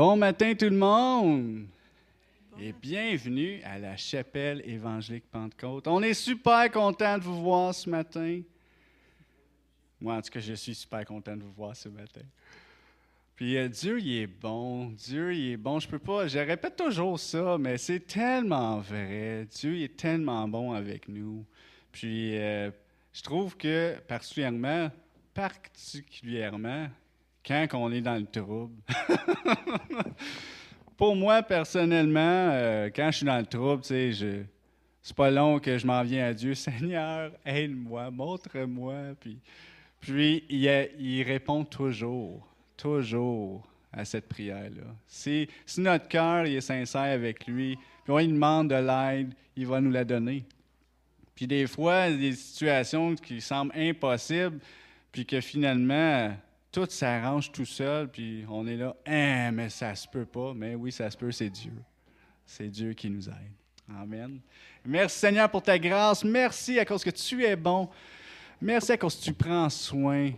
Bon 0.00 0.16
matin 0.16 0.54
tout 0.54 0.64
le 0.64 0.78
monde 0.78 1.66
et 2.58 2.72
bienvenue 2.72 3.60
à 3.64 3.78
la 3.78 3.98
chapelle 3.98 4.62
évangélique 4.64 5.30
Pentecôte. 5.30 5.86
On 5.88 6.02
est 6.02 6.14
super 6.14 6.70
content 6.70 7.18
de 7.18 7.22
vous 7.22 7.42
voir 7.42 7.74
ce 7.74 7.90
matin. 7.90 8.40
Moi, 10.00 10.14
en 10.14 10.22
tout 10.22 10.30
cas, 10.30 10.40
je 10.40 10.54
suis 10.54 10.74
super 10.74 11.04
content 11.04 11.36
de 11.36 11.42
vous 11.42 11.52
voir 11.52 11.76
ce 11.76 11.90
matin. 11.90 12.22
Puis 13.36 13.58
euh, 13.58 13.68
Dieu, 13.68 14.00
il 14.00 14.22
est 14.22 14.26
bon. 14.26 14.86
Dieu, 14.86 15.34
il 15.34 15.52
est 15.52 15.56
bon. 15.58 15.78
Je 15.78 15.86
peux 15.86 15.98
pas, 15.98 16.26
je 16.26 16.38
répète 16.38 16.76
toujours 16.76 17.20
ça, 17.20 17.58
mais 17.58 17.76
c'est 17.76 18.00
tellement 18.00 18.78
vrai. 18.78 19.46
Dieu, 19.50 19.76
il 19.76 19.82
est 19.82 19.96
tellement 19.98 20.48
bon 20.48 20.72
avec 20.72 21.08
nous. 21.08 21.44
Puis 21.92 22.38
euh, 22.38 22.70
je 23.12 23.20
trouve 23.20 23.54
que 23.54 23.98
particulièrement, 24.08 24.90
particulièrement, 25.34 26.88
quand 27.46 27.66
on 27.74 27.92
est 27.92 28.00
dans 28.00 28.16
le 28.16 28.26
trouble. 28.26 28.74
Pour 30.96 31.16
moi, 31.16 31.42
personnellement, 31.42 32.50
euh, 32.52 32.90
quand 32.94 33.10
je 33.10 33.18
suis 33.18 33.26
dans 33.26 33.38
le 33.38 33.46
trouble, 33.46 33.82
tu 33.82 34.12
sais, 34.12 34.46
c'est 35.02 35.16
pas 35.16 35.30
long 35.30 35.58
que 35.58 35.78
je 35.78 35.86
m'en 35.86 36.02
viens 36.02 36.26
à 36.26 36.34
Dieu. 36.34 36.54
Seigneur, 36.56 37.32
aide-moi, 37.44 38.10
montre-moi. 38.10 38.94
Puis, 39.18 39.38
puis 39.98 40.44
il, 40.48 40.88
il, 40.98 41.22
répond 41.22 41.64
toujours, 41.64 42.46
toujours 42.76 43.66
à 43.92 44.04
cette 44.04 44.28
prière-là. 44.28 44.94
Si, 45.06 45.48
si 45.64 45.80
notre 45.80 46.06
cœur 46.08 46.44
est 46.44 46.60
sincère 46.60 47.00
avec 47.00 47.46
lui, 47.46 47.76
puis 48.04 48.12
on 48.12 48.18
lui 48.18 48.28
demande 48.28 48.68
de 48.68 48.74
l'aide, 48.74 49.32
il 49.56 49.66
va 49.66 49.80
nous 49.80 49.90
la 49.90 50.04
donner. 50.04 50.44
Puis 51.34 51.46
des 51.46 51.66
fois, 51.66 52.10
des 52.10 52.32
situations 52.32 53.14
qui 53.14 53.40
semblent 53.40 53.72
impossibles, 53.74 54.58
puis 55.10 55.24
que 55.24 55.40
finalement, 55.40 56.36
tout 56.72 56.86
s'arrange 56.88 57.50
tout 57.50 57.64
seul, 57.64 58.08
puis 58.08 58.44
on 58.48 58.66
est 58.66 58.76
là, 58.76 58.94
hein, 59.06 59.50
mais 59.52 59.68
ça 59.68 59.94
se 59.94 60.06
peut 60.06 60.26
pas. 60.26 60.52
Mais 60.54 60.74
oui, 60.74 60.92
ça 60.92 61.10
se 61.10 61.16
peut, 61.16 61.32
c'est 61.32 61.50
Dieu. 61.50 61.74
C'est 62.46 62.68
Dieu 62.68 62.92
qui 62.92 63.10
nous 63.10 63.28
aide. 63.28 63.52
Amen. 63.88 64.40
Merci 64.84 65.18
Seigneur 65.18 65.50
pour 65.50 65.62
ta 65.62 65.78
grâce. 65.78 66.24
Merci 66.24 66.78
à 66.78 66.84
cause 66.84 67.02
que 67.02 67.10
tu 67.10 67.44
es 67.44 67.56
bon. 67.56 67.88
Merci 68.60 68.92
à 68.92 68.96
cause 68.96 69.16
que 69.16 69.24
tu 69.24 69.32
prends 69.32 69.68
soin 69.68 70.30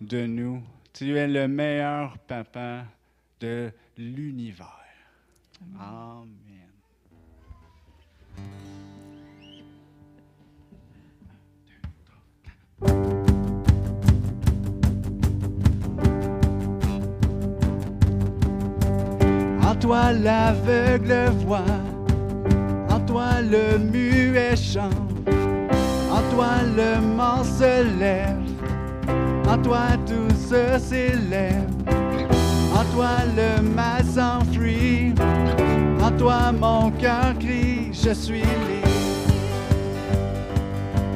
de 0.00 0.26
nous. 0.26 0.62
Tu 0.92 1.16
es 1.16 1.26
le 1.26 1.48
meilleur 1.48 2.18
papa 2.18 2.84
de 3.40 3.72
l'univers. 3.96 4.74
Amen. 5.78 6.28
Toi 19.74 20.12
l'aveugle 20.12 21.30
voit, 21.46 21.76
en 22.88 23.00
toi 23.00 23.42
le 23.42 23.78
muet 23.78 24.56
chante, 24.56 24.92
en 26.10 26.34
toi 26.34 26.62
le 26.76 27.00
mort 27.00 27.44
se 27.44 27.98
lève, 27.98 28.36
en 29.46 29.58
toi 29.58 29.88
tout 30.06 30.34
se 30.34 30.78
s'élève, 30.78 31.68
en 32.74 32.84
toi 32.94 33.10
le 33.36 33.62
mal 33.62 34.04
s'enfuit, 34.04 35.14
en 36.02 36.10
toi 36.12 36.52
mon 36.52 36.90
cœur 36.92 37.34
crie, 37.38 37.90
je 37.92 38.12
suis 38.12 38.40
libre, 38.40 38.88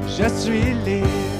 je 0.07 0.27
suis 0.29 0.73
libre. 0.85 1.32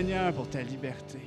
Seigneur, 0.00 0.32
pour 0.32 0.48
ta 0.48 0.62
liberté. 0.62 1.18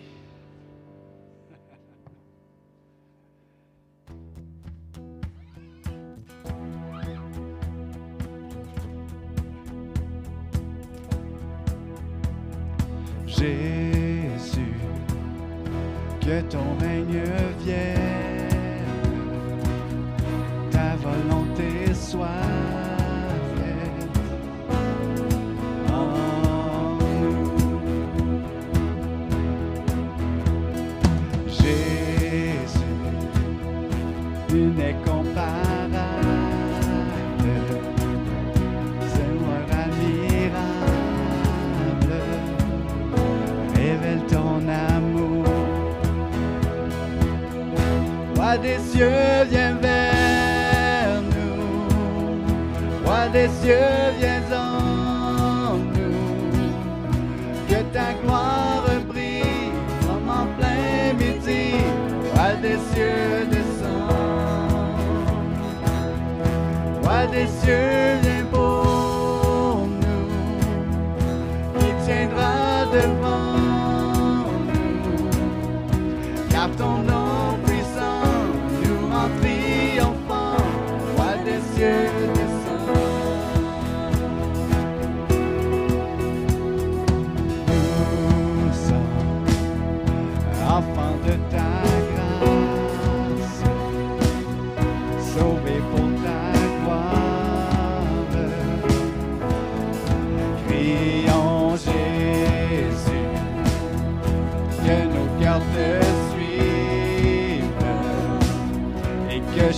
cieux, 48.94 49.46
viens 49.50 49.76
vers 49.82 51.22
nous. 51.34 51.88
Roi 53.06 53.28
des 53.30 53.50
cieux, 53.60 53.96
viens 54.20 54.46
en 54.56 55.78
nous. 55.96 56.72
Que 57.68 57.80
ta 57.96 58.10
gloire 58.22 58.86
brille 59.08 59.72
comme 60.06 60.30
en 60.42 60.46
plein 60.58 61.14
midi. 61.22 61.66
Roi 62.34 62.50
des 62.62 62.80
cieux, 62.90 63.48
descend. 63.54 64.12
Roi 67.04 67.22
des 67.36 67.48
cieux, 67.62 68.20
viens 68.24 68.46
pour 68.52 69.88
nous. 70.04 70.28
Qui 71.80 71.90
tiendra 72.06 72.56
devant 72.94 73.58
nous? 74.70 75.30
Car 76.50 76.70
ton 76.78 77.13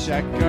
check 0.05 0.44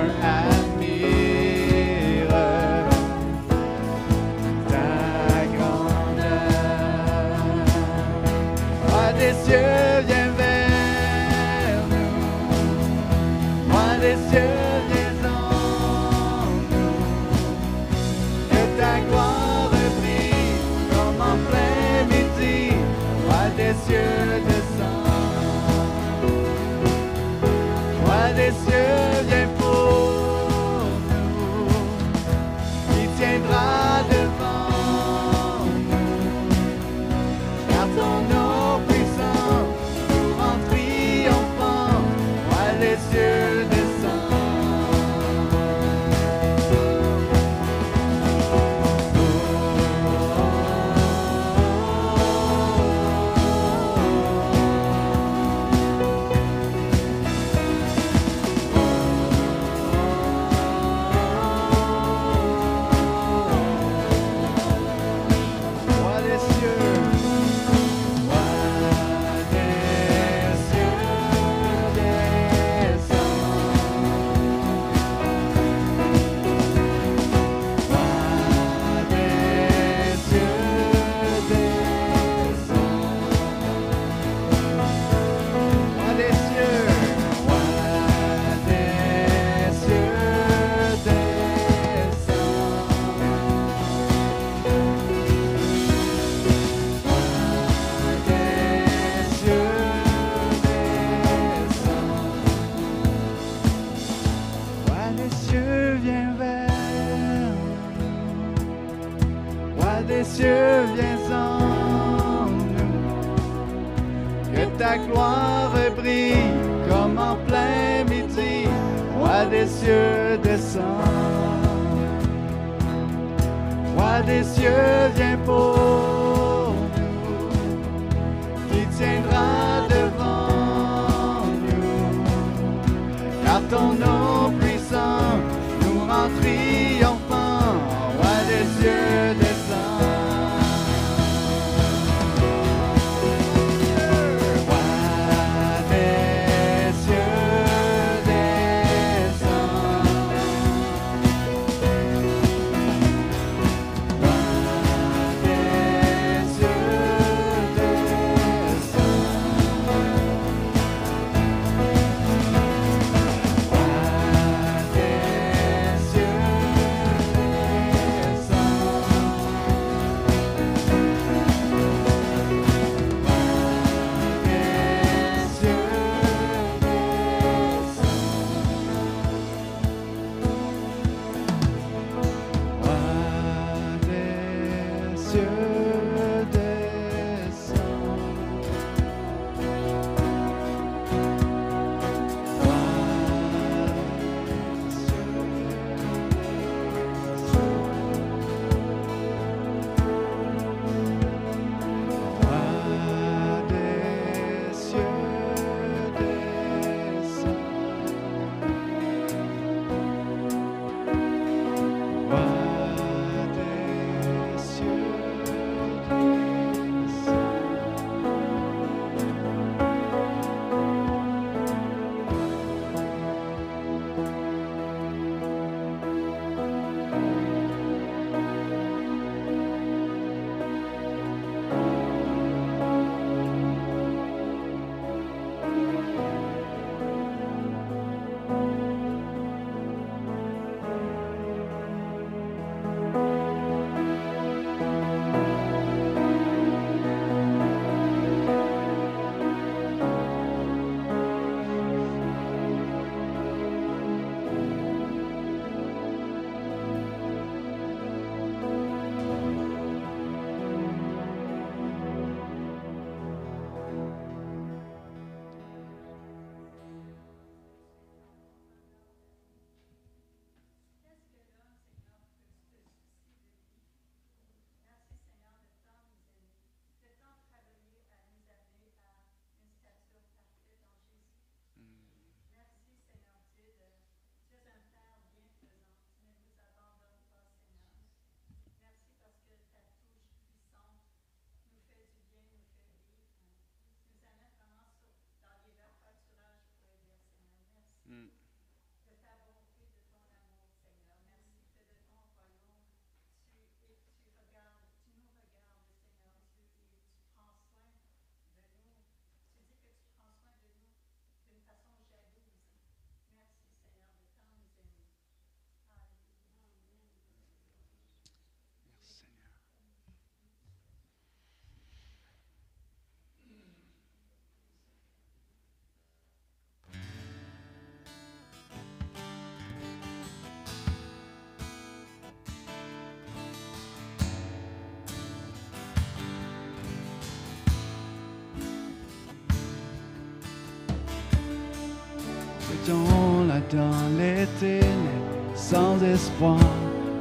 Flottons-là 342.84 343.60
dans 343.72 344.18
les 344.18 344.46
ténèbres, 344.58 345.54
sans 345.54 346.02
espoir, 346.02 346.58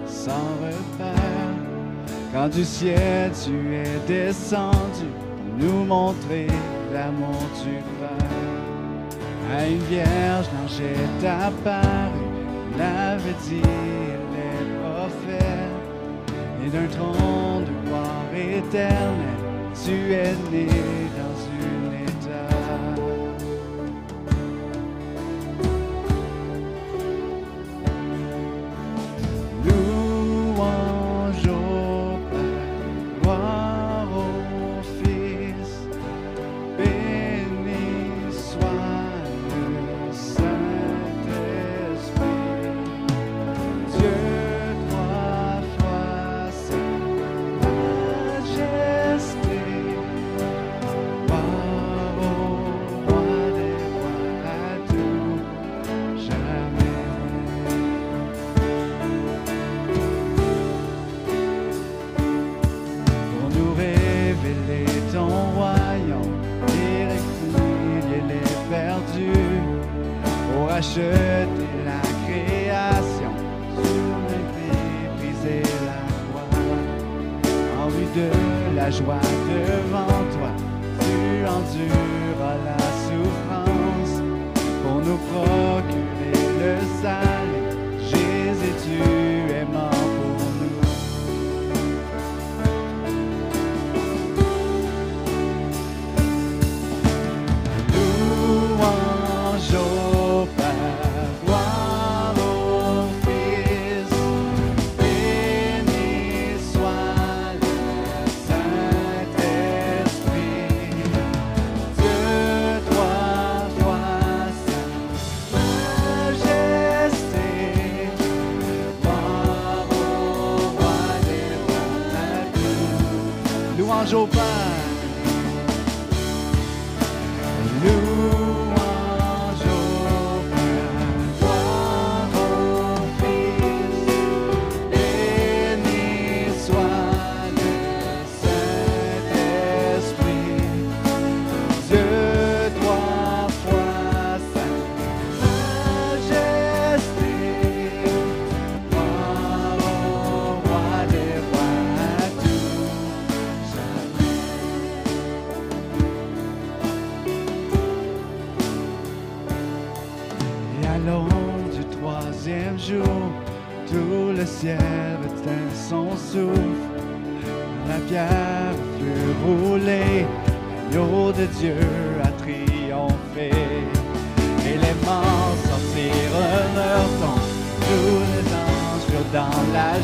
sans 0.08 0.50
repère. 0.62 1.56
Quand 2.34 2.50
du 2.50 2.64
ciel 2.64 3.32
tu 3.32 3.76
es 3.76 4.00
descendu 4.08 5.08
pour 5.38 5.68
nous 5.68 5.86
montrer 5.86 6.48
l'amour 6.94 7.42
du 7.64 7.76
Père. 8.00 9.58
À 9.58 9.68
une 9.68 9.84
vierge, 9.84 10.48
l'ange 10.54 10.82
est 10.82 11.28
apparu, 11.28 12.26
l'avait 12.78 13.36
dit 13.48 13.62
les 14.34 14.58
prophètes. 14.80 15.72
Et 16.66 16.70
d'un 16.70 16.88
trône 16.88 17.66
de 17.66 17.88
gloire 17.88 18.32
éternelle, 18.34 19.44
tu 19.86 20.14
es 20.14 20.34
né 20.52 20.68
dans 21.16 21.38
une 21.62 21.85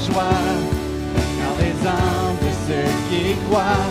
joie, 0.05 0.47
car 1.37 1.53
les 1.61 1.77
âmes 1.87 2.37
de 2.45 2.51
ceux 2.65 2.91
qui 3.09 3.35
croient 3.45 3.89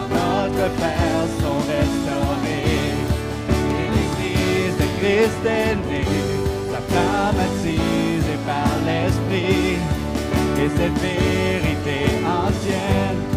en 0.00 0.06
notre 0.16 0.66
Père 0.80 1.26
sont 1.40 1.60
restaurées. 1.76 2.92
Et 3.78 3.88
l'Église 3.94 4.76
de 4.82 4.88
Christ 4.98 5.42
est 5.46 5.76
née, 5.88 6.12
sa 6.70 6.80
flamme 6.88 7.42
par 8.46 8.72
l'Esprit, 8.86 9.78
et 10.62 10.68
cette 10.76 10.98
vérité 10.98 11.98
ancienne 12.24 13.27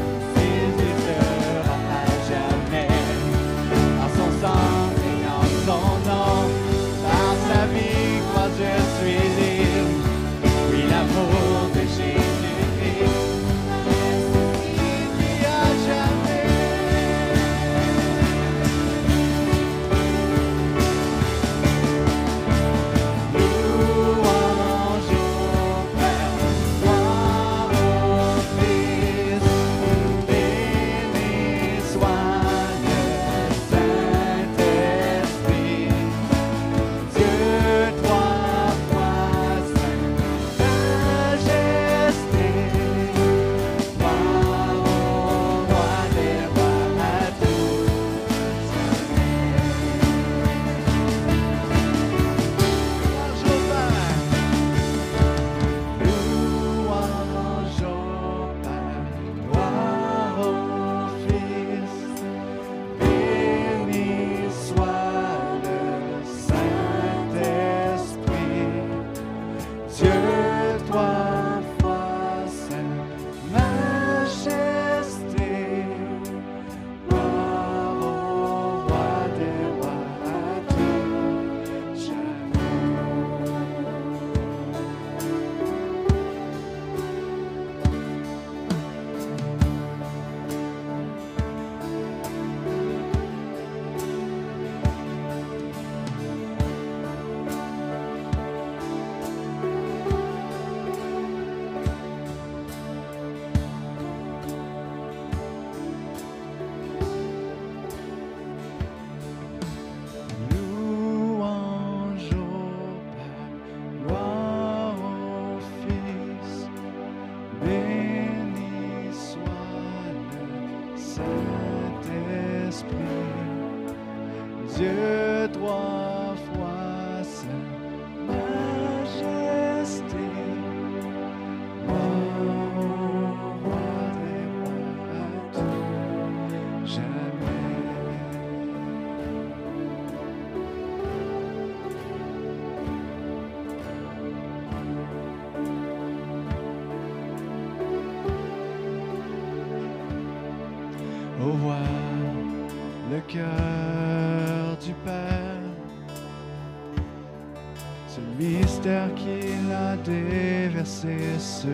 verser 161.06 161.40
sur 161.40 161.70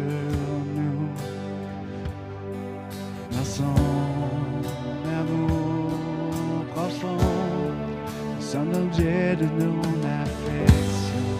nous 0.76 1.10
dans 3.32 3.44
son 3.44 3.64
amour 5.20 6.66
profond, 6.74 7.18
son 8.40 8.68
objet 8.74 9.36
de 9.36 9.46
nos 9.46 9.82
affections. 10.22 11.38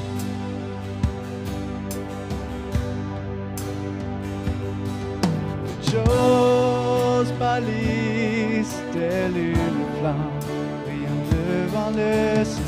Chose 5.82 7.32
pâlisse, 7.40 8.78
telle 8.92 9.38
une 9.38 9.86
flamme, 10.00 10.40
brillant 10.86 11.24
devant 11.32 11.92
le 11.92 12.44
ciel. 12.44 12.67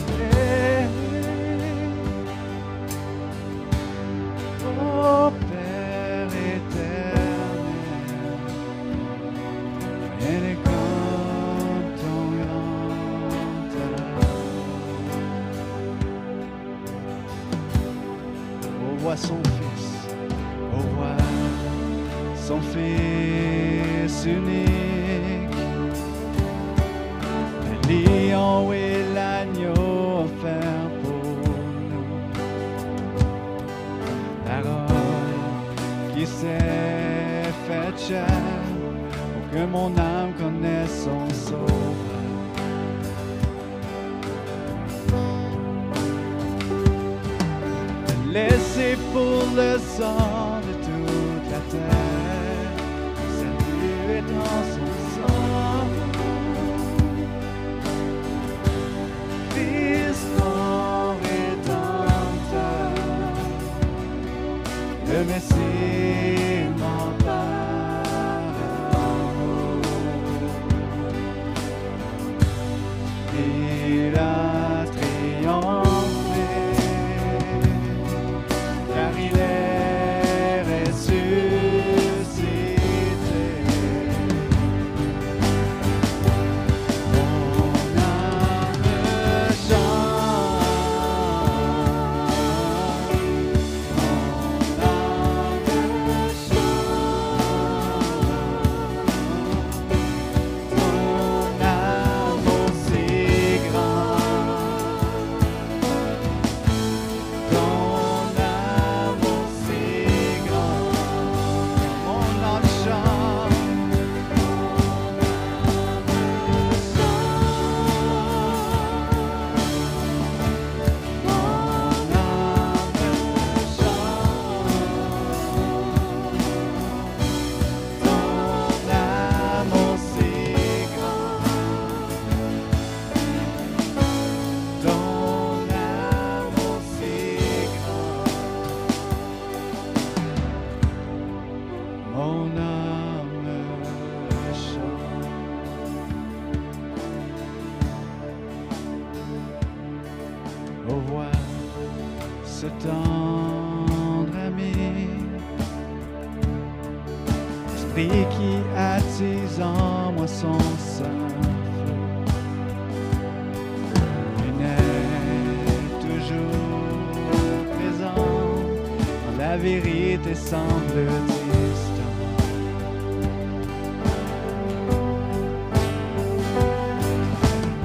semble 170.50 171.06
distant. 171.52 172.16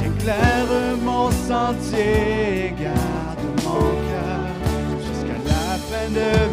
Éclaire 0.06 0.96
mon 1.02 1.30
sentier, 1.30 2.74
garde 2.80 3.46
mon 3.64 3.84
cœur 4.08 4.44
jusqu'à 5.06 5.38
la 5.50 5.76
fin 5.88 6.08
de 6.08 6.43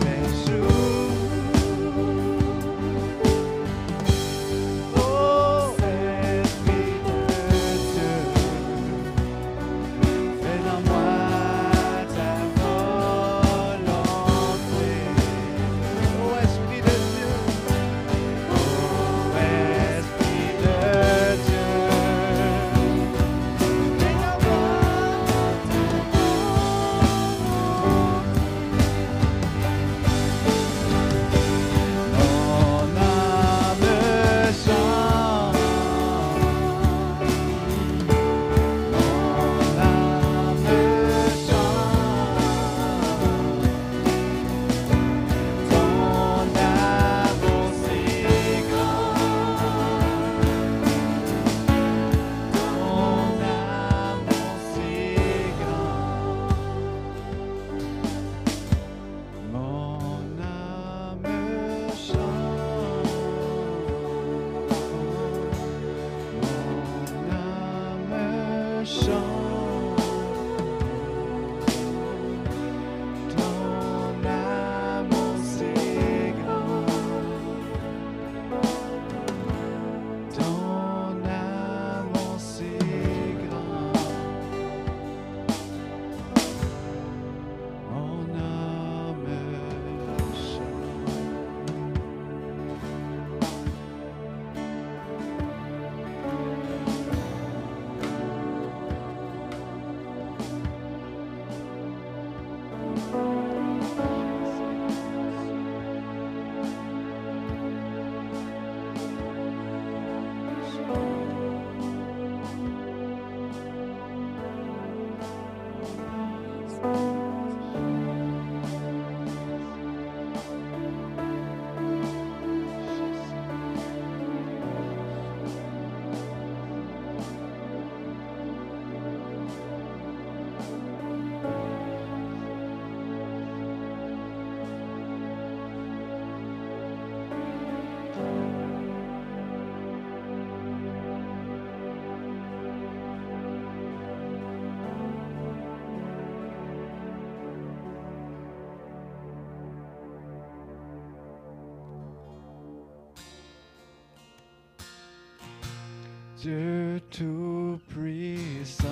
Dieu 156.41 156.99
Tout-Puissant, 157.11 158.87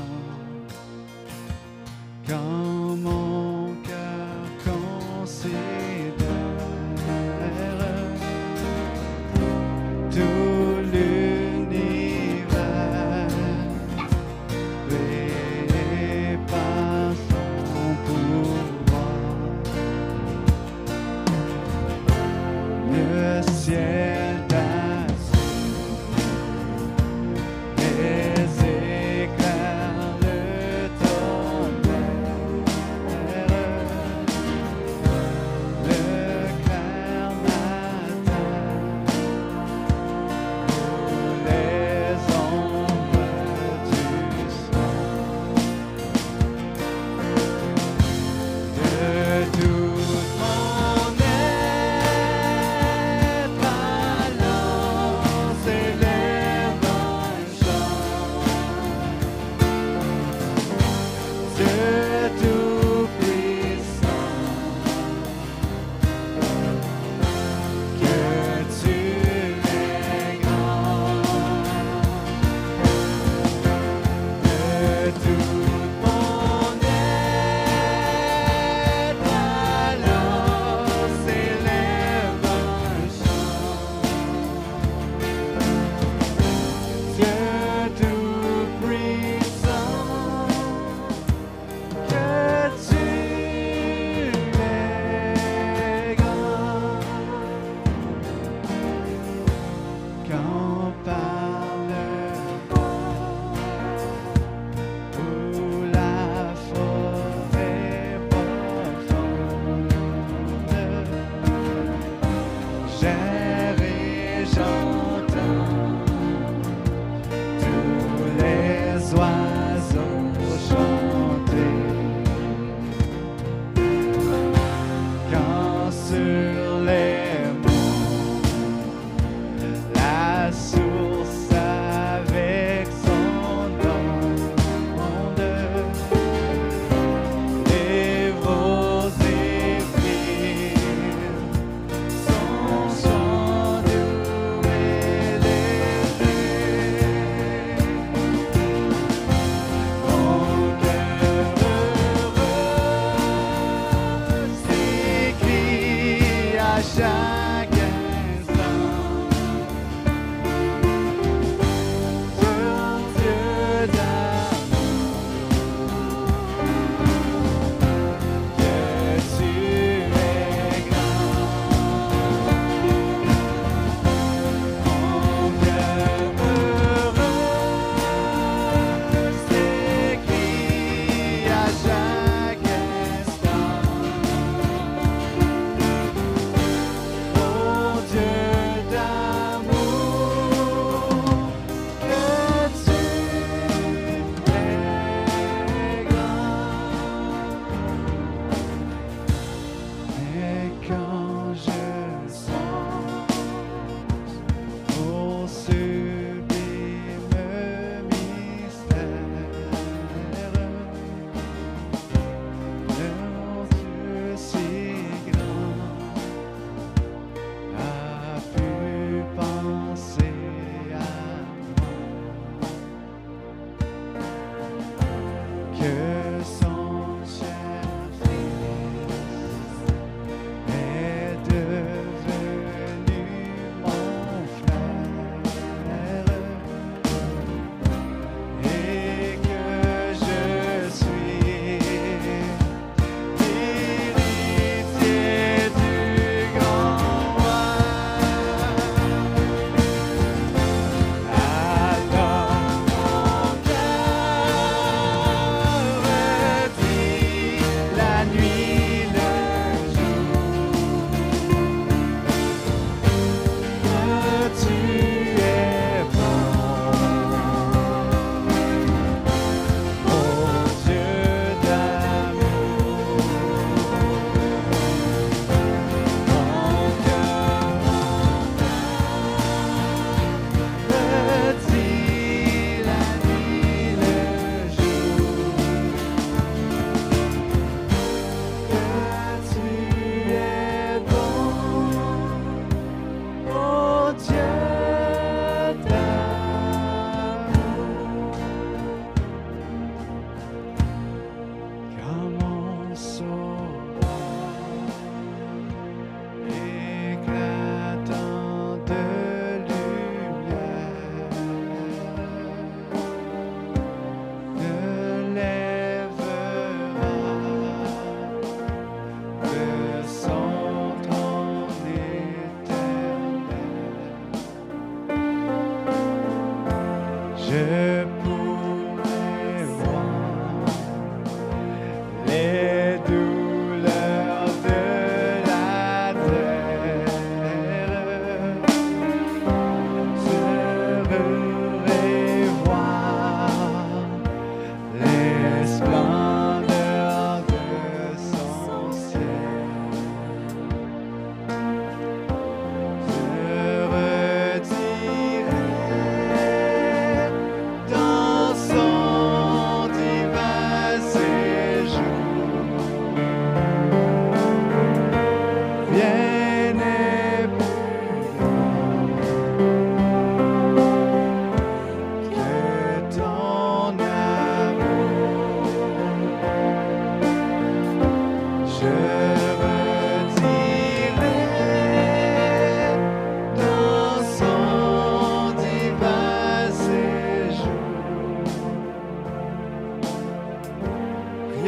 quand 2.27 2.68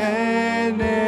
and 0.01 1.00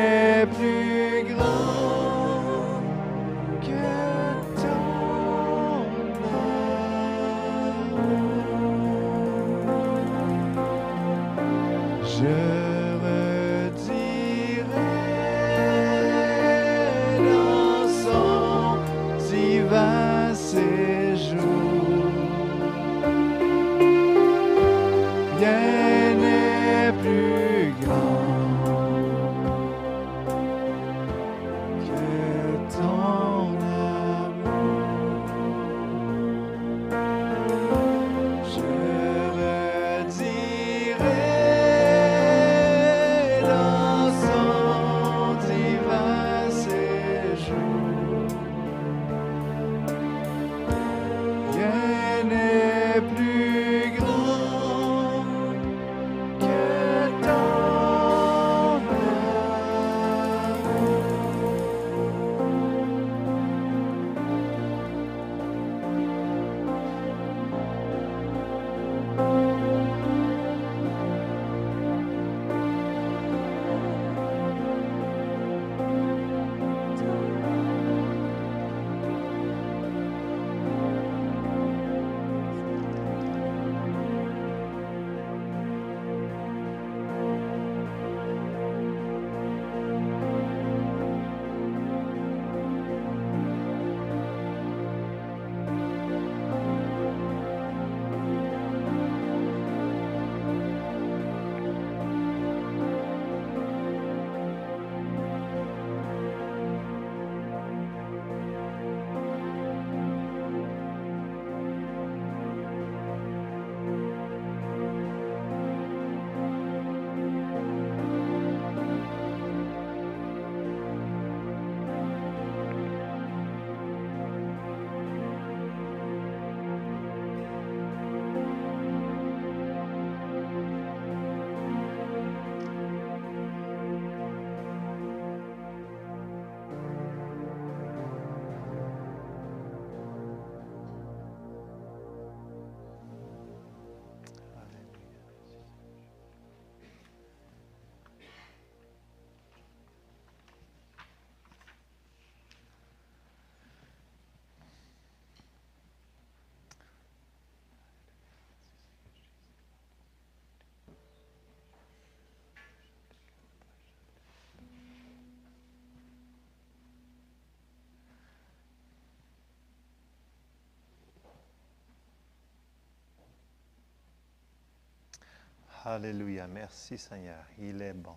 Alléluia. 175.86 176.48
Merci 176.48 176.98
Seigneur. 176.98 177.44
Il 177.60 177.81
est 177.81 177.92
bon. 177.92 178.15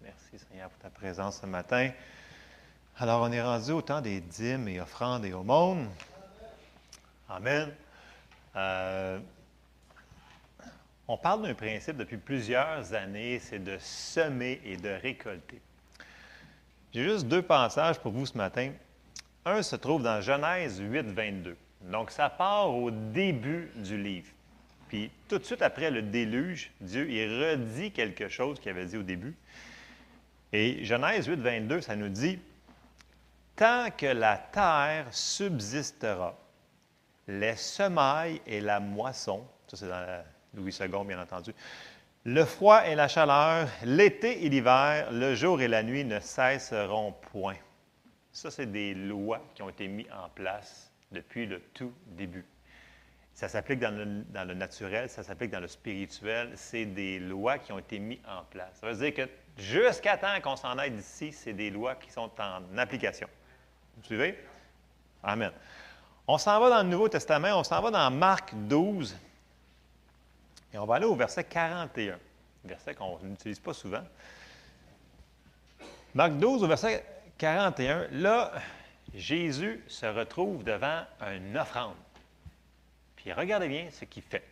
Merci 0.00 0.38
Seigneur 0.38 0.70
pour 0.70 0.78
ta 0.78 0.88
présence 0.88 1.40
ce 1.40 1.46
matin. 1.46 1.90
Alors, 2.96 3.22
on 3.22 3.32
est 3.32 3.42
rendu 3.42 3.72
au 3.72 3.82
temps 3.82 4.00
des 4.00 4.20
dîmes 4.20 4.68
et 4.68 4.80
offrandes 4.80 5.24
et 5.24 5.32
aumônes. 5.32 5.88
Amen. 7.28 7.74
Euh, 8.54 9.18
on 11.08 11.18
parle 11.18 11.42
d'un 11.42 11.54
principe 11.54 11.96
depuis 11.96 12.18
plusieurs 12.18 12.94
années, 12.94 13.40
c'est 13.40 13.58
de 13.58 13.76
semer 13.80 14.60
et 14.64 14.76
de 14.76 14.90
récolter. 14.90 15.60
J'ai 16.92 17.02
juste 17.02 17.26
deux 17.26 17.42
passages 17.42 17.98
pour 17.98 18.12
vous 18.12 18.26
ce 18.26 18.38
matin. 18.38 18.70
Un 19.44 19.60
se 19.60 19.74
trouve 19.74 20.04
dans 20.04 20.20
Genèse 20.20 20.78
8, 20.78 21.02
22. 21.02 21.56
Donc, 21.80 22.12
ça 22.12 22.30
part 22.30 22.70
au 22.70 22.92
début 22.92 23.72
du 23.74 24.00
livre. 24.00 24.33
Puis 24.94 25.10
tout 25.26 25.38
de 25.38 25.44
suite 25.44 25.60
après 25.60 25.90
le 25.90 26.02
déluge, 26.02 26.70
Dieu 26.80 27.10
il 27.10 27.28
redit 27.28 27.90
quelque 27.90 28.28
chose 28.28 28.60
qu'il 28.60 28.70
avait 28.70 28.86
dit 28.86 28.96
au 28.96 29.02
début. 29.02 29.34
Et 30.52 30.84
Genèse 30.84 31.26
8, 31.26 31.34
22, 31.34 31.80
ça 31.80 31.96
nous 31.96 32.08
dit 32.08 32.38
Tant 33.56 33.90
que 33.90 34.06
la 34.06 34.36
terre 34.36 35.08
subsistera, 35.10 36.38
les 37.26 37.56
semailles 37.56 38.40
et 38.46 38.60
la 38.60 38.78
moisson, 38.78 39.44
ça 39.66 39.78
c'est 39.78 39.88
dans 39.88 40.22
Louis 40.54 40.78
II, 40.80 41.04
bien 41.04 41.20
entendu, 41.20 41.52
le 42.22 42.44
froid 42.44 42.86
et 42.86 42.94
la 42.94 43.08
chaleur, 43.08 43.66
l'été 43.82 44.44
et 44.46 44.48
l'hiver, 44.48 45.10
le 45.10 45.34
jour 45.34 45.60
et 45.60 45.66
la 45.66 45.82
nuit 45.82 46.04
ne 46.04 46.20
cesseront 46.20 47.16
point. 47.32 47.56
Ça, 48.30 48.48
c'est 48.48 48.70
des 48.70 48.94
lois 48.94 49.44
qui 49.56 49.62
ont 49.62 49.70
été 49.70 49.88
mises 49.88 50.06
en 50.12 50.28
place 50.28 50.92
depuis 51.10 51.46
le 51.46 51.60
tout 51.74 51.92
début. 52.06 52.44
Ça 53.34 53.48
s'applique 53.48 53.80
dans 53.80 53.90
le, 53.90 54.54
naturel, 54.54 55.08
ça 55.08 55.24
s'applique 55.24 55.50
dans 55.50 55.60
le 55.60 55.66
spirituel. 55.66 56.52
C'est 56.54 56.84
des 56.84 57.18
lois 57.18 57.58
qui 57.58 57.72
ont 57.72 57.80
été 57.80 57.98
mises 57.98 58.20
en 58.28 58.44
place. 58.44 58.70
Ça 58.80 58.86
veut 58.86 58.94
dire 58.94 59.12
que 59.12 59.28
jusqu'à 59.58 60.16
temps 60.16 60.40
qu'on 60.40 60.54
s'en 60.54 60.78
aille 60.78 60.92
d'ici, 60.92 61.32
c'est 61.32 61.52
des 61.52 61.70
lois 61.70 61.96
qui 61.96 62.12
sont 62.12 62.30
en 62.38 62.78
application. 62.78 63.28
Vous 63.96 64.04
suivez? 64.04 64.38
Amen. 65.22 65.50
On 66.28 66.38
s'en 66.38 66.60
va 66.60 66.70
dans 66.70 66.82
le 66.82 66.88
Nouveau 66.88 67.08
Testament, 67.08 67.58
on 67.58 67.64
s'en 67.64 67.82
va 67.82 67.90
dans 67.90 68.10
Marc 68.10 68.54
12, 68.54 69.16
et 70.72 70.78
on 70.78 70.86
va 70.86 70.96
aller 70.96 71.04
au 71.04 71.14
verset 71.14 71.44
41, 71.44 72.18
verset 72.64 72.94
qu'on 72.94 73.18
n'utilise 73.18 73.58
pas 73.58 73.74
souvent. 73.74 74.02
Marc 76.14 76.32
12, 76.34 76.62
au 76.62 76.66
verset 76.66 77.04
41, 77.36 78.08
là, 78.12 78.52
Jésus 79.12 79.82
se 79.86 80.06
retrouve 80.06 80.64
devant 80.64 81.02
une 81.20 81.56
offrande. 81.58 81.94
Regardez 83.32 83.68
bien 83.68 83.88
ce 83.90 84.04
qu'il 84.04 84.22
fait. 84.22 84.44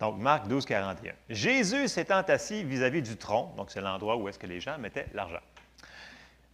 Donc, 0.00 0.18
Marc 0.18 0.46
12, 0.46 0.64
41. 0.64 1.12
Jésus 1.28 1.88
s'étant 1.88 2.22
assis 2.22 2.62
vis-à-vis 2.64 3.02
du 3.02 3.16
tronc, 3.16 3.52
donc 3.56 3.70
c'est 3.70 3.80
l'endroit 3.80 4.16
où 4.16 4.28
est-ce 4.28 4.38
que 4.38 4.46
les 4.46 4.60
gens 4.60 4.78
mettaient 4.78 5.06
l'argent, 5.12 5.40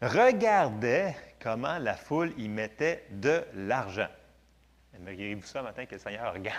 regardait 0.00 1.14
comment 1.40 1.78
la 1.78 1.94
foule 1.94 2.32
y 2.38 2.48
mettait 2.48 3.04
de 3.10 3.44
l'argent. 3.54 4.08
Imaginez-vous 4.98 5.46
ça 5.46 5.62
matin 5.62 5.84
que 5.84 5.94
le 5.94 6.00
Seigneur 6.00 6.32
regarde. 6.32 6.56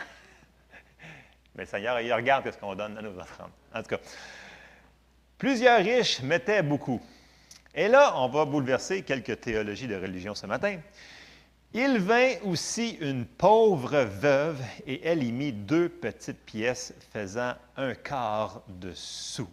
Mais 1.56 1.64
le 1.64 1.70
Seigneur, 1.70 2.00
il 2.02 2.14
regarde 2.14 2.52
ce 2.52 2.58
qu'on 2.58 2.76
donne 2.76 2.98
à 2.98 3.02
nos 3.02 3.18
offrandes. 3.18 3.52
En 3.74 3.82
tout 3.82 3.90
cas, 3.90 4.00
plusieurs 5.38 5.80
riches 5.80 6.22
mettaient 6.22 6.62
beaucoup. 6.62 7.02
Et 7.74 7.88
là, 7.88 8.14
on 8.18 8.28
va 8.28 8.46
bouleverser 8.46 9.02
quelques 9.02 9.42
théologies 9.42 9.88
de 9.88 9.96
religion 9.96 10.36
ce 10.36 10.46
matin. 10.46 10.80
Il 11.78 12.00
vint 12.00 12.36
aussi 12.46 12.92
une 13.02 13.26
pauvre 13.26 14.04
veuve, 14.04 14.64
et 14.88 15.06
elle 15.06 15.22
y 15.22 15.34
mit 15.34 15.52
deux 15.52 15.90
petites 15.90 16.40
pièces 16.40 16.94
faisant 17.12 17.54
un 17.76 17.94
quart 17.94 18.62
de 18.70 18.94
sou. 18.94 19.50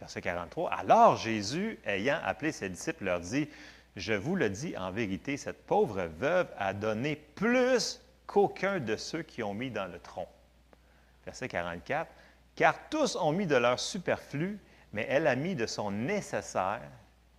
Verset 0.00 0.20
43. 0.20 0.68
Alors 0.72 1.14
Jésus, 1.14 1.78
ayant 1.86 2.18
appelé 2.24 2.50
ses 2.50 2.68
disciples, 2.68 3.04
leur 3.04 3.20
dit, 3.20 3.48
Je 3.94 4.14
vous 4.14 4.34
le 4.34 4.50
dis 4.50 4.76
en 4.76 4.90
vérité, 4.90 5.36
cette 5.36 5.64
pauvre 5.64 6.10
veuve 6.18 6.48
a 6.58 6.74
donné 6.74 7.14
plus 7.14 8.00
qu'aucun 8.26 8.80
de 8.80 8.96
ceux 8.96 9.22
qui 9.22 9.44
ont 9.44 9.54
mis 9.54 9.70
dans 9.70 9.86
le 9.86 10.00
tronc. 10.00 10.26
Verset 11.24 11.46
44. 11.46 12.10
Car 12.56 12.88
tous 12.90 13.14
ont 13.14 13.30
mis 13.30 13.46
de 13.46 13.54
leur 13.54 13.78
superflu, 13.78 14.58
mais 14.92 15.06
elle 15.08 15.28
a 15.28 15.36
mis 15.36 15.54
de 15.54 15.66
son 15.66 15.92
nécessaire 15.92 16.82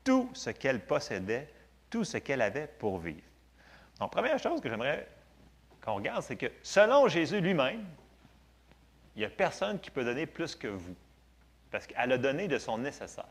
tout 0.05 0.29
ce 0.33 0.51
qu'elle 0.51 0.79
possédait, 0.79 1.49
tout 1.89 2.05
ce 2.05 2.15
qu'elle 2.15 2.41
avait 2.41 2.67
pour 2.79 2.99
vivre. 2.99 3.26
Donc, 3.99 4.11
première 4.11 4.39
chose 4.39 4.61
que 4.61 4.69
j'aimerais 4.69 5.07
qu'on 5.81 5.95
regarde, 5.95 6.21
c'est 6.21 6.35
que 6.35 6.47
selon 6.61 7.07
Jésus 7.07 7.41
lui-même, 7.41 7.85
il 9.15 9.19
n'y 9.19 9.25
a 9.25 9.29
personne 9.29 9.79
qui 9.79 9.89
peut 9.89 10.03
donner 10.03 10.25
plus 10.25 10.55
que 10.55 10.67
vous. 10.67 10.95
Parce 11.71 11.87
qu'elle 11.87 12.11
a 12.11 12.17
donné 12.17 12.47
de 12.47 12.57
son 12.57 12.77
nécessaire. 12.77 13.27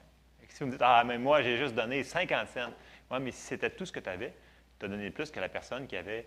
si 0.48 0.60
vous 0.60 0.66
me 0.66 0.72
dites, 0.72 0.82
ah, 0.82 1.04
mais 1.04 1.18
moi, 1.18 1.42
j'ai 1.42 1.56
juste 1.56 1.74
donné 1.74 2.02
50 2.02 2.48
cents. 2.48 2.72
Oui, 3.10 3.18
mais 3.20 3.30
si 3.30 3.40
c'était 3.40 3.70
tout 3.70 3.86
ce 3.86 3.92
que 3.92 4.00
tu 4.00 4.10
avais, 4.10 4.34
tu 4.78 4.86
as 4.86 4.88
donné 4.88 5.10
plus 5.10 5.30
que 5.30 5.38
la 5.38 5.48
personne 5.48 5.86
qui 5.86 5.96
avait 5.96 6.26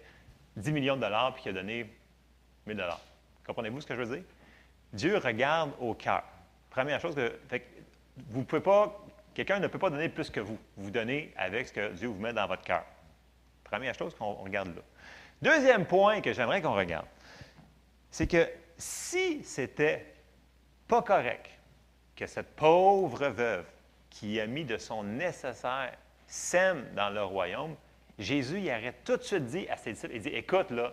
10 0.56 0.72
millions 0.72 0.96
de 0.96 1.02
dollars 1.02 1.34
puis 1.34 1.44
qui 1.44 1.50
a 1.50 1.54
donné 1.54 1.94
1000 2.66 2.78
dollars. 2.78 3.02
Comprenez-vous 3.46 3.82
ce 3.82 3.88
que 3.88 3.96
je 3.96 4.02
veux 4.02 4.16
dire? 4.16 4.26
Dieu 4.94 5.18
regarde 5.18 5.72
au 5.80 5.94
cœur. 5.94 6.24
Première 6.70 7.00
chose 7.00 7.16
que. 7.16 7.34
vous 8.30 8.44
pouvez 8.44 8.62
pas. 8.62 9.06
Quelqu'un 9.34 9.60
ne 9.60 9.68
peut 9.68 9.80
pas 9.80 9.90
donner 9.90 10.10
plus 10.10 10.30
que 10.30 10.40
vous. 10.40 10.58
Vous 10.78 10.90
donnez 10.90 11.34
avec 11.36 11.68
ce 11.68 11.74
que 11.74 11.90
Dieu 11.94 12.08
vous 12.08 12.20
met 12.20 12.34
dans 12.34 12.48
votre 12.48 12.64
cœur. 12.64 12.84
Première 13.70 13.94
chose 13.94 14.16
qu'on 14.16 14.34
regarde 14.34 14.76
là. 14.76 14.82
Deuxième 15.42 15.86
point 15.86 16.22
que 16.22 16.34
j'aimerais 16.34 16.62
qu'on 16.62 16.74
regarde, 16.74 17.06
c'est 18.10 18.28
que 18.28 18.50
si 18.78 19.44
c'était 19.44 20.06
pas 20.88 21.02
correct 21.02 21.50
que 22.16 22.26
cette 22.26 22.56
pauvre 22.56 23.28
veuve 23.28 23.66
qui 24.10 24.40
a 24.40 24.48
mis 24.48 24.66
de 24.66 24.78
son 24.78 25.04
nécessaire 25.04 25.94
sème 26.28 26.86
dans 26.96 27.10
le 27.10 27.24
royaume, 27.24 27.76
Jésus 28.18 28.60
y 28.60 28.70
aurait 28.70 28.96
tout 29.06 29.18
de 29.18 29.24
suite 29.24 29.46
dit 29.46 29.68
à 29.70 29.78
ses 29.78 29.94
disciples, 29.94 30.16
il 30.16 30.22
dit, 30.22 30.30
écoute, 30.30 30.72
là, 30.72 30.92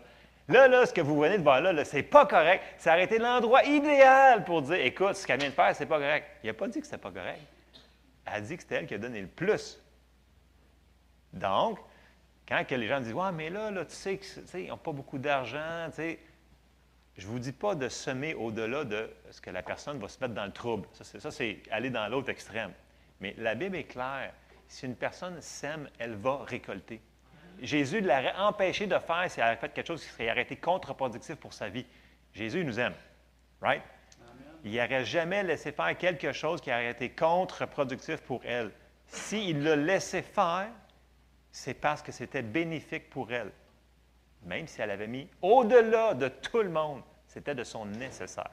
là, 0.48 0.68
là, 0.68 0.86
ce 0.86 0.92
que 0.92 1.00
vous 1.00 1.18
venez 1.18 1.38
de 1.38 1.42
voir 1.42 1.60
là, 1.60 1.72
là 1.72 1.84
c'est 1.84 2.02
pas 2.02 2.26
correct. 2.26 2.62
Ça 2.78 2.92
aurait 2.92 3.04
été 3.04 3.18
l'endroit 3.18 3.64
idéal 3.64 4.44
pour 4.44 4.62
dire, 4.62 4.76
écoute, 4.76 5.16
ce 5.16 5.26
qu'elle 5.26 5.40
vient 5.40 5.48
de 5.48 5.54
faire, 5.54 5.74
c'est 5.74 5.86
pas 5.86 5.98
correct. 5.98 6.26
Il 6.44 6.46
n'a 6.46 6.54
pas 6.54 6.68
dit 6.68 6.78
que 6.78 6.84
c'était 6.84 6.98
pas 6.98 7.10
correct. 7.10 7.40
Elle 8.26 8.34
a 8.34 8.40
dit 8.40 8.56
que 8.56 8.62
c'était 8.62 8.76
elle 8.76 8.86
qui 8.86 8.94
a 8.94 8.98
donné 8.98 9.20
le 9.20 9.26
plus. 9.26 9.80
Donc, 11.32 11.78
quand 12.46 12.64
que 12.64 12.74
les 12.74 12.86
gens 12.86 13.00
disent 13.00 13.12
Ouais, 13.12 13.32
mais 13.32 13.50
là, 13.50 13.70
là 13.70 13.84
tu 13.84 13.94
sais, 13.94 14.20
ils 14.54 14.68
n'ont 14.68 14.76
pas 14.76 14.92
beaucoup 14.92 15.18
d'argent, 15.18 15.86
tu 15.88 15.96
sais, 15.96 16.18
je 17.16 17.26
ne 17.26 17.32
vous 17.32 17.38
dis 17.38 17.52
pas 17.52 17.74
de 17.74 17.88
semer 17.88 18.34
au-delà 18.34 18.84
de 18.84 19.10
ce 19.30 19.40
que 19.40 19.50
la 19.50 19.62
personne 19.62 19.98
va 19.98 20.08
se 20.08 20.18
mettre 20.20 20.34
dans 20.34 20.44
le 20.44 20.52
trouble. 20.52 20.86
Ça, 20.92 21.30
c'est 21.30 21.62
aller 21.70 21.88
dans 21.88 22.06
l'autre 22.08 22.28
extrême. 22.28 22.72
Mais 23.20 23.34
la 23.38 23.54
Bible 23.54 23.76
est 23.76 23.84
claire. 23.84 24.32
Si 24.68 24.84
une 24.84 24.96
personne 24.96 25.40
sème, 25.40 25.88
elle 25.98 26.14
va 26.14 26.44
récolter. 26.44 27.00
Jésus 27.62 28.02
l'aurait 28.02 28.34
empêché 28.36 28.86
de 28.86 28.98
faire 28.98 29.30
si 29.30 29.40
elle 29.40 29.46
avait 29.46 29.56
fait 29.56 29.72
quelque 29.72 29.86
chose 29.86 30.04
qui 30.04 30.10
serait 30.10 30.28
arrêté 30.28 30.56
contre-productif 30.56 31.36
pour 31.36 31.54
sa 31.54 31.70
vie. 31.70 31.86
Jésus 32.34 32.64
nous 32.64 32.78
aime. 32.78 32.94
Right? 33.62 33.82
Il 34.62 34.72
n'aurait 34.74 35.04
jamais 35.06 35.42
laissé 35.42 35.72
faire 35.72 35.96
quelque 35.96 36.32
chose 36.32 36.60
qui 36.60 36.70
aurait 36.70 36.90
été 36.90 37.08
contre-productif 37.08 38.20
pour 38.22 38.42
elle. 38.44 38.72
S'il 39.06 39.62
l'a 39.62 39.76
laissé 39.76 40.20
faire, 40.20 40.68
c'est 41.56 41.72
parce 41.72 42.02
que 42.02 42.12
c'était 42.12 42.42
bénéfique 42.42 43.08
pour 43.08 43.32
elle. 43.32 43.50
Même 44.44 44.66
si 44.66 44.82
elle 44.82 44.90
avait 44.90 45.06
mis 45.06 45.26
au-delà 45.40 46.12
de 46.12 46.28
tout 46.28 46.58
le 46.58 46.68
monde, 46.68 47.00
c'était 47.26 47.54
de 47.54 47.64
son 47.64 47.86
nécessaire. 47.86 48.50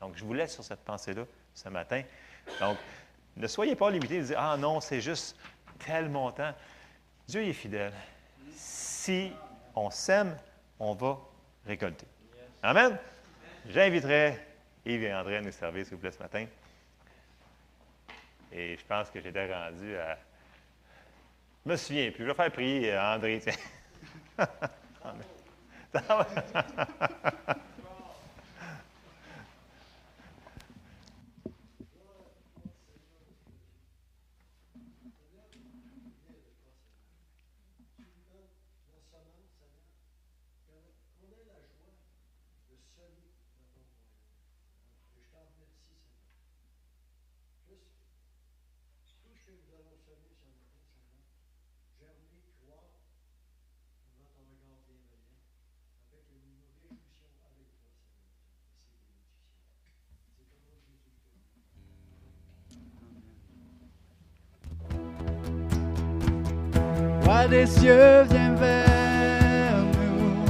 Donc, 0.00 0.16
je 0.16 0.24
vous 0.24 0.32
laisse 0.32 0.54
sur 0.54 0.62
cette 0.62 0.84
pensée-là 0.84 1.24
ce 1.52 1.68
matin. 1.68 2.02
Donc, 2.60 2.78
ne 3.36 3.46
soyez 3.48 3.74
pas 3.74 3.90
limités 3.90 4.20
de 4.20 4.26
dire 4.26 4.38
Ah 4.38 4.56
non, 4.56 4.80
c'est 4.80 5.00
juste 5.00 5.36
tel 5.84 6.08
montant. 6.08 6.54
Dieu 7.26 7.42
est 7.42 7.52
fidèle. 7.52 7.92
Si 8.54 9.32
on 9.74 9.90
sème, 9.90 10.38
on 10.78 10.94
va 10.94 11.18
récolter. 11.66 12.06
Amen. 12.62 12.96
J'inviterai 13.68 14.38
Yves 14.86 15.02
et 15.02 15.12
André 15.12 15.38
à 15.38 15.40
nous 15.40 15.50
servir, 15.50 15.84
s'il 15.84 15.96
vous 15.96 16.00
plaît, 16.00 16.12
ce 16.12 16.20
matin. 16.20 16.46
Et 18.52 18.76
je 18.76 18.84
pense 18.86 19.10
que 19.10 19.20
j'étais 19.20 19.52
rendu 19.52 19.96
à 19.96 20.16
je 21.68 21.72
me 21.72 21.76
souviens 21.76 22.10
plus. 22.10 22.24
Je 22.24 22.30
vais 22.30 22.34
faire 22.34 22.50
prier 22.50 22.94
euh, 22.94 23.18
Des 67.50 67.64
cieux, 67.64 68.24
viens 68.30 68.54
vers 68.56 69.78
nous. 69.94 70.44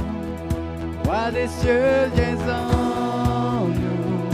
Roi 1.05 1.31
des 1.31 1.47
cieux, 1.47 2.09
viens 2.13 2.37
en 2.53 3.67
nous. 3.67 4.27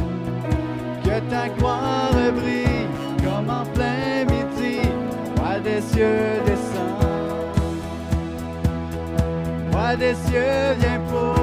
Que 1.04 1.20
ta 1.30 1.48
gloire 1.50 2.12
brille 2.12 2.88
comme 3.24 3.50
en 3.52 3.66
plein 3.66 4.26
midi. 4.26 4.80
Roi 5.38 5.60
des 5.60 5.80
cieux, 5.80 6.42
descends. 6.48 7.54
Roi 9.72 9.96
des 9.96 10.16
cieux, 10.16 10.74
viens 10.80 11.02
pour 11.08 11.35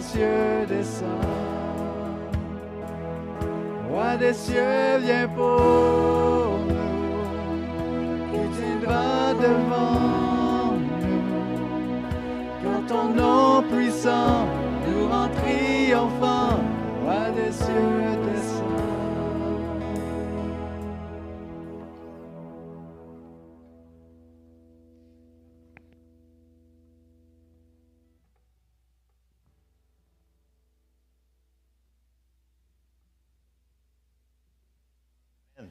cieux 0.00 0.66
descend. 0.68 1.08
Roi 3.90 4.16
des 4.16 4.34
cieux, 4.34 4.98
viens 5.00 5.28
pour 5.28 6.58
nous, 6.68 7.22
qui 8.30 8.42
tiendra 8.56 9.34
devant 9.34 10.76
nous. 11.02 11.24
Quand 12.62 12.82
ton 12.86 13.08
nom 13.14 13.62
puissant 13.62 14.46
nous 14.86 15.08
rend 15.08 15.28
triomphant, 15.40 16.58
Roi 17.02 17.30
des 17.36 17.52
cieux 17.52 18.23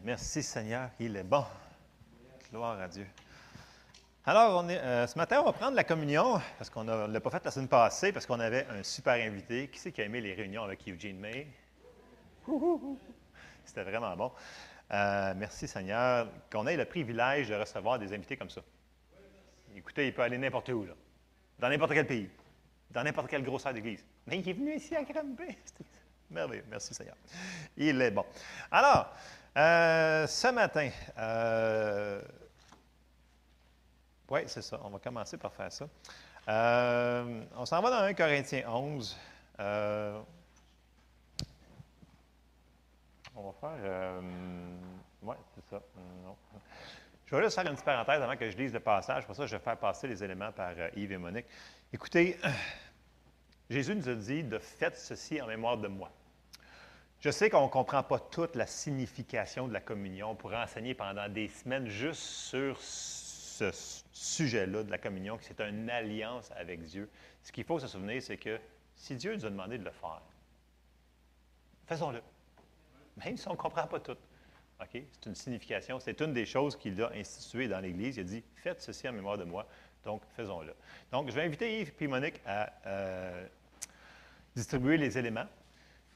Merci 0.06 0.43
Seigneur, 0.43 0.89
il 0.99 1.16
est 1.16 1.24
bon. 1.24 1.45
Gloire 2.51 2.78
à 2.78 2.89
Dieu. 2.89 3.08
Alors, 4.26 4.66
euh, 4.70 5.08
ce 5.08 5.18
matin, 5.18 5.39
on 5.39 5.45
va 5.45 5.54
prendre 5.54 5.78
la 5.78 5.86
communion, 5.86 6.41
parce 6.58 6.70
qu'on 6.70 6.84
ne 6.84 7.08
l'a 7.08 7.22
pas 7.22 7.30
fait 7.30 7.45
la 7.45 7.51
semaine 7.51 7.70
passée, 7.70 8.12
parce 8.12 8.26
qu'on 8.26 8.41
avait 8.41 8.68
un 8.68 8.84
super 8.84 9.14
invité. 9.14 9.70
Qui 9.70 9.80
c'est 9.80 9.93
qui 9.93 10.01
a 10.01 10.04
aimé 10.04 10.20
les 10.20 10.34
réunions 10.34 10.64
avec 10.64 10.86
Eugene 10.86 11.18
May? 11.20 11.47
C'était 13.64 13.84
vraiment 13.84 14.14
bon. 14.18 14.34
Euh, 14.91 15.34
merci 15.38 15.70
Seigneur, 15.70 16.28
qu'on 16.51 16.68
ait 16.68 16.76
le 16.76 16.84
privilège 16.84 17.47
de 17.47 17.56
recevoir 17.56 17.97
des 17.97 18.14
invités 18.14 18.36
comme 18.36 18.49
ça. 18.49 18.62
Écoutez, 19.74 20.08
il 20.08 20.14
peut 20.14 20.24
aller 20.24 20.38
n'importe 20.38 20.68
où, 20.68 20.84
là. 20.84 20.93
dans 21.60 21.70
n'importe 21.70 21.93
quel 21.93 22.08
pays, 22.08 22.30
dans 22.91 23.04
n'importe 23.04 23.30
quelle 23.30 23.43
grosseur 23.43 23.74
d'église. 23.74 24.04
Mais 24.28 24.39
il 24.39 24.49
est 24.49 24.54
venu 24.54 24.76
ici 24.76 24.97
à 24.97 25.04
Granby. 25.04 25.56
Merveilleux. 26.30 26.66
Merci 26.70 26.93
Seigneur. 26.93 27.16
Il 27.78 28.01
est 28.01 28.12
bon. 28.12 28.26
Alors, 28.70 29.14
euh, 29.58 30.28
ce 30.28 30.47
matin, 30.47 30.89
euh, 31.18 32.22
oui, 34.30 34.41
c'est 34.47 34.62
ça. 34.62 34.80
On 34.84 34.89
va 34.89 34.99
commencer 34.99 35.38
par 35.38 35.54
faire 35.54 35.72
ça. 35.72 35.86
Euh, 36.47 37.43
on 37.56 37.66
s'en 37.66 37.82
va 37.82 37.89
dans 37.91 38.04
1 38.04 38.14
Corinthiens 38.14 38.68
11. 38.68 39.18
on 39.60 39.64
va 43.36 43.54
faire. 43.60 44.22
oui, 45.22 45.36
c'est 45.56 45.70
ça. 45.70 45.82
Je 47.26 47.36
vais 47.36 47.43
juste 47.43 47.56
faire 47.56 47.66
une 47.66 47.74
petite 47.74 47.86
parenthèse 47.86 48.22
avant 48.22 48.36
que 48.36 48.49
je 48.49 48.58
lise 48.58 48.74
le 48.74 48.80
passage. 48.80 49.26
Pour 49.26 49.36
ça, 49.36 49.45
je 49.45 49.56
vais 49.56 49.64
faire 49.64 49.78
passer 49.78 50.08
les 50.08 50.24
éléments 50.24 50.51
par 50.51 50.74
Yves 50.95 51.12
et 51.12 51.18
Monique. 51.18 51.45
Écoutez, 51.91 52.39
Jésus 53.70 53.95
nous 53.95 54.10
a 54.10 54.16
dit 54.16 54.43
de 54.43 54.58
faites 54.58 54.97
ceci 54.97 55.41
en 55.41 55.47
mémoire 55.47 55.78
de 55.78 55.88
moi. 55.88 56.12
Je 57.24 57.32
sais 57.32 57.49
qu'on 57.49 57.63
ne 57.63 57.69
comprend 57.69 58.03
pas 58.03 58.19
toute 58.19 58.57
la 58.57 58.67
signification 58.67 59.69
de 59.69 59.71
la 59.71 59.80
communion. 59.80 60.32
On 60.32 60.36
pourrait 60.36 60.61
enseigner 60.61 60.93
pendant 60.93 61.30
des 61.30 61.47
semaines 61.47 61.88
juste 61.88 62.19
sur 62.19 62.78
ce 62.82 63.71
sujet-là 64.11 64.84
de 64.84 64.91
la 64.91 64.97
communion, 64.97 65.38
que 65.38 65.45
c'est 65.45 65.61
une 65.61 65.89
alliance 65.89 66.51
avec 66.57 66.82
Dieu. 66.82 67.09
Ce 67.41 67.53
qu'il 67.53 67.63
faut 67.63 67.80
se 67.80 67.88
souvenir, 67.88 68.21
c'est 68.21 68.36
que 68.36 68.59
si 68.97 69.15
Dieu 69.15 69.38
nous 69.38 69.45
a 69.45 69.49
demandé 69.49 69.78
de 69.78 69.86
le 69.86 69.91
faire, 69.91 70.21
faisons-le. 71.86 72.21
Même 73.24 73.38
si 73.38 73.47
on 73.47 73.51
ne 73.51 73.57
comprend 73.57 73.88
pas 73.88 74.01
tout. 74.01 74.17
C'est 74.91 75.26
une 75.26 75.36
signification. 75.36 76.01
C'est 76.01 76.19
une 76.19 76.34
des 76.34 76.45
choses 76.45 76.76
qu'il 76.76 77.01
a 77.01 77.09
instituées 77.13 77.69
dans 77.69 77.80
l'Église. 77.80 78.17
Il 78.17 78.19
a 78.19 78.24
dit 78.24 78.43
Faites 78.57 78.82
ceci 78.82 79.07
en 79.07 79.13
mémoire 79.13 79.38
de 79.38 79.45
moi. 79.45 79.65
Donc, 80.03 80.24
faisons-le. 80.36 80.76
Donc, 81.09 81.30
je 81.30 81.36
vais 81.36 81.43
inviter 81.43 81.80
Yves 81.80 81.93
et 82.01 82.07
Monique 82.07 82.41
à 82.45 82.74
euh, 82.86 83.47
distribuer 84.57 84.97
les 84.97 85.17
éléments 85.17 85.47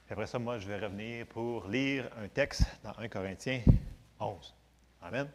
après 0.10 0.28
ça, 0.28 0.40
moi, 0.40 0.58
je 0.58 0.68
vais 0.68 0.78
revenir 0.78 1.26
pour 1.28 1.68
lire 1.68 2.10
un 2.18 2.28
texte 2.30 2.64
dans 2.84 2.98
1 2.98 3.10
Corinthiens 3.10 3.62
11. 4.20 4.56
Amen. 5.02 5.30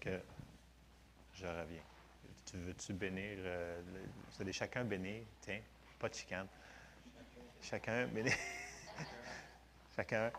que 0.00 0.20
je 1.34 1.46
reviens. 1.46 1.82
Tu 2.46 2.56
veux-tu 2.58 2.92
bénir? 2.92 3.38
Euh, 3.38 3.82
vous 4.30 4.42
allez 4.42 4.52
chacun 4.52 4.84
bénir. 4.84 5.22
Tiens, 5.40 5.60
pas 5.98 6.08
de 6.08 6.14
chicane. 6.14 6.46
Chacun 7.60 8.06
bénir. 8.06 8.32
chacun. 9.96 10.30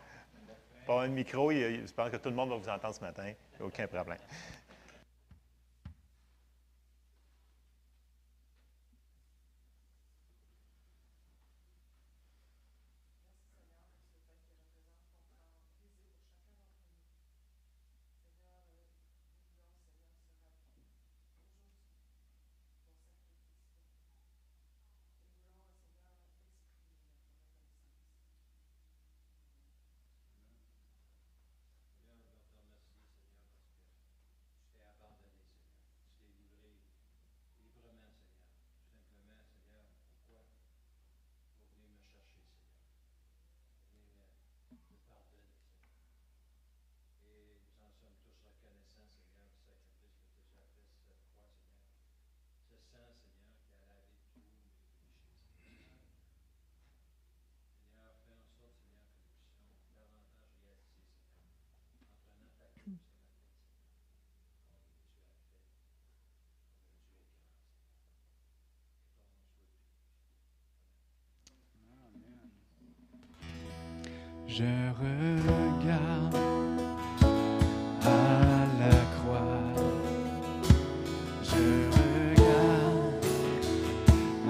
Pas 0.86 1.04
un 1.04 1.08
micro, 1.08 1.52
je 1.52 1.92
pense 1.92 2.10
que 2.10 2.16
tout 2.16 2.30
le 2.30 2.34
monde 2.34 2.48
va 2.48 2.56
vous 2.56 2.68
entendre 2.68 2.94
ce 2.94 3.00
matin. 3.00 3.32
Aucun 3.60 3.86
problème. 3.86 4.18
Je 74.52 74.64
regarde 74.98 76.36
à 78.02 78.66
la 78.80 78.96
croix. 79.14 79.62
Je 81.44 81.68
regarde 81.96 83.24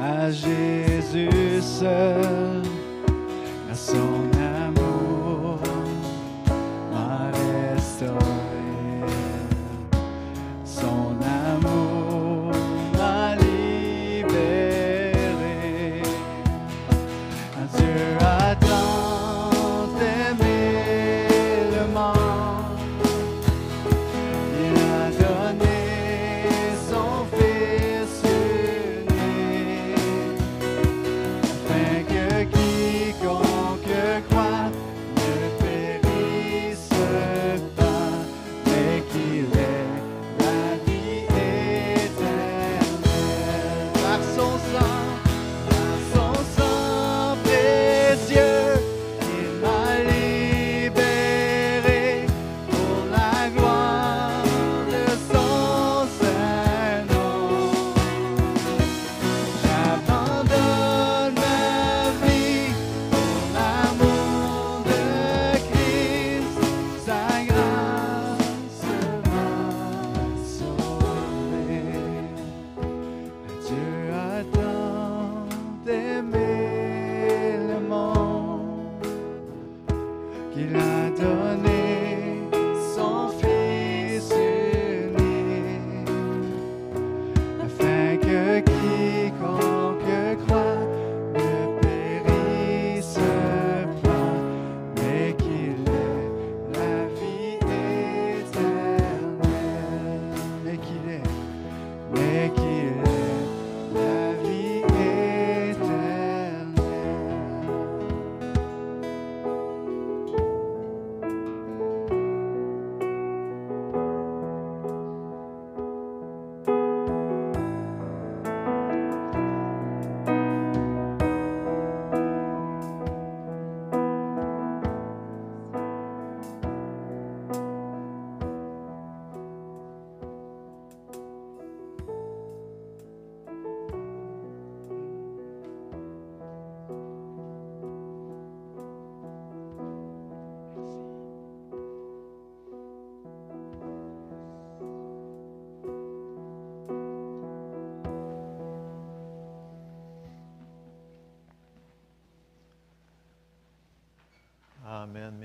à 0.00 0.30
Jésus 0.30 1.60
seul, 1.60 2.49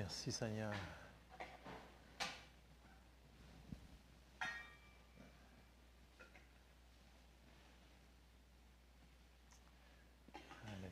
Merci 0.06 0.32
Seigneur. 0.32 0.72
Alléluia. 10.68 10.92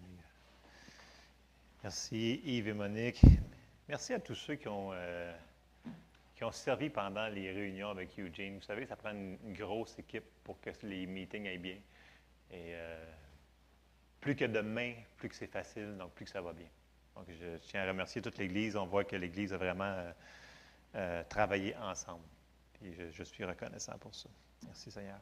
Merci 1.84 2.41
Yves 2.43 2.70
et 2.70 2.74
Monique. 2.74 3.22
Merci 3.88 4.14
à 4.14 4.20
tous 4.20 4.34
ceux 4.34 4.55
qui 4.55 4.68
ont, 4.68 4.89
euh, 4.93 5.32
qui 6.36 6.43
ont 6.43 6.51
servi 6.51 6.89
pendant 6.89 7.28
les 7.28 7.51
réunions 7.51 7.89
avec 7.91 8.18
Eugene. 8.18 8.55
Vous 8.55 8.64
savez, 8.64 8.88
ça 8.88 8.95
prend 8.95 9.11
une, 9.11 9.38
grosse 9.53 9.99
équipe 9.99 10.26
pour 10.43 10.59
que 10.59 10.72
les 10.82 11.05
meetings 11.05 11.47
aillent 11.47 11.59
bien. 11.59 11.78
Et 12.49 12.74
euh, 12.74 13.05
plus 14.20 14.36
que 14.36 14.45
de 14.45 14.61
main, 14.61 14.95
plus 15.18 15.30
que 15.30 15.36
c'est 15.36 15.45
facile, 15.45 15.97
donc 15.99 16.14
plus 16.14 16.26
que 16.26 16.32
ça 16.32 16.41
va 16.41 16.53
bien. 16.53 16.68
Donc, 17.16 17.26
je 17.30 17.57
tiens 17.68 17.84
à 17.84 17.88
remercier 17.88 18.22
toute 18.22 18.38
l'Église. 18.38 18.76
On 18.76 18.86
voit 18.86 19.03
que 19.03 19.16
l'Église 19.16 19.53
a 19.53 19.57
vraiment 19.57 19.84
euh, 19.84 20.11
euh, 20.95 21.24
travaillé 21.30 21.76
ensemble. 21.78 22.24
Et 22.84 22.93
je, 23.11 23.24
suis 23.24 23.45
reconnaissant 23.45 23.97
pour 23.99 24.14
ça. 24.14 24.30
Merci 24.66 24.91
Seigneur. 24.91 25.20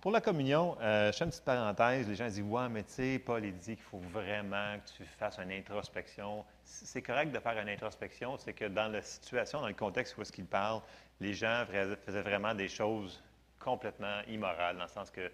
Pour 0.00 0.12
la 0.12 0.20
communion, 0.20 0.76
euh, 0.80 1.10
je 1.10 1.16
fais 1.16 1.24
une 1.24 1.30
petite 1.30 1.44
parenthèse. 1.44 2.06
Les 2.06 2.14
gens 2.14 2.28
disent 2.28 2.42
Ouais, 2.42 2.68
mais 2.68 2.82
tu 2.84 2.92
sais, 2.92 3.18
Paul, 3.18 3.44
il 3.44 3.56
dit 3.56 3.76
qu'il 3.76 3.84
faut 3.84 3.98
vraiment 3.98 4.78
que 4.78 4.92
tu 4.96 5.04
fasses 5.04 5.38
une 5.38 5.50
introspection. 5.50 6.44
C'est 6.64 7.02
correct 7.02 7.32
de 7.32 7.38
faire 7.38 7.58
une 7.58 7.68
introspection, 7.68 8.36
c'est 8.38 8.52
que 8.52 8.66
dans 8.66 8.88
la 8.88 9.02
situation, 9.02 9.60
dans 9.60 9.68
le 9.68 9.74
contexte 9.74 10.16
où 10.16 10.22
est-ce 10.22 10.32
qu'il 10.32 10.46
parle, 10.46 10.82
les 11.20 11.34
gens 11.34 11.64
faisaient 12.04 12.22
vraiment 12.22 12.54
des 12.54 12.68
choses 12.68 13.22
complètement 13.58 14.20
immorales, 14.28 14.76
dans 14.76 14.84
le 14.84 14.88
sens 14.88 15.10
que 15.10 15.32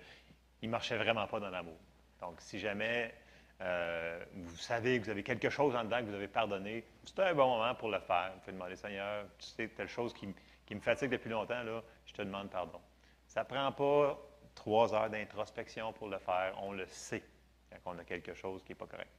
ils 0.62 0.68
ne 0.68 0.70
marchaient 0.70 0.96
vraiment 0.96 1.26
pas 1.26 1.40
dans 1.40 1.50
l'amour. 1.50 1.76
Donc, 2.22 2.40
si 2.40 2.58
jamais 2.58 3.12
euh, 3.60 4.24
vous 4.34 4.56
savez 4.56 4.98
que 4.98 5.04
vous 5.04 5.10
avez 5.10 5.22
quelque 5.22 5.48
chose 5.48 5.74
en 5.76 5.84
dedans 5.84 6.00
que 6.00 6.06
vous 6.06 6.14
avez 6.14 6.28
pardonné, 6.28 6.84
c'est 7.04 7.20
un 7.20 7.34
bon 7.34 7.56
moment 7.56 7.74
pour 7.74 7.88
le 7.88 8.00
faire. 8.00 8.32
Vous 8.34 8.40
pouvez 8.40 8.52
demander, 8.52 8.76
Seigneur, 8.76 9.24
tu 9.38 9.46
sais, 9.46 9.68
telle 9.68 9.88
chose 9.88 10.12
qui, 10.12 10.28
qui 10.66 10.74
me 10.74 10.80
fatigue 10.80 11.10
depuis 11.10 11.30
longtemps, 11.30 11.62
là, 11.62 11.82
je 12.06 12.12
te 12.12 12.22
demande 12.22 12.50
pardon. 12.50 12.80
Ça 13.26 13.42
ne 13.42 13.46
prend 13.46 13.72
pas 13.72 14.18
trois 14.54 14.94
heures 14.94 15.10
d'introspection 15.10 15.92
pour 15.92 16.08
le 16.08 16.18
faire. 16.18 16.54
On 16.62 16.72
le 16.72 16.86
sait 16.86 17.22
quand 17.70 17.94
on 17.94 17.98
a 17.98 18.04
quelque 18.04 18.34
chose 18.34 18.62
qui 18.62 18.72
n'est 18.72 18.76
pas 18.76 18.86
correct. 18.86 19.10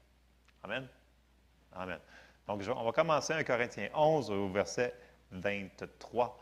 Amen? 0.63 0.87
Amen. 1.73 1.99
Donc, 2.47 2.61
on 2.75 2.83
va 2.83 2.91
commencer 2.91 3.33
1 3.33 3.43
Corinthiens 3.43 3.89
11 3.93 4.31
au 4.31 4.49
verset 4.49 4.93
23. 5.31 6.39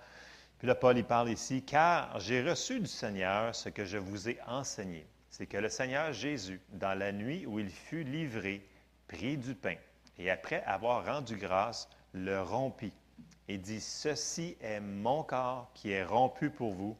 Puis 0.59 0.67
là, 0.67 0.75
Paul, 0.75 0.97
il 0.97 1.03
parle 1.03 1.29
ici, 1.29 1.63
car 1.63 2.19
j'ai 2.19 2.41
reçu 2.41 2.79
du 2.79 2.87
Seigneur 2.87 3.53
ce 3.55 3.69
que 3.69 3.85
je 3.85 3.97
vous 3.97 4.29
ai 4.29 4.39
enseigné. 4.47 5.05
C'est 5.33 5.47
que 5.47 5.57
le 5.57 5.67
Seigneur 5.67 6.13
Jésus, 6.13 6.61
dans 6.73 6.93
la 6.93 7.11
nuit 7.11 7.47
où 7.47 7.57
il 7.57 7.71
fut 7.71 8.03
livré, 8.03 8.63
prit 9.07 9.35
du 9.35 9.55
pain 9.55 9.77
et 10.19 10.29
après 10.29 10.61
avoir 10.65 11.07
rendu 11.07 11.37
grâce, 11.37 11.89
le 12.11 12.39
rompit 12.43 12.93
et 13.47 13.57
dit, 13.57 13.81
Ceci 13.81 14.55
est 14.61 14.79
mon 14.79 15.23
corps 15.23 15.71
qui 15.73 15.89
est 15.89 16.03
rompu 16.03 16.51
pour 16.51 16.75
vous. 16.75 16.95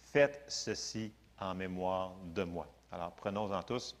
Faites 0.00 0.42
ceci 0.48 1.12
en 1.38 1.54
mémoire 1.54 2.14
de 2.34 2.44
moi. 2.44 2.66
Alors, 2.90 3.12
prenons-en 3.12 3.62
tous. 3.62 3.94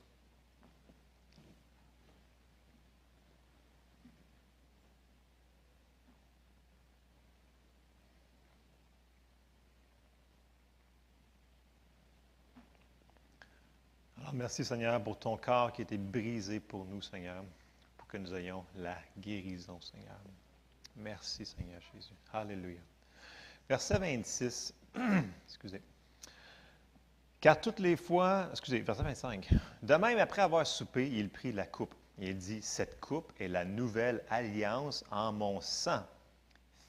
Merci 14.34 14.64
Seigneur 14.64 15.02
pour 15.02 15.18
ton 15.18 15.36
corps 15.36 15.72
qui 15.72 15.82
a 15.82 15.84
été 15.84 15.96
brisé 15.96 16.60
pour 16.60 16.84
nous, 16.84 17.00
Seigneur, 17.00 17.44
pour 17.96 18.06
que 18.08 18.16
nous 18.16 18.34
ayons 18.34 18.64
la 18.76 18.96
guérison, 19.18 19.80
Seigneur. 19.80 20.18
Merci 20.96 21.46
Seigneur 21.46 21.80
Jésus. 21.94 22.14
Alléluia. 22.32 22.80
Verset 23.68 23.98
26. 23.98 24.74
Excusez. 25.46 25.80
Car 27.40 27.60
toutes 27.60 27.78
les 27.78 27.96
fois, 27.96 28.48
excusez, 28.50 28.80
verset 28.80 29.02
25. 29.02 29.50
De 29.82 29.94
même, 29.96 30.18
après 30.18 30.40
avoir 30.40 30.66
soupé, 30.66 31.10
il 31.10 31.28
prit 31.28 31.52
la 31.52 31.66
coupe. 31.66 31.94
Il 32.18 32.38
dit, 32.38 32.62
Cette 32.62 32.98
coupe 33.00 33.32
est 33.38 33.48
la 33.48 33.66
nouvelle 33.66 34.24
alliance 34.30 35.04
en 35.10 35.30
mon 35.30 35.60
sang. 35.60 36.02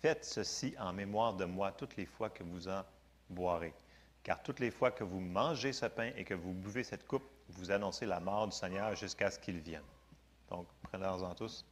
Faites 0.02 0.24
ceci 0.24 0.74
en 0.80 0.94
mémoire 0.94 1.34
de 1.34 1.44
moi 1.44 1.74
toutes 1.74 1.98
les 1.98 2.06
fois 2.06 2.30
que 2.30 2.44
vous 2.44 2.70
en 2.70 2.84
boirez. 3.30 3.74
Car 4.24 4.42
toutes 4.44 4.62
les 4.62 4.72
fois 4.72 4.92
que 4.92 5.04
vous 5.04 5.20
mangez 5.20 5.74
ce 5.74 5.88
pain 5.88 6.12
et 6.16 6.24
que 6.24 6.34
vous 6.34 6.54
buvez 6.54 6.86
cette 6.86 7.06
coupe, 7.06 7.26
vous 7.50 7.72
annoncez 7.72 8.06
la 8.06 8.20
mort 8.20 8.48
du 8.48 8.56
Seigneur 8.56 8.96
jusqu'à 8.96 9.32
ce 9.32 9.40
qu'il 9.40 9.60
vienne. 9.60 9.84
Donc, 10.50 10.68
prenez-en 10.84 11.34
tous. 11.36 11.66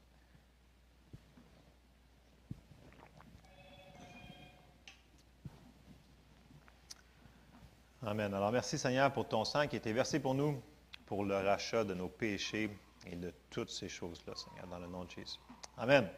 Amen. 8.06 8.34
Alors, 8.34 8.52
merci 8.52 8.78
Seigneur 8.78 9.14
pour 9.14 9.28
ton 9.30 9.46
sang 9.46 9.66
qui 9.68 9.76
a 9.76 9.80
été 9.80 9.94
versé 9.94 10.20
pour 10.20 10.34
nous, 10.34 10.62
pour 11.06 11.24
le 11.24 11.36
rachat 11.38 11.86
de 11.86 11.94
nos 11.94 12.10
péchés 12.10 12.70
et 13.06 13.16
de 13.16 13.34
toutes 13.50 13.70
ces 13.70 13.88
choses-là, 13.88 14.34
Seigneur, 14.36 14.68
dans 14.68 14.80
le 14.80 14.88
nom 14.88 15.06
de 15.06 15.10
Jésus. 15.10 15.40
Amen. 15.78 16.10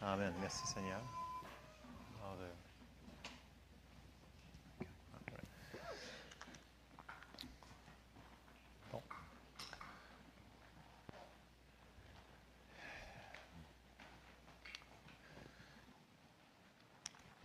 Amen. 0.00 0.32
Merci 0.40 0.66
Seigneur. 0.66 1.00
Alors, 2.22 2.36
euh, 2.40 2.50
Bon. 8.92 9.02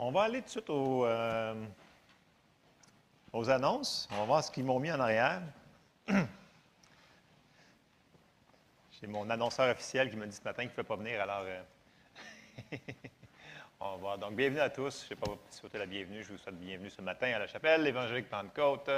On 0.01 0.11
va 0.11 0.21
aller 0.21 0.39
tout 0.39 0.45
de 0.45 0.49
suite 0.51 0.69
euh, 0.69 1.53
aux 3.33 3.49
annonces. 3.49 4.07
On 4.13 4.19
va 4.19 4.23
voir 4.23 4.41
ce 4.41 4.49
qu'ils 4.49 4.63
m'ont 4.63 4.79
mis 4.79 4.89
en 4.89 4.99
arrière. 5.01 5.41
J'ai 9.01 9.07
mon 9.07 9.29
annonceur 9.29 9.69
officiel 9.69 10.09
qui 10.09 10.15
m'a 10.15 10.25
dit 10.25 10.37
ce 10.37 10.41
matin 10.41 10.61
qu'il 10.61 10.71
ne 10.71 10.75
pouvait 10.75 10.87
pas 10.87 10.95
venir, 10.95 11.21
alors 11.21 11.43
euh, 11.43 11.61
on 13.81 13.89
va 13.91 13.97
voir. 13.97 14.17
Donc, 14.17 14.35
bienvenue 14.37 14.61
à 14.61 14.69
tous. 14.69 15.01
Je 15.01 15.03
ne 15.03 15.09
sais 15.09 15.15
pas 15.17 15.31
si 15.49 15.57
souhaiter 15.59 15.79
la 15.79 15.85
bienvenue. 15.85 16.23
Je 16.23 16.31
vous 16.31 16.37
souhaite 16.37 16.57
bienvenue 16.57 16.89
ce 16.89 17.01
matin 17.01 17.33
à 17.35 17.39
la 17.39 17.47
chapelle, 17.47 17.83
l'évangélique 17.83 18.29
Pentecôte. 18.29 18.89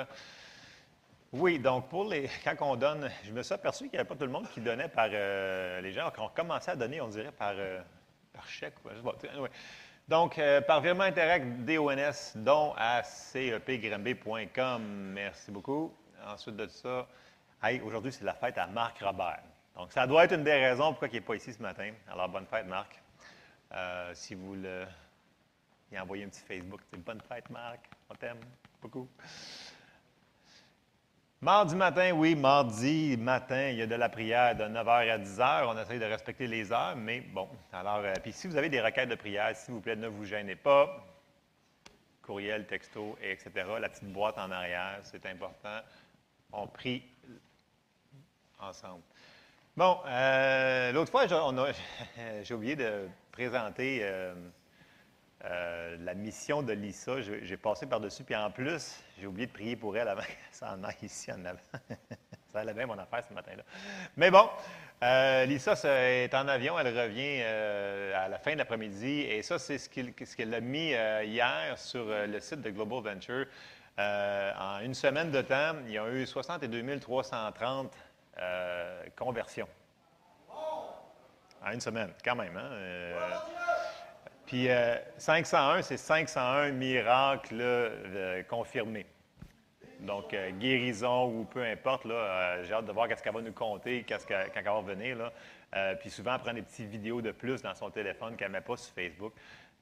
Oui, 1.34 1.58
donc 1.58 1.90
pour 1.90 2.04
les, 2.04 2.30
quand 2.44 2.58
on 2.62 2.76
donne, 2.76 3.10
je 3.24 3.32
me 3.32 3.42
suis 3.42 3.56
aperçu 3.56 3.86
qu'il 3.86 3.94
n'y 3.94 4.00
avait 4.02 4.08
pas 4.08 4.16
tout 4.16 4.26
le 4.26 4.32
monde 4.32 4.48
qui 4.54 4.62
donnait 4.62 4.90
par 4.90 5.10
euh, 5.12 5.82
les 5.82 5.94
gens 5.94 6.12
qui 6.12 6.20
ont 6.20 6.30
commencé 6.30 6.70
à 6.70 6.76
donner, 6.76 7.02
on 7.02 7.08
dirait 7.08 7.32
par, 7.32 7.56
chèque. 8.48 8.76
Donc, 10.12 10.38
euh, 10.40 10.60
par 10.60 10.82
virement 10.82 11.06
interact 11.06 11.46
DONS, 11.64 12.34
don 12.36 12.74
à 12.76 13.02
cepgrimb.com. 13.02 14.84
Merci 15.14 15.52
beaucoup. 15.52 15.94
Ensuite 16.28 16.58
de 16.58 16.68
ça, 16.68 17.08
hey, 17.64 17.80
aujourd'hui, 17.80 18.12
c'est 18.12 18.26
la 18.26 18.34
fête 18.34 18.58
à 18.58 18.68
Marc 18.68 19.00
Robert. 19.00 19.40
Donc, 19.74 19.94
ça 19.94 20.06
doit 20.06 20.26
être 20.26 20.34
une 20.34 20.44
des 20.44 20.52
raisons 20.52 20.90
pourquoi 20.90 21.08
il 21.08 21.14
n'est 21.14 21.22
pas 21.22 21.36
ici 21.36 21.54
ce 21.54 21.62
matin. 21.62 21.94
Alors, 22.12 22.28
bonne 22.28 22.46
fête, 22.46 22.68
Marc. 22.68 23.02
Euh, 23.74 24.12
si 24.14 24.36
vous 24.36 24.54
le. 24.56 24.84
Il 25.94 25.98
un 25.98 26.06
petit 26.06 26.42
Facebook, 26.42 26.82
bonne 26.98 27.22
fête, 27.22 27.50
Marc. 27.50 27.80
On 28.10 28.16
t'aime 28.16 28.42
beaucoup. 28.82 29.08
Mardi 31.44 31.76
matin, 31.76 32.12
oui, 32.12 32.36
mardi 32.36 33.18
matin, 33.18 33.70
il 33.70 33.78
y 33.78 33.82
a 33.82 33.88
de 33.88 33.96
la 33.96 34.10
prière 34.10 34.56
de 34.56 34.64
9h 34.64 35.10
à 35.10 35.18
10h. 35.18 35.66
On 35.70 35.82
essaye 35.82 35.98
de 35.98 36.06
respecter 36.06 36.46
les 36.46 36.72
heures, 36.72 36.96
mais 36.96 37.22
bon. 37.22 37.50
Alors, 37.74 38.02
euh, 38.04 38.14
puis 38.22 38.32
si 38.32 38.46
vous 38.46 38.58
avez 38.58 38.70
des 38.70 38.80
requêtes 38.80 39.10
de 39.10 39.16
prière, 39.16 39.56
s'il 39.56 39.74
vous 39.74 39.82
plaît, 39.82 39.96
ne 39.96 40.08
vous 40.08 40.24
gênez 40.24 40.56
pas. 40.56 41.04
Courriel, 42.22 42.68
texto, 42.68 43.18
et 43.24 43.32
etc. 43.32 43.52
La 43.80 43.90
petite 43.90 44.14
boîte 44.14 44.38
en 44.38 44.52
arrière, 44.52 45.00
c'est 45.02 45.26
important. 45.26 45.80
On 46.54 46.68
prie 46.68 47.02
ensemble. 48.60 49.02
Bon, 49.76 49.98
euh, 50.06 50.92
l'autre 50.92 51.10
fois, 51.10 51.26
j'ai 52.44 52.54
oublié 52.54 52.76
de 52.76 53.08
présenter 53.32 54.02
euh, 54.04 54.36
euh, 55.46 55.98
la 56.02 56.14
mission 56.14 56.62
de 56.62 56.74
Lisa. 56.74 57.22
J'ai 57.22 57.58
passé 57.58 57.86
par-dessus, 57.86 58.24
puis 58.24 58.36
en 58.36 58.52
plus, 58.52 59.00
j'ai 59.20 59.28
oublié 59.28 59.48
de 59.48 59.52
prier 59.52 59.76
pour 59.76 59.96
elle 59.98 60.08
avant 60.08 60.22
qu'elle 60.28 60.36
s'en 60.52 60.84
aille 60.84 60.96
ici 61.02 61.32
en 61.32 61.44
avant. 61.46 61.60
ça 62.52 62.60
allait 62.60 62.74
bien 62.74 62.86
mon 62.86 62.98
affaire 62.98 63.24
ce 63.28 63.34
matin-là. 63.34 63.64
Mais 64.18 64.30
bon, 64.30 64.50
euh, 65.04 65.46
Lisa 65.46 65.74
est 65.84 66.34
en 66.34 66.48
avion, 66.48 66.78
elle 66.78 66.88
revient 66.88 67.40
euh, 67.42 68.26
à 68.26 68.28
la 68.28 68.38
fin 68.38 68.54
de 68.54 68.58
l'après-midi, 68.58 69.22
et 69.22 69.42
ça, 69.42 69.58
c'est 69.58 69.78
ce 69.78 69.90
qu'elle 69.90 70.54
a 70.54 70.60
mis 70.60 70.90
hier 70.90 71.78
sur 71.78 72.06
le 72.06 72.40
site 72.40 72.62
de 72.62 72.70
Global 72.70 73.02
Venture. 73.02 73.46
En 73.98 74.80
une 74.82 74.94
semaine 74.94 75.32
de 75.32 75.42
temps, 75.42 75.76
il 75.86 75.94
y 75.94 75.98
a 75.98 76.08
eu 76.10 76.26
62 76.26 77.00
330 77.00 77.92
euh, 78.40 79.04
conversions. 79.16 79.68
En 81.64 81.72
une 81.72 81.82
semaine, 81.82 82.12
quand 82.24 82.36
même. 82.36 82.58
Hein? 82.58 82.72
Euh, 84.52 84.58
puis 84.58 84.70
euh, 84.70 84.98
501, 85.18 85.82
c'est 85.82 85.98
501 85.98 86.72
miracles 86.72 87.60
euh, 87.62 88.44
confirmés. 88.44 89.06
Donc, 90.00 90.34
euh, 90.34 90.52
guérison 90.52 91.28
ou 91.28 91.46
peu 91.46 91.64
importe, 91.64 92.06
euh, 92.06 92.64
j'ai 92.64 92.74
hâte 92.74 92.86
de 92.86 92.92
voir 92.92 93.08
qu'est-ce 93.08 93.22
qu'elle 93.22 93.34
va 93.34 93.42
nous 93.42 93.54
compter 93.54 94.04
quand 94.08 94.18
elle 94.30 94.64
va 94.64 94.82
venir. 94.82 95.18
Là. 95.18 95.34
Euh, 95.76 95.96
puis 95.96 96.10
souvent, 96.10 96.36
elle 96.36 96.42
prend 96.42 96.54
des 96.54 96.64
petites 96.64 96.90
vidéos 96.90 97.22
de 97.22 97.32
plus 97.32 97.62
dans 97.62 97.76
son 97.76 97.90
téléphone 97.92 98.36
qu'elle 98.36 98.50
ne 98.50 98.54
met 98.54 98.62
pas 98.62 98.78
sur 98.78 98.94
Facebook. 98.94 99.34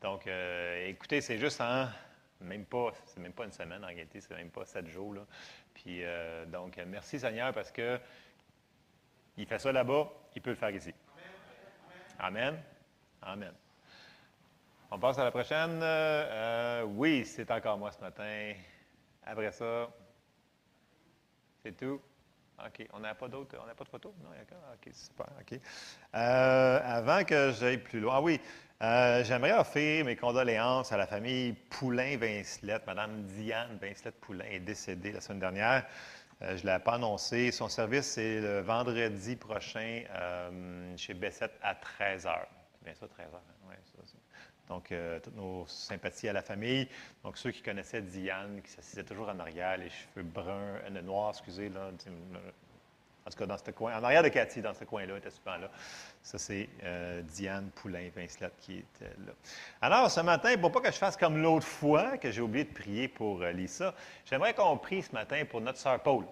Donc, 0.01 0.27
euh, 0.27 0.87
écoutez, 0.87 1.21
c'est 1.21 1.37
juste 1.37 1.61
en 1.61 1.87
même 2.41 2.65
pas, 2.65 2.91
c'est 3.05 3.19
même 3.19 3.33
pas 3.33 3.45
une 3.45 3.51
semaine 3.51 3.83
en 3.83 3.87
réalité, 3.87 4.21
c'est 4.21 4.35
même 4.35 4.51
pas 4.51 4.65
sept 4.65 4.87
jours. 4.87 5.15
Puis, 5.73 6.03
euh, 6.03 6.45
donc, 6.45 6.77
merci 6.85 7.19
Seigneur 7.19 7.53
parce 7.53 7.71
que 7.71 7.99
il 9.37 9.45
fait 9.45 9.59
ça 9.59 9.71
là-bas, 9.71 10.09
il 10.35 10.41
peut 10.41 10.51
le 10.51 10.55
faire 10.57 10.71
ici. 10.71 10.93
Amen. 12.19 12.61
Amen. 13.21 13.53
On 14.91 14.99
passe 14.99 15.19
à 15.19 15.23
la 15.23 15.31
prochaine. 15.31 15.83
oui, 16.95 17.25
c'est 17.25 17.49
encore 17.51 17.77
moi 17.77 17.91
ce 17.91 17.99
matin. 17.99 18.53
Après 19.23 19.51
ça, 19.51 19.89
c'est 21.63 21.77
tout. 21.77 22.01
OK. 22.65 22.87
On 22.93 22.99
n'a 22.99 23.15
pas 23.15 23.27
d'autres. 23.27 23.57
On 23.61 23.65
n'a 23.65 23.75
pas 23.75 23.83
de 23.83 23.89
photos? 23.89 24.11
Non, 24.23 24.29
OK, 24.29 24.93
super. 24.93 25.27
OK. 25.39 25.59
Euh, 26.15 26.79
avant 26.83 27.23
que 27.23 27.51
j'aille 27.51 27.77
plus 27.77 27.99
loin. 27.99 28.15
Ah 28.17 28.21
oui. 28.21 28.39
Euh, 28.81 29.23
j'aimerais 29.25 29.53
offrir 29.53 30.05
mes 30.05 30.15
condoléances 30.15 30.91
à 30.91 30.97
la 30.97 31.05
famille 31.05 31.53
Poulain-Vincelette. 31.69 32.87
Madame 32.87 33.23
Diane 33.23 33.77
Vincelette-Poulain 33.81 34.45
est 34.49 34.61
décédée 34.61 35.11
la 35.11 35.21
semaine 35.21 35.39
dernière. 35.39 35.85
Euh, 36.41 36.55
je 36.55 36.65
ne 36.65 36.71
l'ai 36.71 36.79
pas 36.79 36.93
annoncé. 36.93 37.51
Son 37.51 37.67
service, 37.67 38.05
c'est 38.05 38.39
le 38.39 38.61
vendredi 38.61 39.35
prochain 39.35 40.03
chez 40.95 41.13
Bessette 41.13 41.57
à 41.61 41.75
13 41.75 42.25
h. 42.25 42.39
C'est 42.71 42.83
bien 42.85 42.95
ça, 42.95 43.07
13 43.07 43.27
h. 43.27 43.58
Donc, 44.69 44.91
euh, 44.91 45.19
toutes 45.19 45.35
nos 45.35 45.65
sympathies 45.67 46.29
à 46.29 46.33
la 46.33 46.43
famille. 46.43 46.87
Donc, 47.23 47.37
ceux 47.37 47.51
qui 47.51 47.61
connaissaient 47.61 48.03
Diane, 48.03 48.61
qui 48.63 48.71
s'assisaient 48.71 49.03
toujours 49.03 49.29
en 49.29 49.39
arrière, 49.39 49.77
les 49.77 49.89
cheveux 49.89 50.23
bruns, 50.23 50.77
euh, 50.85 51.01
noirs, 51.01 51.31
excusez, 51.31 51.69
là, 51.69 51.89
en 51.89 53.31
tout 53.31 53.37
cas, 53.37 53.45
dans 53.47 53.57
ce 53.57 53.71
coin, 53.71 53.99
en 53.99 54.03
arrière 54.03 54.23
de 54.23 54.29
Cathy, 54.29 54.61
dans 54.61 54.73
ce 54.73 54.85
coin-là, 54.85 55.17
était 55.17 55.31
souvent 55.31 55.57
là. 55.57 55.69
Ça, 56.21 56.37
c'est 56.37 56.69
euh, 56.83 57.21
Diane 57.23 57.69
Poulain-Vincelette 57.71 58.53
qui 58.59 58.77
était 58.77 59.13
là. 59.25 59.33
Alors, 59.81 60.09
ce 60.09 60.21
matin, 60.21 60.55
pour 60.57 60.71
pas 60.71 60.81
que 60.81 60.91
je 60.91 60.97
fasse 60.97 61.17
comme 61.17 61.41
l'autre 61.41 61.67
fois, 61.67 62.17
que 62.17 62.31
j'ai 62.31 62.41
oublié 62.41 62.65
de 62.65 62.73
prier 62.73 63.07
pour 63.07 63.43
Lisa, 63.43 63.93
j'aimerais 64.25 64.53
qu'on 64.53 64.77
prie 64.77 65.01
ce 65.01 65.11
matin 65.13 65.43
pour 65.49 65.61
notre 65.61 65.79
sœur 65.79 66.01
Paul. 66.01 66.25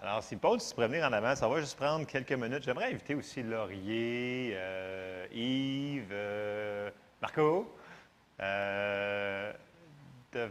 Alors, 0.00 0.22
si 0.22 0.36
Paul, 0.36 0.60
tu 0.60 0.74
pourrais 0.74 0.86
venir 0.86 1.04
en 1.04 1.12
avant, 1.12 1.34
ça 1.34 1.48
va 1.48 1.58
juste 1.58 1.76
prendre 1.76 2.06
quelques 2.06 2.30
minutes. 2.30 2.62
J'aimerais 2.62 2.92
inviter 2.92 3.16
aussi 3.16 3.42
Laurier, 3.42 4.52
euh, 4.54 5.26
Yves, 5.32 6.12
euh, 6.12 6.88
Marco, 7.20 7.76
euh, 8.40 9.52
de, 10.32 10.48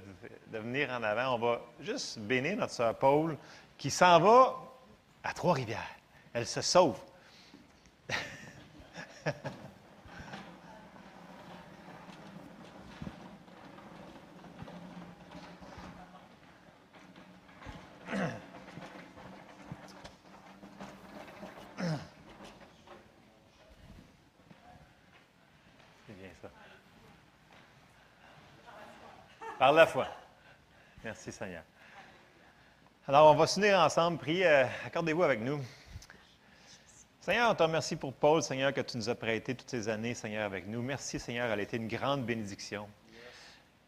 venir 0.51 0.89
en 0.91 1.01
avant. 1.01 1.35
On 1.35 1.37
va 1.37 1.61
juste 1.79 2.19
bénir 2.19 2.57
notre 2.57 2.73
sœur 2.73 2.93
Paul 2.95 3.37
qui 3.77 3.89
s'en 3.89 4.19
va 4.19 4.53
à 5.23 5.31
Trois-Rivières. 5.31 5.95
Elle 6.33 6.45
se 6.45 6.59
sauve. 6.59 6.99
Par 29.57 29.66
la 29.77 29.85
foi. 29.85 30.07
Merci 31.03 31.31
Seigneur. 31.31 31.61
Alors, 33.07 33.31
on 33.31 33.35
va 33.35 33.45
s'unir 33.45 33.79
ensemble. 33.79 34.17
Priez, 34.17 34.47
euh, 34.47 34.65
accordez-vous 34.85 35.21
avec 35.21 35.39
nous. 35.39 35.61
Seigneur, 37.21 37.51
on 37.51 37.55
te 37.55 37.61
remercie 37.61 37.95
pour 37.95 38.11
Paul, 38.11 38.41
Seigneur, 38.41 38.73
que 38.73 38.81
tu 38.81 38.97
nous 38.97 39.07
as 39.07 39.15
prêté 39.15 39.53
toutes 39.53 39.69
ces 39.69 39.87
années, 39.87 40.15
Seigneur, 40.15 40.45
avec 40.45 40.67
nous. 40.67 40.81
Merci, 40.81 41.19
Seigneur, 41.19 41.51
elle 41.51 41.59
a 41.59 41.61
été 41.61 41.77
une 41.77 41.87
grande 41.87 42.25
bénédiction. 42.25 42.87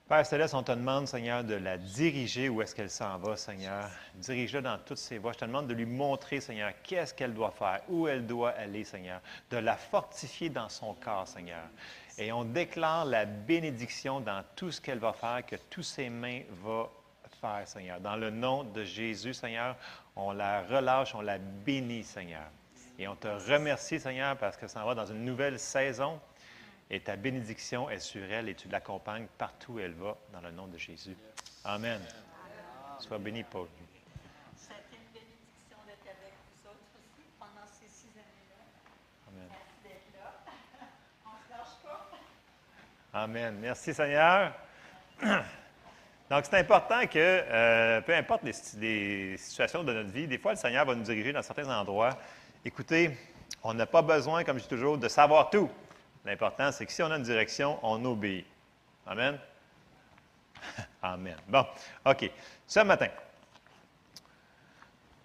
Père 0.07 0.25
Céleste, 0.25 0.53
on 0.53 0.63
te 0.63 0.71
demande, 0.71 1.07
Seigneur, 1.07 1.43
de 1.43 1.55
la 1.55 1.77
diriger 1.77 2.49
où 2.49 2.61
est-ce 2.61 2.75
qu'elle 2.75 2.89
s'en 2.89 3.17
va, 3.17 3.35
Seigneur. 3.35 3.89
Dirige-la 4.15 4.61
dans 4.61 4.77
toutes 4.77 4.97
ses 4.97 5.17
voies. 5.17 5.33
Je 5.33 5.39
te 5.39 5.45
demande 5.45 5.67
de 5.67 5.73
lui 5.73 5.85
montrer, 5.85 6.39
Seigneur, 6.39 6.71
qu'est-ce 6.83 7.13
qu'elle 7.13 7.33
doit 7.33 7.51
faire, 7.51 7.81
où 7.89 8.07
elle 8.07 8.27
doit 8.27 8.51
aller, 8.51 8.83
Seigneur. 8.83 9.21
De 9.49 9.57
la 9.57 9.75
fortifier 9.75 10.49
dans 10.49 10.69
son 10.69 10.93
corps, 10.93 11.27
Seigneur. 11.27 11.63
Et 12.21 12.33
on 12.33 12.43
déclare 12.43 13.05
la 13.05 13.23
bénédiction 13.23 14.19
dans 14.19 14.43
tout 14.57 14.71
ce 14.71 14.81
qu'elle 14.81 14.99
va 14.99 15.13
faire, 15.13 15.45
que 15.45 15.55
tous 15.69 15.83
ses 15.83 16.09
mains 16.09 16.41
vont 16.61 16.89
faire, 17.39 17.65
Seigneur. 17.65 18.01
Dans 18.01 18.17
le 18.17 18.29
nom 18.29 18.65
de 18.65 18.83
Jésus, 18.83 19.33
Seigneur, 19.33 19.77
on 20.17 20.33
la 20.33 20.63
relâche, 20.63 21.15
on 21.15 21.21
la 21.21 21.37
bénit, 21.37 22.03
Seigneur. 22.03 22.43
Et 22.97 23.07
on 23.07 23.15
te 23.15 23.29
remercie, 23.49 24.01
Seigneur, 24.01 24.35
parce 24.35 24.57
que 24.57 24.67
ça 24.67 24.83
va 24.83 24.93
dans 24.93 25.05
une 25.05 25.23
nouvelle 25.23 25.57
saison 25.57 26.19
et 26.89 26.99
ta 26.99 27.15
bénédiction 27.15 27.89
est 27.89 27.99
sur 27.99 28.29
elle 28.29 28.49
et 28.49 28.55
tu 28.55 28.67
l'accompagnes 28.67 29.27
partout 29.37 29.73
où 29.73 29.79
elle 29.79 29.93
va, 29.93 30.17
dans 30.33 30.41
le 30.41 30.51
nom 30.51 30.67
de 30.67 30.77
Jésus. 30.77 31.15
Amen. 31.63 32.01
Sois 32.99 33.17
béni, 33.17 33.45
Paul. 33.45 33.67
Amen. 43.11 43.57
Merci 43.59 43.91
Seigneur. 43.91 44.53
Donc, 46.29 46.45
c'est 46.45 46.59
important 46.59 47.07
que, 47.07 47.17
euh, 47.17 48.01
peu 48.01 48.13
importe 48.13 48.43
les, 48.43 49.35
situations 49.35 49.83
de 49.83 49.91
notre 49.91 50.11
vie, 50.11 50.27
des 50.27 50.37
fois, 50.37 50.51
le 50.51 50.57
Seigneur 50.57 50.85
va 50.85 50.93
nous 50.93 51.01
diriger 51.01 51.33
dans 51.33 51.41
certains 51.41 51.67
endroits. 51.75 52.19
Écoutez, 52.63 53.17
on 53.63 53.73
n'a 53.73 53.87
pas 53.87 54.03
besoin, 54.03 54.43
comme 54.43 54.57
je 54.57 54.63
dis 54.63 54.69
toujours, 54.69 54.99
de 54.99 55.07
savoir 55.07 55.49
tout. 55.49 55.71
L'important, 56.23 56.71
c'est 56.71 56.85
que 56.85 56.91
si 56.91 57.01
on 57.01 57.09
a 57.09 57.17
une 57.17 57.23
direction, 57.23 57.79
on 57.81 58.05
obéit. 58.05 58.45
Amen? 59.07 59.39
Amen. 61.01 61.37
Bon, 61.47 61.65
OK. 62.05 62.29
Ce 62.67 62.79
matin, 62.81 63.07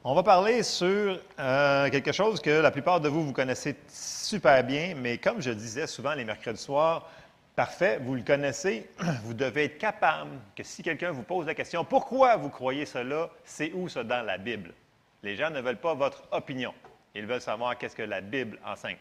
on 0.04 0.14
va 0.14 0.22
parler 0.22 0.62
sur 0.62 1.20
euh, 1.38 1.90
quelque 1.90 2.12
chose 2.12 2.40
que 2.40 2.50
la 2.50 2.70
plupart 2.70 3.02
de 3.02 3.10
vous, 3.10 3.26
vous 3.26 3.32
connaissez 3.34 3.76
super 3.88 4.64
bien, 4.64 4.94
mais 4.96 5.18
comme 5.18 5.42
je 5.42 5.50
disais 5.50 5.86
souvent 5.86 6.14
les 6.14 6.24
mercredis 6.24 6.62
soirs, 6.62 7.10
Parfait, 7.56 8.00
vous 8.02 8.16
le 8.16 8.22
connaissez. 8.22 8.90
Vous 9.22 9.32
devez 9.32 9.64
être 9.64 9.78
capable 9.78 10.40
que 10.56 10.64
si 10.64 10.82
quelqu'un 10.82 11.12
vous 11.12 11.22
pose 11.22 11.46
la 11.46 11.54
question, 11.54 11.84
pourquoi 11.84 12.36
vous 12.36 12.48
croyez 12.48 12.84
cela, 12.84 13.30
c'est 13.44 13.70
où 13.72 13.88
ça 13.88 14.02
dans 14.02 14.26
la 14.26 14.38
Bible? 14.38 14.74
Les 15.22 15.36
gens 15.36 15.50
ne 15.50 15.60
veulent 15.60 15.80
pas 15.80 15.94
votre 15.94 16.24
opinion. 16.32 16.74
Ils 17.14 17.26
veulent 17.26 17.40
savoir 17.40 17.78
qu'est-ce 17.78 17.94
que 17.94 18.02
la 18.02 18.20
Bible 18.20 18.58
enseigne. 18.64 18.96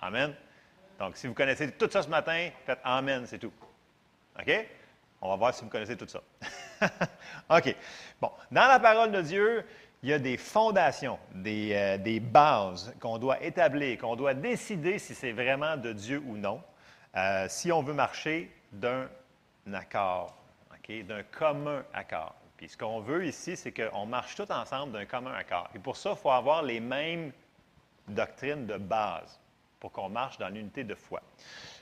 Amen? 0.00 0.34
Donc, 0.98 1.16
si 1.16 1.26
vous 1.26 1.32
connaissez 1.32 1.70
tout 1.72 1.88
ça 1.90 2.02
ce 2.02 2.08
matin, 2.08 2.50
faites 2.66 2.80
Amen, 2.84 3.24
c'est 3.26 3.38
tout. 3.38 3.52
OK? 4.38 4.66
On 5.22 5.30
va 5.30 5.36
voir 5.36 5.54
si 5.54 5.64
vous 5.64 5.70
connaissez 5.70 5.96
tout 5.96 6.06
ça. 6.06 6.20
OK. 7.56 7.74
Bon, 8.20 8.30
dans 8.50 8.68
la 8.68 8.78
parole 8.78 9.10
de 9.10 9.22
Dieu, 9.22 9.64
il 10.02 10.10
y 10.10 10.12
a 10.12 10.18
des 10.18 10.36
fondations, 10.36 11.18
des, 11.34 11.72
euh, 11.72 11.96
des 11.96 12.20
bases 12.20 12.94
qu'on 13.00 13.16
doit 13.16 13.42
établir, 13.42 13.96
qu'on 13.98 14.16
doit 14.16 14.34
décider 14.34 14.98
si 14.98 15.14
c'est 15.14 15.32
vraiment 15.32 15.78
de 15.78 15.94
Dieu 15.94 16.22
ou 16.26 16.36
non. 16.36 16.60
Euh, 17.16 17.46
si 17.48 17.72
on 17.72 17.82
veut 17.82 17.94
marcher 17.94 18.50
d'un 18.72 19.08
accord, 19.72 20.36
d'un 20.88 21.22
commun 21.24 21.82
accord. 21.94 22.34
Puis 22.56 22.68
ce 22.68 22.76
qu'on 22.76 23.00
veut 23.00 23.26
ici, 23.26 23.56
c'est 23.56 23.72
qu'on 23.72 24.06
marche 24.06 24.34
tous 24.34 24.50
ensemble 24.50 24.92
d'un 24.92 25.06
commun 25.06 25.32
accord. 25.32 25.68
Et 25.74 25.78
pour 25.78 25.96
ça, 25.96 26.10
il 26.10 26.16
faut 26.16 26.30
avoir 26.30 26.62
les 26.62 26.80
mêmes 26.80 27.32
doctrines 28.08 28.66
de 28.66 28.76
base 28.76 29.38
pour 29.80 29.92
qu'on 29.92 30.08
marche 30.08 30.38
dans 30.38 30.48
l'unité 30.48 30.84
de 30.84 30.94
foi. 30.94 31.22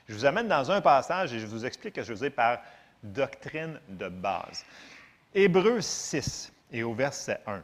Je 0.07 0.13
vous 0.13 0.25
amène 0.25 0.47
dans 0.47 0.71
un 0.71 0.81
passage 0.81 1.33
et 1.33 1.39
je 1.39 1.45
vous 1.45 1.65
explique 1.65 1.95
ce 1.95 2.01
que 2.01 2.05
je 2.05 2.13
veux 2.13 2.19
dire 2.19 2.35
par 2.35 2.59
doctrine 3.03 3.79
de 3.89 4.07
base. 4.07 4.65
Hébreu 5.33 5.81
6 5.81 6.51
et 6.71 6.83
au 6.83 6.93
verset 6.93 7.41
1 7.45 7.61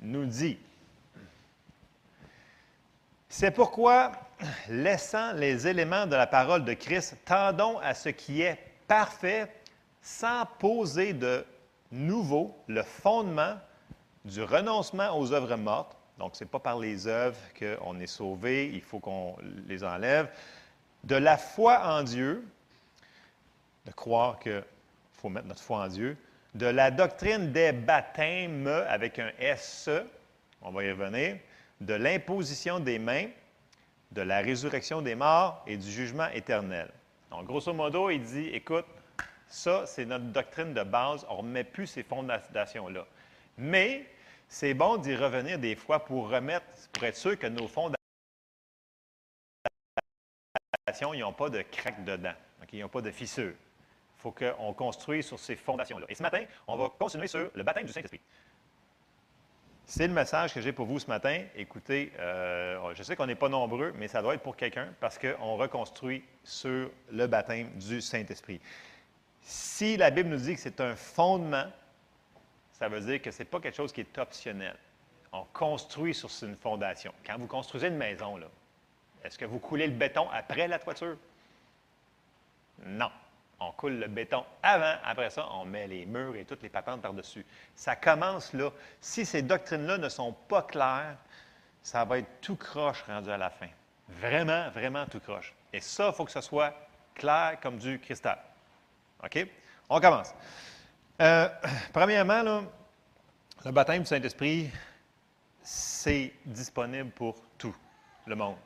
nous 0.00 0.26
dit, 0.26 0.58
c'est 3.28 3.50
pourquoi 3.52 4.12
laissant 4.68 5.32
les 5.32 5.66
éléments 5.66 6.06
de 6.06 6.16
la 6.16 6.26
parole 6.26 6.64
de 6.64 6.74
Christ, 6.74 7.16
tendons 7.24 7.78
à 7.78 7.94
ce 7.94 8.08
qui 8.08 8.42
est 8.42 8.58
parfait 8.86 9.50
sans 10.02 10.44
poser 10.58 11.12
de 11.12 11.44
nouveau 11.92 12.56
le 12.66 12.82
fondement 12.82 13.56
du 14.24 14.42
renoncement 14.42 15.18
aux 15.18 15.32
œuvres 15.32 15.56
mortes. 15.56 15.96
Donc, 16.18 16.36
ce 16.36 16.44
n'est 16.44 16.50
pas 16.50 16.58
par 16.58 16.78
les 16.78 17.06
œuvres 17.06 17.38
qu'on 17.58 17.98
est 17.98 18.06
sauvé, 18.06 18.70
il 18.72 18.82
faut 18.82 18.98
qu'on 18.98 19.36
les 19.66 19.82
enlève. 19.82 20.28
De 21.04 21.16
la 21.16 21.38
foi 21.38 21.80
en 21.84 22.02
Dieu, 22.02 22.44
de 23.86 23.92
croire 23.92 24.38
qu'il 24.38 24.62
faut 25.14 25.30
mettre 25.30 25.46
notre 25.46 25.62
foi 25.62 25.84
en 25.84 25.88
Dieu. 25.88 26.16
De 26.54 26.66
la 26.66 26.90
doctrine 26.90 27.52
des 27.52 27.72
baptêmes 27.72 28.66
avec 28.66 29.18
un 29.18 29.30
S, 29.38 29.88
on 30.60 30.70
va 30.70 30.84
y 30.84 30.90
revenir. 30.90 31.38
De 31.80 31.94
l'imposition 31.94 32.80
des 32.80 32.98
mains 32.98 33.28
de 34.12 34.22
la 34.22 34.40
résurrection 34.40 35.02
des 35.02 35.14
morts 35.14 35.62
et 35.66 35.76
du 35.76 35.90
jugement 35.90 36.28
éternel. 36.28 36.90
Donc, 37.30 37.46
grosso 37.46 37.72
modo, 37.72 38.10
il 38.10 38.22
dit, 38.22 38.48
écoute, 38.48 38.86
ça, 39.46 39.86
c'est 39.86 40.04
notre 40.04 40.26
doctrine 40.26 40.74
de 40.74 40.82
base, 40.82 41.24
on 41.28 41.34
ne 41.34 41.38
remet 41.38 41.64
plus 41.64 41.86
ces 41.86 42.02
fondations-là. 42.02 43.06
Mais 43.58 44.06
c'est 44.48 44.74
bon 44.74 44.96
d'y 44.96 45.14
revenir 45.14 45.58
des 45.58 45.76
fois 45.76 46.04
pour 46.04 46.28
remettre, 46.28 46.66
pour 46.92 47.04
être 47.04 47.16
sûr 47.16 47.38
que 47.38 47.46
nos 47.46 47.68
fondations 47.68 47.96
n'ont 51.14 51.32
pas 51.32 51.50
de 51.50 51.62
craque 51.62 52.04
dedans, 52.04 52.32
okay? 52.62 52.78
ils 52.78 52.80
n'ont 52.80 52.88
pas 52.88 53.00
de 53.00 53.10
fissure. 53.10 53.52
Il 53.52 54.22
faut 54.22 54.32
qu'on 54.32 54.72
construise 54.74 55.26
sur 55.26 55.38
ces 55.38 55.56
fondations-là. 55.56 56.06
Et 56.08 56.14
ce 56.14 56.22
matin, 56.22 56.44
on 56.66 56.76
va 56.76 56.90
continuer 56.98 57.26
sur 57.26 57.50
le 57.54 57.62
baptême 57.62 57.86
du 57.86 57.92
Saint-Esprit. 57.92 58.20
C'est 59.92 60.06
le 60.06 60.14
message 60.14 60.54
que 60.54 60.60
j'ai 60.60 60.72
pour 60.72 60.86
vous 60.86 61.00
ce 61.00 61.08
matin. 61.08 61.42
Écoutez, 61.56 62.12
euh, 62.20 62.94
je 62.94 63.02
sais 63.02 63.16
qu'on 63.16 63.26
n'est 63.26 63.34
pas 63.34 63.48
nombreux, 63.48 63.92
mais 63.96 64.06
ça 64.06 64.22
doit 64.22 64.34
être 64.34 64.40
pour 64.40 64.56
quelqu'un 64.56 64.86
parce 65.00 65.18
qu'on 65.18 65.56
reconstruit 65.56 66.22
sur 66.44 66.88
le 67.10 67.26
baptême 67.26 67.70
du 67.70 68.00
Saint-Esprit. 68.00 68.60
Si 69.42 69.96
la 69.96 70.12
Bible 70.12 70.28
nous 70.28 70.36
dit 70.36 70.54
que 70.54 70.60
c'est 70.60 70.80
un 70.80 70.94
fondement, 70.94 71.66
ça 72.70 72.88
veut 72.88 73.00
dire 73.00 73.20
que 73.20 73.32
ce 73.32 73.40
n'est 73.40 73.46
pas 73.46 73.58
quelque 73.58 73.74
chose 73.74 73.92
qui 73.92 74.02
est 74.02 74.18
optionnel. 74.18 74.76
On 75.32 75.42
construit 75.52 76.14
sur 76.14 76.30
une 76.42 76.54
fondation. 76.54 77.12
Quand 77.26 77.36
vous 77.36 77.48
construisez 77.48 77.88
une 77.88 77.96
maison, 77.96 78.38
est-ce 79.24 79.36
que 79.36 79.44
vous 79.44 79.58
coulez 79.58 79.88
le 79.88 79.94
béton 79.94 80.30
après 80.30 80.68
la 80.68 80.78
toiture? 80.78 81.16
Non. 82.86 83.10
On 83.60 83.72
coule 83.72 83.98
le 83.98 84.08
béton 84.08 84.44
avant. 84.62 84.94
Après 85.04 85.28
ça, 85.28 85.46
on 85.52 85.66
met 85.66 85.86
les 85.86 86.06
murs 86.06 86.34
et 86.34 86.46
toutes 86.46 86.62
les 86.62 86.70
patentes 86.70 87.02
par-dessus. 87.02 87.44
Ça 87.74 87.94
commence 87.94 88.54
là. 88.54 88.70
Si 89.00 89.26
ces 89.26 89.42
doctrines-là 89.42 89.98
ne 89.98 90.08
sont 90.08 90.32
pas 90.32 90.62
claires, 90.62 91.16
ça 91.82 92.04
va 92.04 92.18
être 92.18 92.40
tout 92.40 92.56
croche 92.56 93.02
rendu 93.02 93.30
à 93.30 93.36
la 93.36 93.50
fin. 93.50 93.68
Vraiment, 94.08 94.70
vraiment 94.70 95.04
tout 95.06 95.20
croche. 95.20 95.54
Et 95.72 95.80
ça, 95.80 96.08
il 96.08 96.14
faut 96.14 96.24
que 96.24 96.32
ce 96.32 96.40
soit 96.40 96.74
clair 97.14 97.58
comme 97.62 97.78
du 97.78 97.98
cristal. 97.98 98.38
OK? 99.22 99.46
On 99.88 100.00
commence. 100.00 100.34
Euh, 101.20 101.48
premièrement, 101.92 102.64
le 103.64 103.70
baptême 103.70 104.02
du 104.02 104.08
Saint-Esprit, 104.08 104.70
c'est 105.62 106.32
disponible 106.46 107.10
pour 107.10 107.36
tout 107.58 107.76
le 108.26 108.34
monde 108.34 108.56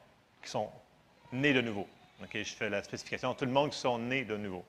qui 0.41 0.51
sont 0.51 0.71
nés 1.33 1.53
de 1.53 1.61
nouveau. 1.61 1.89
OK? 2.23 2.31
Je 2.33 2.55
fais 2.55 2.71
la 2.71 2.83
spécification. 2.83 3.35
Tout 3.35 3.45
le 3.45 3.51
monde 3.51 3.71
qui 3.71 3.79
sont 3.79 3.99
nés 3.99 4.25
de 4.25 4.37
nouveau. 4.37 4.65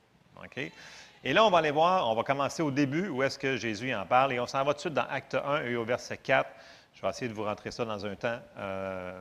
Et 1.24 1.34
là, 1.34 1.46
on 1.46 1.50
va 1.50 1.58
aller 1.58 1.72
voir, 1.72 2.10
on 2.10 2.16
va 2.16 2.24
commencer 2.24 2.62
au 2.62 2.72
début 2.72 3.08
où 3.08 3.24
est-ce 3.24 3.40
que 3.40 3.58
Jésus 3.58 3.94
en 3.94 4.06
parle. 4.06 4.34
Et 4.34 4.40
on 4.40 4.48
s'en 4.48 4.64
va 4.64 4.74
tout 4.74 4.78
de 4.78 4.82
suite 4.82 4.94
dans 4.94 5.08
Acte 5.10 5.36
1 5.36 5.64
et 5.64 5.76
au 5.76 5.84
verset 5.84 6.18
4. 6.18 6.50
Je 6.94 7.02
vais 7.02 7.10
essayer 7.10 7.28
de 7.28 7.34
vous 7.34 7.44
rentrer 7.44 7.72
ça 7.72 7.84
dans 7.84 8.06
un 8.06 8.16
temps 8.16 8.40
euh, 8.58 9.20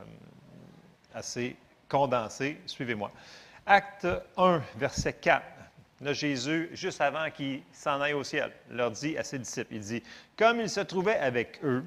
assez 1.13 1.55
condensé. 1.89 2.61
Suivez-moi. 2.65 3.11
Acte 3.65 4.07
1, 4.37 4.61
verset 4.77 5.13
4. 5.13 5.43
Là, 6.01 6.13
Jésus, 6.13 6.69
juste 6.73 6.99
avant 6.99 7.31
qu'il 7.31 7.61
s'en 7.71 8.01
aille 8.01 8.13
au 8.13 8.23
ciel, 8.23 8.51
leur 8.69 8.91
dit 8.91 9.17
à 9.17 9.23
ses 9.23 9.39
disciples, 9.39 9.73
il 9.73 9.79
dit, 9.79 10.03
Comme 10.37 10.59
il 10.59 10.69
se 10.69 10.81
trouvait 10.81 11.17
avec 11.17 11.59
eux, 11.63 11.83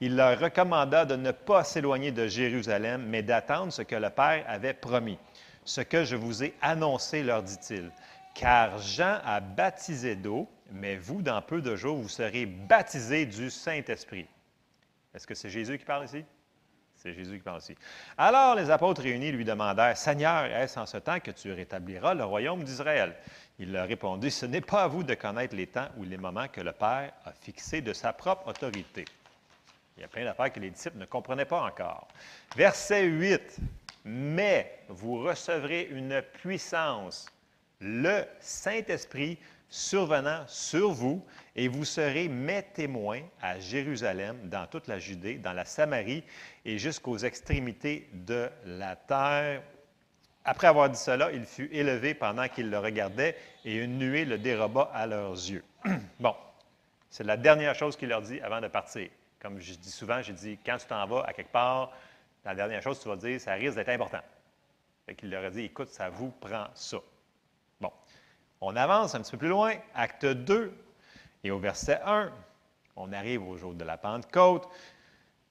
il 0.00 0.16
leur 0.16 0.38
recommanda 0.38 1.04
de 1.04 1.14
ne 1.14 1.30
pas 1.30 1.62
s'éloigner 1.62 2.10
de 2.10 2.26
Jérusalem, 2.26 3.06
mais 3.06 3.22
d'attendre 3.22 3.72
ce 3.72 3.82
que 3.82 3.94
le 3.94 4.10
Père 4.10 4.44
avait 4.48 4.74
promis. 4.74 5.16
Ce 5.64 5.80
que 5.80 6.04
je 6.04 6.16
vous 6.16 6.42
ai 6.42 6.54
annoncé, 6.60 7.22
leur 7.22 7.42
dit-il. 7.42 7.90
Car 8.34 8.78
Jean 8.78 9.20
a 9.24 9.40
baptisé 9.40 10.16
d'eau, 10.16 10.48
mais 10.70 10.96
vous, 10.96 11.22
dans 11.22 11.42
peu 11.42 11.60
de 11.60 11.76
jours, 11.76 11.96
vous 11.96 12.08
serez 12.08 12.46
baptisés 12.46 13.26
du 13.26 13.50
Saint-Esprit. 13.50 14.26
Est-ce 15.14 15.26
que 15.26 15.34
c'est 15.34 15.50
Jésus 15.50 15.78
qui 15.78 15.84
parle 15.84 16.04
ici? 16.06 16.24
C'est 16.96 17.12
Jésus 17.12 17.36
qui 17.38 17.42
parle 17.42 17.60
ici. 17.60 17.74
Alors 18.16 18.54
les 18.54 18.70
apôtres 18.70 19.02
réunis 19.02 19.32
lui 19.32 19.44
demandèrent, 19.44 19.96
Seigneur, 19.96 20.44
est-ce 20.44 20.78
en 20.78 20.86
ce 20.86 20.98
temps 20.98 21.18
que 21.18 21.32
tu 21.32 21.52
rétabliras 21.52 22.14
le 22.14 22.24
royaume 22.24 22.62
d'Israël? 22.62 23.16
Il 23.58 23.72
leur 23.72 23.88
répondit, 23.88 24.30
Ce 24.30 24.46
n'est 24.46 24.60
pas 24.60 24.84
à 24.84 24.88
vous 24.88 25.02
de 25.02 25.14
connaître 25.14 25.56
les 25.56 25.66
temps 25.66 25.88
ou 25.96 26.04
les 26.04 26.16
moments 26.16 26.48
que 26.48 26.60
le 26.60 26.72
Père 26.72 27.12
a 27.24 27.32
fixés 27.32 27.80
de 27.80 27.92
sa 27.92 28.12
propre 28.12 28.48
autorité. 28.48 29.04
Il 29.96 30.00
y 30.00 30.04
a 30.04 30.08
plein 30.08 30.24
d'affaires 30.24 30.52
que 30.52 30.60
les 30.60 30.70
disciples 30.70 30.98
ne 30.98 31.04
comprenaient 31.04 31.44
pas 31.44 31.62
encore. 31.62 32.08
Verset 32.56 33.04
8. 33.04 33.58
Mais 34.04 34.78
vous 34.88 35.22
recevrez 35.22 35.88
une 35.90 36.22
puissance 36.22 37.26
le 37.82 38.24
Saint-Esprit 38.40 39.38
survenant 39.68 40.44
sur 40.46 40.90
vous, 40.90 41.24
et 41.56 41.66
vous 41.66 41.84
serez 41.84 42.28
mes 42.28 42.62
témoins 42.62 43.22
à 43.40 43.58
Jérusalem, 43.58 44.36
dans 44.44 44.66
toute 44.66 44.86
la 44.86 44.98
Judée, 44.98 45.36
dans 45.36 45.54
la 45.54 45.64
Samarie 45.64 46.22
et 46.64 46.78
jusqu'aux 46.78 47.18
extrémités 47.18 48.08
de 48.12 48.50
la 48.66 48.96
terre. 48.96 49.62
Après 50.44 50.66
avoir 50.66 50.90
dit 50.90 50.98
cela, 50.98 51.32
il 51.32 51.44
fut 51.44 51.70
élevé 51.72 52.14
pendant 52.14 52.48
qu'il 52.48 52.68
le 52.68 52.78
regardait, 52.78 53.36
et 53.64 53.76
une 53.76 53.98
nuée 53.98 54.24
le 54.24 54.38
déroba 54.38 54.90
à 54.92 55.06
leurs 55.06 55.32
yeux. 55.32 55.64
bon, 56.20 56.34
c'est 57.08 57.24
la 57.24 57.36
dernière 57.36 57.74
chose 57.74 57.96
qu'il 57.96 58.08
leur 58.08 58.22
dit 58.22 58.40
avant 58.40 58.60
de 58.60 58.68
partir. 58.68 59.08
Comme 59.40 59.58
je 59.58 59.74
dis 59.74 59.90
souvent, 59.90 60.20
j'ai 60.20 60.34
dit, 60.34 60.58
quand 60.64 60.76
tu 60.76 60.86
t'en 60.86 61.06
vas 61.06 61.22
à 61.22 61.32
quelque 61.32 61.52
part, 61.52 61.92
la 62.44 62.54
dernière 62.54 62.82
chose 62.82 62.98
que 62.98 63.04
tu 63.04 63.08
vas 63.08 63.16
dire, 63.16 63.40
ça 63.40 63.54
risque 63.54 63.76
d'être 63.76 63.88
important. 63.88 64.20
Fait 65.06 65.14
qu'il 65.14 65.30
leur 65.30 65.44
a 65.44 65.50
dit, 65.50 65.64
écoute, 65.64 65.88
ça 65.88 66.10
vous 66.10 66.30
prend 66.30 66.66
ça. 66.74 66.98
On 68.64 68.76
avance 68.76 69.16
un 69.16 69.22
petit 69.22 69.32
peu 69.32 69.38
plus 69.38 69.48
loin, 69.48 69.74
acte 69.92 70.24
2, 70.24 70.72
et 71.42 71.50
au 71.50 71.58
verset 71.58 71.98
1, 72.06 72.30
on 72.94 73.12
arrive 73.12 73.42
au 73.42 73.56
jour 73.56 73.74
de 73.74 73.82
la 73.82 73.96
Pentecôte. 73.96 74.68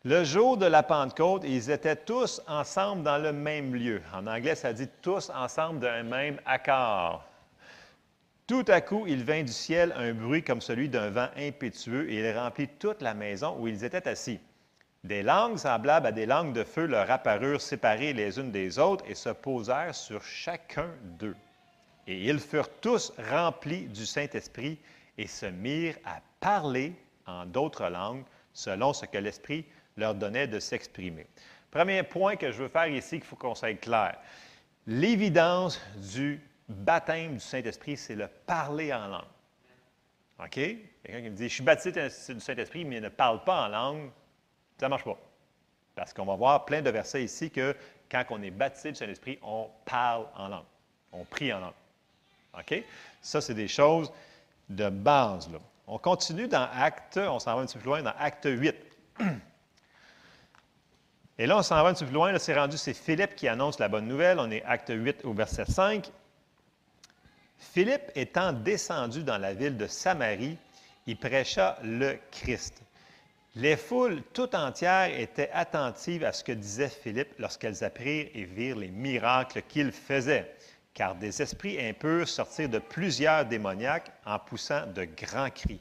Le 0.06 0.24
jour 0.24 0.56
de 0.56 0.66
la 0.66 0.82
Pentecôte, 0.82 1.44
ils 1.46 1.70
étaient 1.70 1.98
tous 1.98 2.42
ensemble 2.48 3.04
dans 3.04 3.18
le 3.18 3.34
même 3.34 3.76
lieu. 3.76 4.02
En 4.14 4.28
anglais, 4.28 4.56
ça 4.56 4.72
dit 4.72 4.88
tous 5.02 5.30
ensemble 5.30 5.80
d'un 5.80 6.04
même 6.04 6.40
accord. 6.46 7.26
Tout 8.48 8.64
à 8.70 8.80
coup, 8.80 9.04
il 9.06 9.26
vint 9.26 9.44
du 9.44 9.52
ciel 9.52 9.94
un 9.98 10.14
bruit 10.14 10.42
comme 10.42 10.62
celui 10.62 10.88
d'un 10.88 11.10
vent 11.10 11.28
impétueux 11.38 12.10
et 12.10 12.20
il 12.20 12.38
remplit 12.38 12.70
toute 12.70 13.02
la 13.02 13.14
maison 13.14 13.58
où 13.60 13.68
ils 13.68 13.84
étaient 13.84 14.08
assis. 14.08 14.40
Des 15.04 15.22
langues 15.22 15.58
semblables 15.58 16.08
à 16.08 16.12
des 16.14 16.26
langues 16.26 16.54
de 16.54 16.64
feu 16.64 16.86
leur 16.86 17.12
apparurent 17.12 17.60
séparées 17.60 18.14
les 18.14 18.40
unes 18.40 18.52
des 18.52 18.80
autres 18.80 19.04
et 19.06 19.16
se 19.16 19.30
posèrent 19.30 19.96
sur 19.96 20.24
chacun 20.24 20.88
d'eux. 21.20 21.36
Et 22.08 22.26
ils 22.26 22.40
furent 22.40 22.70
tous 22.80 23.14
remplis 23.30 23.86
du 23.86 24.06
Saint-Esprit 24.06 24.80
et 25.18 25.28
se 25.28 25.46
mirent 25.46 25.98
à 26.06 26.22
parler 26.40 26.94
en 27.28 27.46
d'autres 27.46 27.88
langues 27.88 28.24
selon 28.54 28.94
ce 28.94 29.06
que 29.06 29.18
l'Esprit 29.18 29.66
leur 29.98 30.16
donnait 30.16 30.48
de 30.48 30.60
s'exprimer. 30.60 31.28
Premier 31.70 32.04
point 32.04 32.36
que 32.36 32.52
je 32.52 32.64
veux 32.64 32.70
faire 32.70 32.88
ici, 32.88 33.18
qu'il 33.18 33.24
faut 33.24 33.36
qu'on 33.36 33.56
soit 33.56 33.74
clair. 33.76 34.18
L'évidence 34.88 35.80
du 35.96 36.42
baptême 36.68 37.34
du 37.34 37.40
Saint-Esprit, 37.40 37.98
c'est 37.98 38.16
le 38.16 38.28
parler 38.28 38.94
en 38.94 39.08
langue. 39.08 39.26
OK? 40.40 40.54
Quelqu'un 41.04 41.22
qui 41.22 41.30
me 41.30 41.36
dit, 41.36 41.50
je 41.50 41.54
suis 41.54 41.64
baptisé 41.64 41.92
du 41.92 42.40
Saint-Esprit, 42.40 42.84
mais 42.84 42.98
il 42.98 43.02
ne 43.02 43.10
parle 43.10 43.44
pas 43.44 43.66
en 43.66 43.68
langue, 43.68 44.12
ça 44.80 44.88
ne 44.88 44.90
marche 44.90 45.04
pas. 45.04 45.18
Parce 45.96 46.14
qu'on 46.14 46.26
va 46.26 46.36
voir 46.36 46.66
plein 46.66 46.82
de 46.82 46.90
versets 46.90 47.24
ici 47.24 47.52
que 47.52 47.76
quand 48.10 48.24
on 48.32 48.42
est 48.42 48.52
baptisé 48.52 48.92
du 48.92 48.96
Saint-Esprit, 48.96 49.40
on 49.42 49.70
parle 49.86 50.26
en 50.36 50.48
langue. 50.48 50.66
On 51.12 51.26
prie 51.26 51.54
en 51.54 51.60
langue. 51.60 51.74
OK? 52.58 52.84
Ça, 53.22 53.42
c'est 53.42 53.54
des 53.54 53.68
choses 53.68 54.12
de 54.70 54.90
base. 54.90 55.52
Là. 55.52 55.60
On 55.88 55.98
continue 55.98 56.48
dans 56.48 56.68
Acte, 56.74 57.18
on 57.18 57.40
s'en 57.40 57.56
va 57.56 57.62
un 57.62 57.66
petit 57.66 57.74
peu 57.76 57.82
plus 57.82 57.90
loin, 57.90 58.02
dans 58.02 58.14
Acte 58.18 58.48
8. 58.50 58.76
Et 61.38 61.48
là, 61.48 61.58
on 61.58 61.64
s'en 61.64 61.82
va 61.82 61.90
un 61.90 61.94
petit 61.94 62.04
peu 62.04 62.10
plus 62.10 62.16
loin, 62.16 62.38
c'est 62.38 62.58
rendu, 62.58 62.78
c'est 62.78 62.94
Philippe 62.94 63.36
qui 63.36 63.48
annonce 63.48 63.80
la 63.80 63.88
bonne 63.88 64.08
nouvelle. 64.08 64.40
On 64.40 64.52
est 64.52 64.64
Acte 64.64 64.92
8 64.94 65.26
au 65.26 65.34
verset 65.34 65.66
5. 65.66 66.12
Philippe 67.58 68.12
étant 68.16 68.54
descendu 68.54 69.24
dans 69.24 69.38
la 69.38 69.54
ville 69.54 69.78
de 69.78 69.88
Samarie, 69.88 70.58
il 71.08 71.18
prêcha 71.18 71.78
le 71.84 72.18
Christ. 72.32 72.82
Les 73.56 73.76
foules 73.76 74.22
tout 74.34 74.56
entières 74.56 75.20
étaient 75.20 75.50
attentives 75.52 76.24
à 76.24 76.32
ce 76.32 76.44
que 76.44 76.52
disait 76.54 76.90
Philippe 76.90 77.34
lorsqu'elles 77.38 77.84
apprirent 77.84 78.30
et 78.34 78.46
virent 78.46 78.78
les 78.78 78.92
miracles 78.92 79.62
qu'il 79.68 79.92
faisait 79.92 80.56
car 80.94 81.16
des 81.16 81.42
esprits 81.42 81.80
impurs 81.80 82.28
sortirent 82.28 82.70
de 82.70 82.80
plusieurs 82.80 83.46
démoniaques 83.46 84.12
en 84.26 84.40
poussant 84.40 84.88
de 84.88 85.06
grands 85.06 85.50
cris. 85.50 85.80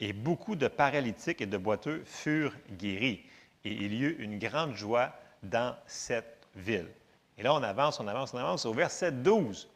Et 0.00 0.12
beaucoup 0.12 0.56
de 0.56 0.68
paralytiques 0.68 1.40
et 1.40 1.46
de 1.46 1.56
boiteux 1.56 2.02
furent 2.04 2.54
guéris. 2.72 3.24
Et 3.64 3.72
il 3.72 3.94
y 3.94 4.02
eut 4.02 4.16
une 4.18 4.38
grande 4.38 4.74
joie 4.74 5.12
dans 5.42 5.76
cette 5.86 6.46
ville. 6.54 6.88
Et 7.36 7.42
là, 7.42 7.54
on 7.54 7.62
avance, 7.62 8.00
on 8.00 8.06
avance, 8.08 8.34
on 8.34 8.38
avance 8.38 8.66
au 8.66 8.72
verset 8.72 9.12
12, 9.12 9.68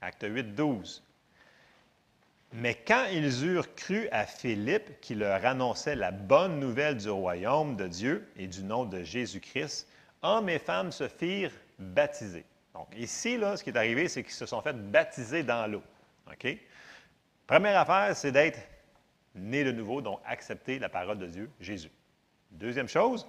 acte 0.00 0.26
8, 0.28 0.54
12. 0.54 1.02
Mais 2.52 2.74
quand 2.74 3.06
ils 3.12 3.44
eurent 3.44 3.74
cru 3.74 4.08
à 4.10 4.26
Philippe 4.26 5.00
qui 5.00 5.14
leur 5.14 5.44
annonçait 5.44 5.94
la 5.94 6.10
bonne 6.10 6.58
nouvelle 6.58 6.96
du 6.96 7.08
royaume 7.08 7.76
de 7.76 7.86
Dieu 7.86 8.28
et 8.36 8.48
du 8.48 8.64
nom 8.64 8.84
de 8.84 9.02
Jésus-Christ, 9.02 9.86
hommes 10.22 10.48
et 10.48 10.58
femmes 10.58 10.90
se 10.90 11.08
firent 11.08 11.52
baptiser. 11.78 12.44
Ici, 12.96 13.36
là, 13.36 13.56
ce 13.56 13.64
qui 13.64 13.70
est 13.70 13.76
arrivé, 13.76 14.08
c'est 14.08 14.22
qu'ils 14.22 14.32
se 14.32 14.46
sont 14.46 14.60
fait 14.62 14.72
baptiser 14.72 15.42
dans 15.42 15.70
l'eau. 15.70 15.82
OK? 16.30 16.56
Première 17.46 17.78
affaire, 17.78 18.14
c'est 18.16 18.32
d'être 18.32 18.60
né 19.34 19.64
de 19.64 19.72
nouveau, 19.72 20.00
donc 20.00 20.20
accepter 20.24 20.78
la 20.78 20.88
parole 20.88 21.18
de 21.18 21.26
Dieu, 21.26 21.50
Jésus. 21.60 21.90
Deuxième 22.50 22.88
chose, 22.88 23.26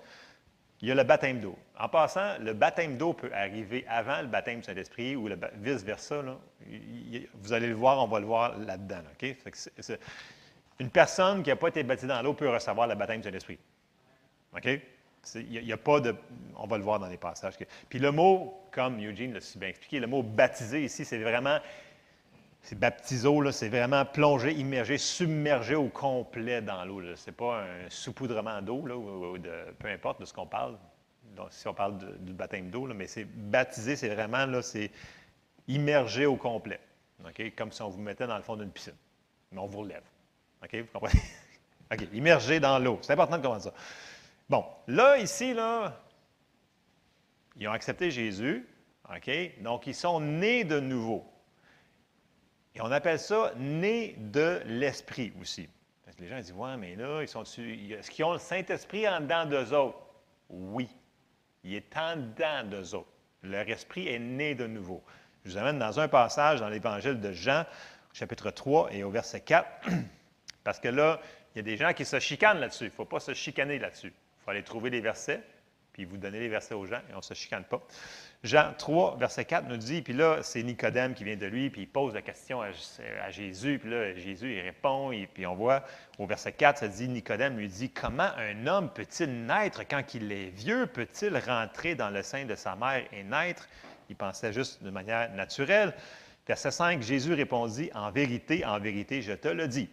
il 0.82 0.88
y 0.88 0.92
a 0.92 0.96
le 0.96 1.04
baptême 1.04 1.40
d'eau. 1.40 1.58
En 1.78 1.90
passant, 1.90 2.38
le 2.40 2.54
baptême 2.54 2.98
d'eau 2.98 3.14
peut 3.14 3.32
arriver 3.34 3.86
avant 3.88 4.22
le 4.22 4.28
baptême 4.28 4.60
du 4.60 4.66
Saint-Esprit 4.66 5.16
ou 5.16 5.30
vice-versa. 5.56 6.24
Vous 7.36 7.54
allez 7.54 7.68
le 7.68 7.76
voir, 7.76 8.04
on 8.04 8.08
va 8.08 8.20
le 8.20 8.26
voir 8.26 8.58
là-dedans. 8.58 9.02
Une 10.80 10.90
personne 10.90 11.44
qui 11.44 11.50
n'a 11.50 11.56
pas 11.56 11.68
été 11.68 11.84
baptisée 11.84 12.08
dans 12.08 12.22
l'eau 12.24 12.34
peut 12.34 12.50
recevoir 12.50 12.88
le 12.88 12.96
baptême 12.96 13.22
du 13.22 13.28
Saint-Esprit. 13.28 13.60
OK? 14.56 14.82
Il 15.36 15.64
n'y 15.64 15.74
a, 15.74 15.78
pas 15.78 16.00
de. 16.00 16.16
On 16.56 16.68
va 16.68 16.78
le 16.78 16.84
voir 16.84 17.00
dans 17.00 17.08
les 17.08 17.18
passages. 17.18 17.54
Puis 17.90 18.00
le 18.00 18.12
mot, 18.12 18.66
comme 18.72 19.00
Eugene 19.00 19.34
l'a 19.34 19.42
si 19.42 19.58
bien 19.58 19.70
expliqué, 19.70 20.00
le 20.00 20.08
mot 20.08 20.24
baptisé 20.24 20.84
ici, 20.84 21.06
c'est 21.06 21.20
vraiment. 21.20 21.60
C'est 22.64 22.78
baptiso, 22.78 23.52
c'est 23.52 23.70
vraiment 23.70 24.06
plongé, 24.06 24.54
immergé, 24.54 25.00
submergé 25.00 25.74
au 25.74 25.90
complet 25.90 26.62
dans 26.62 26.86
l'eau. 26.86 27.02
Ce 27.16 27.30
n'est 27.30 27.36
pas 27.36 27.64
un 27.64 27.90
saupoudrement 27.90 28.62
d'eau, 28.62 28.84
de, 29.40 29.72
peu 29.80 29.88
importe 29.88 30.20
de 30.22 30.26
ce 30.26 30.34
qu'on 30.34 30.46
parle. 30.46 30.78
si 31.50 31.68
on 31.68 31.74
parle 31.74 31.98
du 32.20 32.34
baptême 32.34 32.70
d'eau, 32.70 32.86
mais 32.94 33.08
c'est 33.08 33.26
baptisé, 33.26 33.96
c'est 33.96 34.10
vraiment 34.10 34.46
là, 34.46 34.62
c'est 34.62 34.92
immergé 35.68 36.28
au 36.28 36.36
complet. 36.36 36.80
Comme 37.56 37.72
si 37.72 37.82
on 37.82 37.90
vous 37.90 38.02
mettait 38.02 38.28
dans 38.28 38.38
le 38.38 38.44
fond 38.44 38.56
d'une 38.56 38.72
piscine. 38.72 38.94
Mais 39.52 39.60
on 39.60 39.66
vous 39.66 39.80
relève. 39.80 40.04
OK? 40.64 40.76
Vous 40.76 41.00
comprenez? 41.00 41.22
OK, 41.92 42.08
immergé 42.14 42.60
dans 42.60 42.78
l'eau. 42.80 43.00
C'est 43.02 43.14
important 43.14 43.38
de 43.38 43.42
comprendre 43.42 43.64
ça. 43.64 43.74
Bon, 44.52 44.66
là, 44.86 45.18
ici, 45.18 45.54
là, 45.54 45.98
ils 47.56 47.70
ont 47.70 47.72
accepté 47.72 48.12
Jésus. 48.12 48.68
OK? 49.10 49.32
Donc, 49.62 49.88
ils 49.88 49.96
sont 49.96 50.20
nés 50.20 50.66
de 50.66 50.82
nouveau. 50.82 51.26
Et 52.76 52.82
on 52.82 52.92
appelle 52.92 53.18
ça 53.18 53.54
nés 53.56 54.18
de 54.18 54.62
l'Esprit 54.66 55.32
aussi. 55.40 55.70
Parce 56.04 56.18
que 56.18 56.24
les 56.24 56.28
gens 56.28 56.36
disent, 56.36 56.52
ouais, 56.52 56.76
mais 56.76 56.98
là, 56.98 57.22
ils 57.22 57.30
sont 57.30 57.44
Est-ce 57.44 58.12
qu'ils 58.12 58.26
ont 58.26 58.34
le 58.34 58.40
Saint-Esprit 58.40 59.08
en 59.08 59.22
dedans 59.22 59.46
d'eux 59.46 59.74
autres? 59.74 60.00
Oui. 60.50 60.90
Il 61.64 61.74
est 61.74 61.96
en 61.96 62.18
dedans 62.18 62.66
d'eux 62.66 62.94
autres. 62.94 63.14
Leur 63.44 63.70
esprit 63.70 64.10
est 64.10 64.20
né 64.20 64.54
de 64.54 64.68
nouveau. 64.68 65.02
Je 65.46 65.52
vous 65.52 65.58
amène 65.60 65.80
dans 65.80 65.98
un 66.02 66.10
passage 66.10 66.60
dans 66.60 66.68
l'Évangile 66.68 67.22
de 67.22 67.32
Jean, 67.32 67.64
chapitre 68.12 68.52
3 68.52 68.92
et 68.92 69.06
au 69.06 69.12
verset 69.12 69.40
4, 69.40 69.88
parce 70.66 70.82
que 70.82 70.90
là, 70.90 71.22
il 71.56 71.60
y 71.60 71.62
a 71.62 71.64
des 71.64 71.78
gens 71.78 71.94
qui 71.94 72.04
se 72.04 72.20
chicanent 72.20 72.60
là-dessus. 72.60 72.86
Il 72.86 72.88
ne 72.88 72.96
faut 72.96 73.06
pas 73.06 73.22
se 73.22 73.34
chicaner 73.34 73.80
là-dessus. 73.80 74.14
Il 74.42 74.46
faut 74.46 74.52
aller 74.52 74.64
trouver 74.64 74.90
les 74.90 75.02
versets, 75.02 75.42
puis 75.94 76.06
vous 76.06 76.18
donner 76.18 76.40
les 76.40 76.48
versets 76.48 76.74
aux 76.74 76.86
gens, 76.86 77.02
et 77.10 77.14
on 77.14 77.18
ne 77.18 77.22
se 77.22 77.34
chicane 77.34 77.64
pas. 77.64 77.82
Jean 78.44 78.74
3, 78.76 79.18
verset 79.18 79.46
4 79.46 79.68
nous 79.68 79.78
dit, 79.78 80.02
puis 80.02 80.14
là, 80.14 80.40
c'est 80.42 80.64
Nicodème 80.64 81.14
qui 81.14 81.24
vient 81.24 81.36
de 81.36 81.46
lui, 81.46 81.70
puis 81.70 81.82
il 81.82 81.88
pose 81.88 82.14
la 82.14 82.24
question 82.24 82.62
à, 82.62 82.72
Jésus, 83.30 83.78
puis 83.80 83.92
là, 83.92 84.16
Jésus, 84.16 84.56
il 84.56 84.62
répond, 84.62 85.12
et 85.12 85.28
puis 85.32 85.46
on 85.46 85.54
voit 85.54 85.84
au 86.18 86.26
verset 86.26 86.54
4, 86.54 86.80
ça 86.80 86.88
dit, 86.88 87.08
Nicodème 87.08 87.58
lui 87.58 87.68
dit, 87.68 87.92
comment 87.92 88.32
un 88.38 88.66
homme 88.66 88.90
peut-il 88.90 89.46
naître 89.46 89.88
quand 89.88 90.16
il 90.16 90.32
est 90.32 90.50
vieux? 90.50 90.88
Peut-il 90.88 91.38
rentrer 91.38 91.94
dans 91.94 92.10
le 92.10 92.24
sein 92.24 92.46
de 92.46 92.56
sa 92.56 92.76
mère 92.76 93.04
et 93.12 93.24
naître? 93.24 93.68
Il 94.10 94.16
pensait 94.16 94.54
juste 94.54 94.82
de 94.84 94.90
manière 94.90 95.32
naturelle. 95.34 95.94
Verset 96.48 96.72
5, 96.72 97.02
Jésus 97.02 97.34
répondit, 97.34 97.92
En 97.94 98.12
vérité, 98.12 98.66
en 98.66 98.80
vérité, 98.80 99.22
je 99.22 99.34
te 99.34 99.48
le 99.48 99.68
dis. 99.68 99.90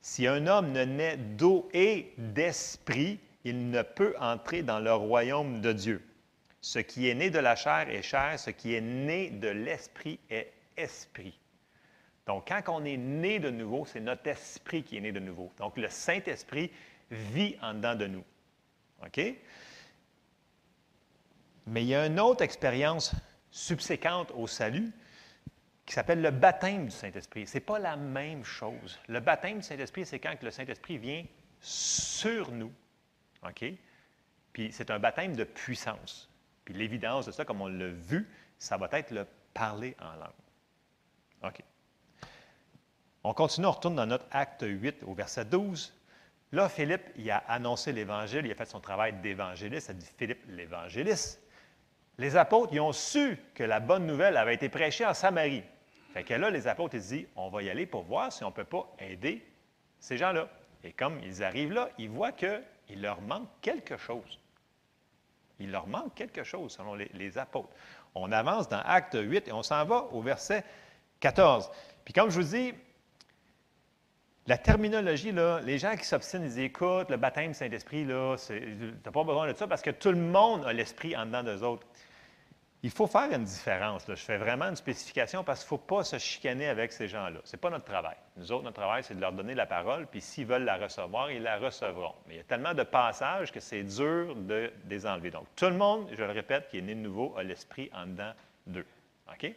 Si 0.00 0.26
un 0.26 0.46
homme 0.46 0.72
ne 0.72 0.84
naît 0.84 1.16
d'eau 1.16 1.68
et 1.72 2.12
d'esprit, 2.16 3.20
il 3.44 3.70
ne 3.70 3.82
peut 3.82 4.14
entrer 4.18 4.62
dans 4.62 4.78
le 4.78 4.92
royaume 4.92 5.60
de 5.60 5.72
Dieu. 5.72 6.02
Ce 6.60 6.78
qui 6.78 7.08
est 7.08 7.14
né 7.14 7.30
de 7.30 7.38
la 7.38 7.56
chair 7.56 7.88
est 7.88 8.02
chair, 8.02 8.38
ce 8.38 8.50
qui 8.50 8.74
est 8.74 8.80
né 8.80 9.30
de 9.30 9.48
l'esprit 9.48 10.20
est 10.30 10.52
esprit. 10.76 11.38
Donc, 12.26 12.48
quand 12.48 12.62
on 12.68 12.84
est 12.84 12.96
né 12.96 13.40
de 13.40 13.50
nouveau, 13.50 13.84
c'est 13.84 14.00
notre 14.00 14.28
esprit 14.28 14.84
qui 14.84 14.96
est 14.96 15.00
né 15.00 15.10
de 15.10 15.18
nouveau. 15.18 15.52
Donc, 15.58 15.76
le 15.76 15.88
Saint-Esprit 15.88 16.70
vit 17.10 17.56
en 17.60 17.74
dedans 17.74 17.96
de 17.96 18.06
nous. 18.06 18.24
OK? 19.04 19.20
Mais 21.66 21.82
il 21.82 21.88
y 21.88 21.94
a 21.94 22.06
une 22.06 22.20
autre 22.20 22.42
expérience 22.42 23.12
subséquente 23.50 24.32
au 24.36 24.46
salut 24.46 24.92
qui 25.84 25.94
s'appelle 25.94 26.22
le 26.22 26.30
baptême 26.30 26.86
du 26.86 26.90
Saint-Esprit. 26.92 27.46
Ce 27.46 27.54
n'est 27.54 27.60
pas 27.60 27.78
la 27.78 27.96
même 27.96 28.44
chose. 28.44 29.00
Le 29.08 29.18
baptême 29.18 29.58
du 29.58 29.62
Saint-Esprit, 29.64 30.06
c'est 30.06 30.20
quand 30.20 30.40
le 30.42 30.50
Saint-Esprit 30.50 30.98
vient 30.98 31.24
sur 31.60 32.52
nous. 32.52 32.72
OK? 33.46 33.64
Puis 34.52 34.72
c'est 34.72 34.90
un 34.90 34.98
baptême 34.98 35.34
de 35.34 35.44
puissance. 35.44 36.28
Puis 36.64 36.74
l'évidence 36.74 37.26
de 37.26 37.32
ça, 37.32 37.44
comme 37.44 37.60
on 37.60 37.68
l'a 37.68 37.88
vu, 37.88 38.28
ça 38.58 38.76
va 38.76 38.88
être 38.92 39.10
le 39.10 39.26
parler 39.54 39.96
en 40.00 40.14
langue. 40.16 40.30
OK. 41.44 41.62
On 43.24 43.34
continue, 43.34 43.66
on 43.66 43.72
retourne 43.72 43.94
dans 43.94 44.06
notre 44.06 44.26
acte 44.30 44.64
8 44.66 45.04
au 45.04 45.14
verset 45.14 45.44
12. 45.44 45.94
Là, 46.52 46.68
Philippe, 46.68 47.08
il 47.16 47.30
a 47.30 47.38
annoncé 47.48 47.92
l'Évangile, 47.92 48.44
il 48.44 48.52
a 48.52 48.54
fait 48.54 48.66
son 48.66 48.80
travail 48.80 49.14
d'évangéliste, 49.14 49.86
ça 49.86 49.92
dit 49.94 50.08
Philippe 50.18 50.44
l'évangéliste. 50.48 51.40
Les 52.18 52.36
apôtres, 52.36 52.72
ils 52.74 52.80
ont 52.80 52.92
su 52.92 53.38
que 53.54 53.64
la 53.64 53.80
bonne 53.80 54.06
nouvelle 54.06 54.36
avait 54.36 54.54
été 54.54 54.68
prêchée 54.68 55.06
en 55.06 55.14
Samarie. 55.14 55.64
Fait 56.12 56.24
que 56.24 56.34
là, 56.34 56.50
les 56.50 56.68
apôtres, 56.68 56.94
ils 56.94 57.00
disent, 57.00 57.26
on 57.36 57.48
va 57.48 57.62
y 57.62 57.70
aller 57.70 57.86
pour 57.86 58.02
voir 58.02 58.30
si 58.30 58.44
on 58.44 58.48
ne 58.48 58.52
peut 58.52 58.64
pas 58.64 58.94
aider 58.98 59.42
ces 59.98 60.18
gens-là. 60.18 60.48
Et 60.84 60.92
comme 60.92 61.18
ils 61.22 61.42
arrivent 61.42 61.72
là, 61.72 61.88
ils 61.96 62.10
voient 62.10 62.32
qu'il 62.92 63.00
leur 63.00 63.20
manque 63.22 63.48
quelque 63.62 63.96
chose. 63.96 64.38
Il 65.58 65.70
leur 65.70 65.86
manque 65.86 66.14
quelque 66.14 66.44
chose, 66.44 66.72
selon 66.72 66.94
les, 66.94 67.38
apôtres. 67.38 67.72
On 68.14 68.30
avance 68.32 68.68
dans 68.68 68.80
Acte 68.84 69.16
8 69.18 69.48
et 69.48 69.52
on 69.52 69.62
s'en 69.62 69.84
va 69.84 70.08
au 70.12 70.20
verset 70.20 70.64
14. 71.20 71.70
Puis 72.04 72.12
comme 72.12 72.30
je 72.30 72.40
vous 72.40 72.54
dis, 72.54 72.74
la 74.46 74.58
terminologie, 74.58 75.32
là, 75.32 75.60
les 75.60 75.78
gens 75.78 75.96
qui 75.96 76.04
s'obstinent, 76.04 76.44
ils 76.44 76.58
écoutent, 76.60 77.10
le 77.10 77.16
baptême 77.16 77.54
Saint-Esprit, 77.54 78.04
tu 78.04 78.12
n'as 78.12 79.12
pas 79.12 79.24
besoin 79.24 79.50
de 79.50 79.56
ça 79.56 79.66
parce 79.66 79.82
que 79.82 79.90
tout 79.90 80.10
le 80.10 80.16
monde 80.16 80.64
a 80.66 80.72
l'Esprit 80.72 81.16
en 81.16 81.26
dedans 81.26 81.44
d'eux 81.44 81.62
autres. 81.62 81.86
Il 82.84 82.90
faut 82.90 83.06
faire 83.06 83.32
une 83.32 83.44
différence. 83.44 84.04
Je 84.08 84.14
fais 84.14 84.38
vraiment 84.38 84.64
une 84.64 84.76
spécification 84.76 85.44
parce 85.44 85.60
qu'il 85.60 85.66
ne 85.66 85.78
faut 85.78 85.86
pas 85.86 86.02
se 86.02 86.18
chicaner 86.18 86.66
avec 86.66 86.92
ces 86.92 87.06
gens-là. 87.06 87.38
Ce 87.44 87.54
n'est 87.54 87.60
pas 87.60 87.70
notre 87.70 87.84
travail. 87.84 88.16
Nous 88.36 88.50
autres, 88.50 88.64
notre 88.64 88.80
travail, 88.80 89.04
c'est 89.04 89.14
de 89.14 89.20
leur 89.20 89.32
donner 89.32 89.54
la 89.54 89.66
parole, 89.66 90.08
puis 90.08 90.20
s'ils 90.20 90.46
veulent 90.46 90.64
la 90.64 90.78
recevoir, 90.78 91.30
ils 91.30 91.42
la 91.42 91.58
recevront. 91.58 92.14
Mais 92.26 92.34
il 92.34 92.36
y 92.38 92.40
a 92.40 92.44
tellement 92.44 92.74
de 92.74 92.82
passages 92.82 93.52
que 93.52 93.60
c'est 93.60 93.84
dur 93.84 94.34
de 94.34 94.72
les 94.88 95.06
enlever. 95.06 95.30
Donc, 95.30 95.46
tout 95.54 95.66
le 95.66 95.76
monde, 95.76 96.08
je 96.12 96.24
le 96.24 96.32
répète, 96.32 96.68
qui 96.70 96.78
est 96.78 96.82
né 96.82 96.96
de 96.96 97.00
nouveau, 97.00 97.36
a 97.36 97.44
l'Esprit 97.44 97.88
en 97.94 98.06
dedans 98.06 98.32
d'eux. 98.66 98.86
OK? 99.32 99.54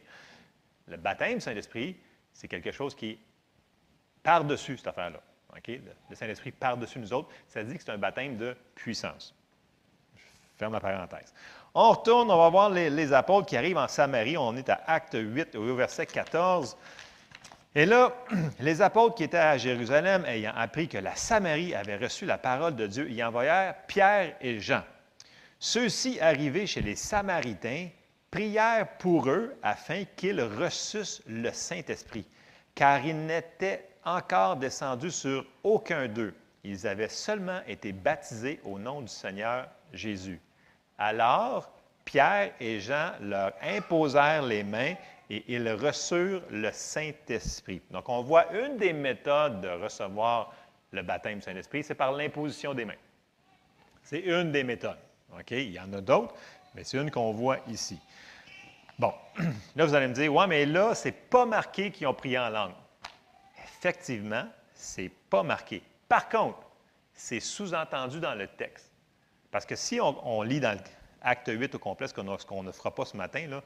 Le 0.88 0.98
baptême 0.98 1.36
du 1.36 1.42
Saint-Esprit, 1.42 1.98
c'est 2.32 2.48
quelque 2.48 2.72
chose 2.72 2.94
qui 2.94 3.12
est 3.12 3.20
par-dessus 4.22 4.78
cette 4.78 4.88
affaire-là. 4.88 5.22
Le 6.10 6.16
Saint-Esprit 6.16 6.52
par-dessus 6.52 7.00
nous 7.00 7.14
autres, 7.14 7.30
ça 7.48 7.64
dit 7.64 7.76
que 7.76 7.84
c'est 7.84 7.92
un 7.92 7.98
baptême 7.98 8.38
de 8.38 8.56
puissance. 8.76 9.34
Je 10.16 10.58
ferme 10.58 10.74
la 10.74 10.80
parenthèse. 10.80 11.34
On 11.78 11.92
retourne, 11.92 12.32
on 12.32 12.38
va 12.38 12.48
voir 12.48 12.70
les, 12.70 13.12
apôtres 13.12 13.48
qui 13.48 13.58
arrivent 13.58 13.78
en 13.78 13.90
Samarie. 13.90 14.38
On 14.38 14.56
est 14.56 14.70
à 14.70 14.82
Acte 14.88 15.18
8, 15.20 15.56
au 15.58 15.76
verset 15.76 16.06
14. 16.06 16.78
Et 17.76 17.86
là, 17.86 18.14
les 18.62 18.82
apôtres 18.82 19.16
qui 19.16 19.26
étaient 19.26 19.38
à 19.38 19.58
Jérusalem, 19.58 20.24
ayant 20.26 20.54
appris 20.56 20.88
que 20.88 20.98
la 20.98 21.18
Samarie 21.18 21.76
avait 21.76 21.98
reçu 21.98 22.26
la 22.26 22.38
parole 22.38 22.78
de 22.78 22.88
Dieu, 22.88 23.12
y 23.12 23.22
envoyèrent 23.22 23.76
Pierre 23.88 24.38
et 24.40 24.62
Jean. 24.62 24.84
Ceux-ci, 25.60 26.18
arrivés 26.22 26.66
chez 26.66 26.82
les 26.82 26.96
Samaritains, 26.96 27.90
prièrent 28.32 28.98
pour 28.98 29.30
eux 29.30 29.54
afin 29.62 30.06
qu'ils 30.16 30.42
reçussent 30.42 31.24
le 31.28 31.52
Saint-Esprit, 31.52 32.26
car 32.74 33.06
ils 33.06 33.26
n'étaient 33.26 33.90
encore 34.06 34.56
descendus 34.56 35.12
sur 35.12 35.46
aucun 35.62 36.08
d'eux. 36.08 36.34
Ils 36.64 36.88
avaient 36.88 37.10
seulement 37.10 37.60
été 37.68 37.92
baptisés 37.92 38.62
au 38.64 38.80
nom 38.80 39.02
du 39.02 39.10
Seigneur 39.10 39.68
Jésus. 39.92 40.40
Alors, 40.98 41.72
Pierre 42.04 42.54
et 42.60 42.80
Jean 42.80 43.12
leur 43.22 43.54
imposèrent 43.62 44.44
les 44.44 44.64
mains 44.64 44.96
et 45.30 45.44
ils 45.48 45.70
reçurent 45.72 46.44
le 46.50 46.72
Saint-Esprit. 46.72 47.82
Donc, 47.92 48.08
on 48.10 48.22
voit 48.22 48.52
une 48.54 48.78
des 48.78 48.94
méthodes 48.94 49.62
de 49.62 49.70
recevoir 49.70 50.54
le 50.92 51.02
baptême 51.02 51.40
du 51.40 51.42
Saint-Esprit, 51.42 51.84
c'est 51.84 51.96
par 51.96 52.12
l'imposition 52.12 52.74
des 52.74 52.86
mains. 52.86 52.94
C'est 54.04 54.20
une 54.20 54.52
des 54.52 54.64
méthodes. 54.64 54.98
OK? 55.34 55.52
Il 55.52 55.72
y 55.72 55.80
en 55.80 55.92
a 55.94 56.02
d'autres, 56.02 56.34
mais 56.74 56.84
c'est 56.84 56.98
une 56.98 57.12
qu'on 57.12 57.34
voit 57.34 57.58
ici. 57.68 58.00
Bon, 58.98 59.14
là, 59.76 59.86
vous 59.86 59.94
allez 59.94 60.08
me 60.08 60.14
dire, 60.14 60.34
ouais, 60.34 60.48
mais 60.48 60.66
là, 60.66 60.96
ce 60.96 61.10
n'est 61.10 61.12
pas 61.12 61.46
marqué 61.46 61.92
qu'ils 61.92 62.08
ont 62.08 62.14
prié 62.14 62.38
en 62.38 62.50
langue 62.50 62.72
effectivement, 63.86 64.48
ce 64.74 65.02
n'est 65.02 65.10
pas 65.10 65.44
marqué. 65.44 65.82
Par 66.08 66.28
contre, 66.28 66.60
c'est 67.14 67.40
sous-entendu 67.40 68.20
dans 68.20 68.34
le 68.34 68.48
texte. 68.48 68.92
Parce 69.56 69.66
que 69.66 69.78
si 69.78 70.02
on, 70.02 70.42
lit 70.42 70.60
dans 70.60 70.78
l'acte 71.24 71.48
8 71.48 71.76
au 71.76 71.80
complet, 71.80 72.10
ce 72.10 72.14
qu'on 72.14 72.64
ne 72.64 72.72
fera 72.74 72.94
pas 72.94 73.06
ce 73.06 73.16
matin, 73.16 73.62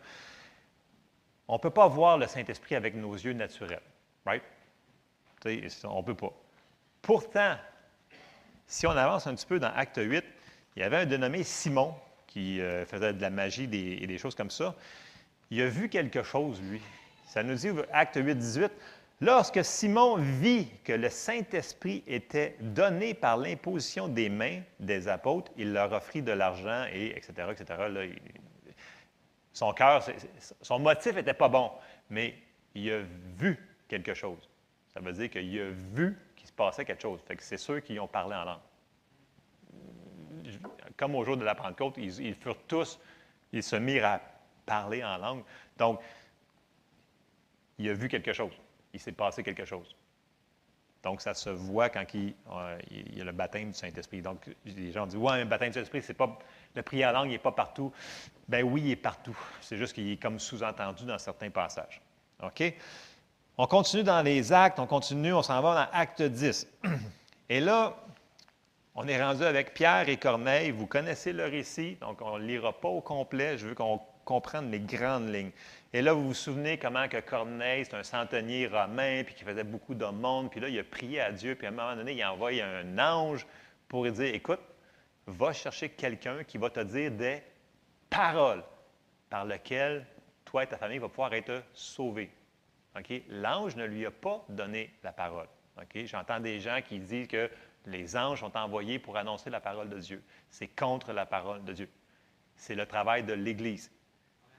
on 1.48 1.54
ne 1.54 1.58
peut 1.58 1.72
pas 1.72 1.88
voir 1.88 2.20
le 2.20 2.28
Saint-Esprit 2.28 2.76
avec 2.76 2.94
nos 2.94 3.16
yeux 3.16 3.34
naturels. 3.34 3.82
Right? 4.24 4.44
on 5.86 5.98
ne 5.98 6.04
peut 6.04 6.14
pas. 6.14 6.32
Pourtant, 7.02 7.56
si 8.68 8.86
on 8.86 8.92
avance 8.92 9.26
un 9.26 9.34
petit 9.34 9.48
peu 9.48 9.58
dans 9.58 9.74
Acte 9.74 10.00
8, 10.00 10.24
il 10.76 10.80
y 10.80 10.84
avait 10.84 10.98
un 10.98 11.06
dénommé 11.08 11.42
Simon 11.42 11.96
qui 12.28 12.62
euh, 12.62 12.86
faisait 12.86 13.14
de 13.14 13.22
la 13.24 13.32
magie 13.32 13.64
et 13.64 14.06
des 14.06 14.18
choses 14.20 14.36
comme 14.36 14.52
ça. 14.52 14.76
Il 15.50 15.60
a 15.60 15.70
vu 15.70 15.90
quelque 15.90 16.22
chose, 16.22 16.62
lui. 16.62 16.82
Ça 17.26 17.42
nous 17.42 17.56
dit, 17.56 17.70
Acte 17.92 18.20
8, 18.22 18.36
18, 18.36 18.72
Lorsque 19.22 19.66
Simon 19.66 20.16
vit 20.16 20.70
que 20.84 20.94
le 20.94 21.10
Saint-Esprit 21.10 22.04
était 22.08 22.56
donné 22.62 23.14
par 23.14 23.36
l'imposition 23.36 24.08
des 24.08 24.30
mains 24.30 24.62
des 24.80 25.10
apôtres, 25.10 25.52
il 25.58 25.74
leur 25.74 25.92
offrit 25.92 26.22
de 26.22 26.32
l'argent 26.32 26.86
et 26.94 27.08
etc., 27.18 27.50
etc. 27.52 28.16
son 29.52 29.74
cœur, 29.74 30.06
son 30.62 30.80
motif 30.80 31.16
n'était 31.16 31.34
pas 31.34 31.50
bon, 31.50 31.70
mais 32.10 32.34
il 32.74 32.90
a 32.94 33.02
vu 33.38 33.58
quelque 33.90 34.14
chose. 34.14 34.50
Ça 34.94 35.02
veut 35.02 35.12
dire 35.12 35.30
qu'il 35.30 35.60
a 35.60 35.70
vu 35.70 36.18
qu'il 36.38 36.48
se 36.48 36.54
passait 36.54 36.86
quelque 36.86 37.02
chose. 37.02 37.20
C'est 37.40 37.58
ceux 37.58 37.82
qui 37.82 38.00
ont 38.00 38.08
parlé 38.08 38.36
en 38.36 38.46
langue. 38.46 38.60
comme 40.96 41.16
au 41.16 41.26
jour 41.26 41.36
de 41.36 41.44
la 41.44 41.56
Pentecôte, 41.56 41.96
ils 41.98 42.36
furent 42.36 42.64
tous, 42.68 42.98
ils 43.52 43.64
se 43.64 43.76
mirent 43.76 44.06
à 44.06 44.22
parler 44.66 45.04
en 45.04 45.18
langue. 45.18 45.44
Donc, 45.78 46.00
il 47.78 47.90
a 47.90 47.94
vu 47.94 48.08
quelque 48.08 48.32
chose. 48.32 48.54
Il 48.94 49.00
s'est 49.00 49.12
passé 49.12 49.44
quelque 49.44 49.66
chose. 49.66 49.96
Donc, 51.04 51.22
ça 51.22 51.34
se 51.34 51.50
voit 51.50 51.90
quand 51.90 52.04
il, 52.14 52.34
euh, 52.52 52.78
il 52.92 53.18
y 53.18 53.22
a 53.22 53.24
le 53.24 53.32
baptême 53.32 53.70
du 53.70 53.78
Saint-Esprit. 53.78 54.22
Donc, 54.22 54.50
les 54.66 54.92
gens 54.92 55.06
disent 55.06 55.18
Ouais, 55.18 55.42
un 55.42 55.46
baptême 55.46 55.70
du 55.70 55.76
Saint-Esprit, 55.76 56.02
c'est 56.02 56.14
pas. 56.14 56.38
Le 56.76 56.84
prière 56.84 57.10
en 57.10 57.14
langue, 57.14 57.28
il 57.28 57.32
n'est 57.32 57.40
pas 57.40 57.52
partout. 57.52 57.92
Ben 58.48 58.64
oui, 58.64 58.82
il 58.86 58.92
est 58.92 58.96
partout. 58.96 59.38
C'est 59.62 59.78
juste 59.78 59.94
qu'il 59.94 60.12
est 60.12 60.18
comme 60.18 60.40
sous-entendu 60.40 61.06
dans 61.06 61.18
certains 61.18 61.50
passages. 61.50 62.02
OK? 62.44 62.74
On 63.58 63.68
continue 63.68 64.04
dans 64.04 64.22
les 64.22 64.54
actes, 64.54 64.80
on 64.80 64.88
continue, 64.88 65.34
on 65.34 65.42
s'en 65.42 65.62
va 65.62 65.76
dans 65.76 66.00
Acte 66.00 66.22
10. 66.22 66.68
Et 67.50 67.60
là, 67.60 67.96
on 68.96 69.08
est 69.08 69.22
rendu 69.22 69.44
avec 69.44 69.74
Pierre 69.74 70.08
et 70.10 70.18
Corneille. 70.18 70.72
Vous 70.72 70.86
connaissez 70.86 71.34
le 71.34 71.46
récit, 71.46 71.98
donc 72.02 72.22
on 72.22 72.38
ne 72.38 72.46
lira 72.46 72.74
pas 72.74 72.90
au 72.90 73.02
complet. 73.02 73.58
Je 73.58 73.68
veux 73.68 73.76
qu'on 73.76 74.00
comprenne 74.26 74.70
les 74.70 74.80
grandes 74.80 75.34
lignes. 75.34 75.52
Et 75.92 76.04
là, 76.04 76.14
vous 76.14 76.28
vous 76.28 76.34
souvenez 76.36 76.78
comment 76.78 77.08
que 77.08 77.20
Corneille, 77.20 77.84
c'est 77.84 77.96
un 77.96 78.04
centenier 78.04 78.68
romain, 78.68 79.24
puis 79.26 79.34
qui 79.34 79.44
faisait 79.44 79.64
beaucoup 79.64 79.96
de 79.96 80.06
monde, 80.06 80.52
puis 80.52 80.60
là, 80.60 80.70
il 80.70 80.78
a 80.78 80.84
prié 80.84 81.20
à 81.20 81.32
Dieu, 81.32 81.56
puis 81.56 81.66
à 81.66 81.70
un 81.70 81.74
moment 81.74 81.96
donné, 81.96 82.14
il 82.14 82.22
a 82.22 82.32
envoyé 82.32 82.62
un 82.62 83.00
ange 83.00 83.48
pour 83.88 84.04
lui 84.04 84.12
dire, 84.12 84.36
écoute, 84.36 84.60
va 85.26 85.52
chercher 85.52 85.90
quelqu'un 85.90 86.44
qui 86.44 86.60
va 86.60 86.70
te 86.70 86.80
dire 86.80 87.12
des 87.12 87.42
paroles 88.10 88.64
par 89.32 89.46
lesquelles 89.46 90.06
toi 90.46 90.64
et 90.64 90.68
ta 90.68 90.78
famille 90.78 91.00
va 91.00 91.10
pouvoir 91.10 91.34
être 91.34 91.64
sauvés. 91.74 92.30
L'ange 93.30 93.76
ne 93.76 93.86
lui 93.86 94.06
a 94.06 94.12
pas 94.12 94.44
donné 94.50 94.94
la 95.04 95.12
parole. 95.12 95.48
J'entends 95.96 96.40
des 96.40 96.60
gens 96.60 96.82
qui 96.86 97.00
disent 97.00 97.28
que 97.28 97.50
les 97.86 98.16
anges 98.18 98.42
sont 98.42 98.56
envoyés 98.58 99.00
pour 99.00 99.18
annoncer 99.18 99.50
la 99.50 99.62
parole 99.62 99.90
de 99.90 100.00
Dieu. 100.00 100.24
C'est 100.50 100.68
contre 100.68 101.14
la 101.14 101.26
parole 101.26 101.64
de 101.64 101.74
Dieu. 101.74 101.90
C'est 102.56 102.76
le 102.76 102.86
travail 102.86 103.24
de 103.24 103.34
l'Église. 103.34 103.92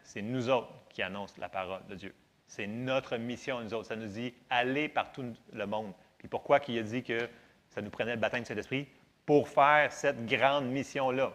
C'est 0.03 0.22
nous 0.22 0.48
autres 0.48 0.72
qui 0.88 1.03
annoncent 1.03 1.34
la 1.38 1.48
parole 1.48 1.80
de 1.88 1.94
Dieu. 1.94 2.14
C'est 2.46 2.66
notre 2.66 3.16
mission, 3.16 3.61
nous 3.61 3.72
autres. 3.74 3.86
Ça 3.86 3.96
nous 3.96 4.09
dit 4.09 4.34
aller 4.48 4.88
par 4.88 5.12
tout 5.12 5.24
le 5.53 5.66
monde. 5.66 5.92
Puis 6.18 6.28
pourquoi 6.28 6.59
qu'il 6.59 6.78
a 6.78 6.82
dit 6.82 7.03
que 7.03 7.28
ça 7.68 7.80
nous 7.80 7.90
prenait 7.90 8.14
le 8.14 8.20
baptême 8.20 8.42
de 8.42 8.48
Saint-Esprit? 8.48 8.88
Pour 9.24 9.48
faire 9.48 9.92
cette 9.92 10.26
grande 10.26 10.66
mission-là. 10.66 11.32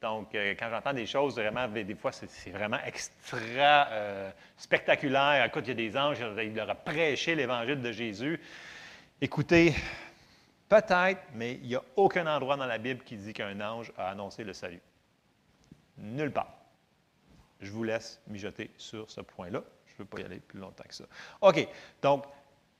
Donc, 0.00 0.34
euh, 0.34 0.54
quand 0.58 0.68
j'entends 0.70 0.94
des 0.94 1.06
choses, 1.06 1.36
vraiment, 1.36 1.68
des 1.68 1.94
fois, 1.94 2.10
c'est 2.12 2.50
vraiment 2.50 2.78
extra 2.84 3.88
euh, 3.90 4.30
spectaculaire. 4.56 5.44
Écoute, 5.44 5.64
il 5.66 5.68
y 5.68 5.72
a 5.72 5.74
des 5.90 5.96
anges, 5.96 6.18
il 6.38 6.54
leur 6.54 6.70
a 6.70 6.74
prêché 6.74 7.34
l'Évangile 7.34 7.80
de 7.80 7.92
Jésus. 7.92 8.40
Écoutez, 9.20 9.74
peut-être, 10.68 11.20
mais 11.34 11.52
il 11.62 11.68
n'y 11.68 11.76
a 11.76 11.82
aucun 11.94 12.26
endroit 12.26 12.56
dans 12.56 12.66
la 12.66 12.78
Bible 12.78 13.04
qui 13.04 13.16
dit 13.16 13.32
qu'un 13.32 13.60
ange 13.60 13.92
a 13.96 14.08
annoncé 14.08 14.42
le 14.42 14.52
salut. 14.52 14.80
Nulle 15.98 16.32
part. 16.32 16.61
Je 17.62 17.70
vous 17.70 17.84
laisse 17.84 18.20
mijoter 18.26 18.70
sur 18.76 19.10
ce 19.10 19.20
point-là. 19.20 19.62
Je 19.86 19.92
ne 19.94 19.98
veux 19.98 20.04
pas 20.04 20.20
y 20.20 20.24
aller 20.24 20.40
plus 20.40 20.58
longtemps 20.58 20.84
que 20.86 20.94
ça. 20.94 21.04
OK. 21.40 21.66
Donc, 22.02 22.24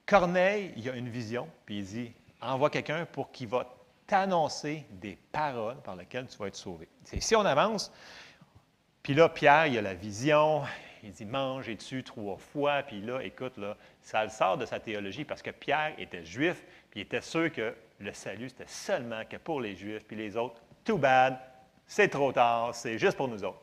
Corneille, 0.04 0.72
il 0.76 0.88
a 0.90 0.94
une 0.94 1.08
vision, 1.08 1.48
puis 1.64 1.78
il 1.78 1.84
dit 1.84 2.12
envoie 2.40 2.70
quelqu'un 2.70 3.06
pour 3.06 3.30
qu'il 3.30 3.48
va 3.48 3.66
t'annoncer 4.06 4.84
des 4.90 5.16
paroles 5.30 5.80
par 5.82 5.96
lesquelles 5.96 6.26
tu 6.26 6.36
vas 6.38 6.48
être 6.48 6.56
sauvé. 6.56 6.88
Si 7.04 7.36
on 7.36 7.44
avance, 7.44 7.92
puis 9.02 9.14
là, 9.14 9.28
Pierre, 9.28 9.68
il 9.68 9.78
a 9.78 9.82
la 9.82 9.94
vision, 9.94 10.62
il 11.02 11.12
dit 11.12 11.24
mange 11.24 11.68
et 11.68 11.76
tue 11.76 12.02
trois 12.02 12.36
fois, 12.36 12.82
puis 12.82 13.00
là, 13.00 13.20
écoute, 13.20 13.58
ça 14.00 14.24
le 14.24 14.30
sort 14.30 14.58
de 14.58 14.66
sa 14.66 14.80
théologie 14.80 15.24
parce 15.24 15.42
que 15.42 15.50
Pierre 15.50 15.94
était 15.98 16.24
juif, 16.24 16.64
puis 16.90 17.00
il 17.00 17.02
était 17.04 17.20
sûr 17.20 17.52
que 17.52 17.74
le 17.98 18.12
salut, 18.12 18.48
c'était 18.48 18.68
seulement 18.68 19.24
que 19.24 19.36
pour 19.36 19.60
les 19.60 19.74
juifs, 19.74 20.04
puis 20.04 20.16
les 20.16 20.36
autres, 20.36 20.60
too 20.84 20.98
bad, 20.98 21.38
c'est 21.86 22.08
trop 22.08 22.32
tard, 22.32 22.74
c'est 22.74 22.98
juste 22.98 23.16
pour 23.16 23.28
nous 23.28 23.44
autres. 23.44 23.62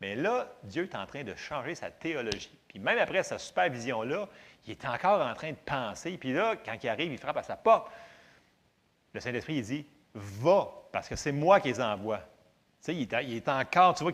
Mais 0.00 0.14
là, 0.14 0.52
Dieu 0.62 0.84
est 0.84 0.94
en 0.94 1.06
train 1.06 1.24
de 1.24 1.34
changer 1.34 1.74
sa 1.74 1.90
théologie. 1.90 2.50
Puis 2.68 2.78
même 2.78 2.98
après 2.98 3.22
sa 3.22 3.38
supervision-là, 3.38 4.28
il 4.66 4.72
est 4.72 4.84
encore 4.84 5.20
en 5.20 5.34
train 5.34 5.50
de 5.50 5.56
penser. 5.56 6.18
Puis 6.18 6.32
là, 6.32 6.56
quand 6.56 6.76
il 6.82 6.88
arrive, 6.88 7.12
il 7.12 7.18
frappe 7.18 7.38
à 7.38 7.42
sa 7.42 7.56
porte. 7.56 7.90
Le 9.12 9.20
Saint-Esprit, 9.20 9.56
il 9.56 9.62
dit 9.62 9.86
Va, 10.14 10.68
parce 10.92 11.08
que 11.08 11.16
c'est 11.16 11.32
moi 11.32 11.60
qui 11.60 11.68
les 11.68 11.80
envoie. 11.80 12.18
Tu 12.18 12.92
sais, 12.92 12.94
il 12.94 13.34
est, 13.34 13.48
encore, 13.48 13.94
tu 13.94 14.04
vois, 14.04 14.12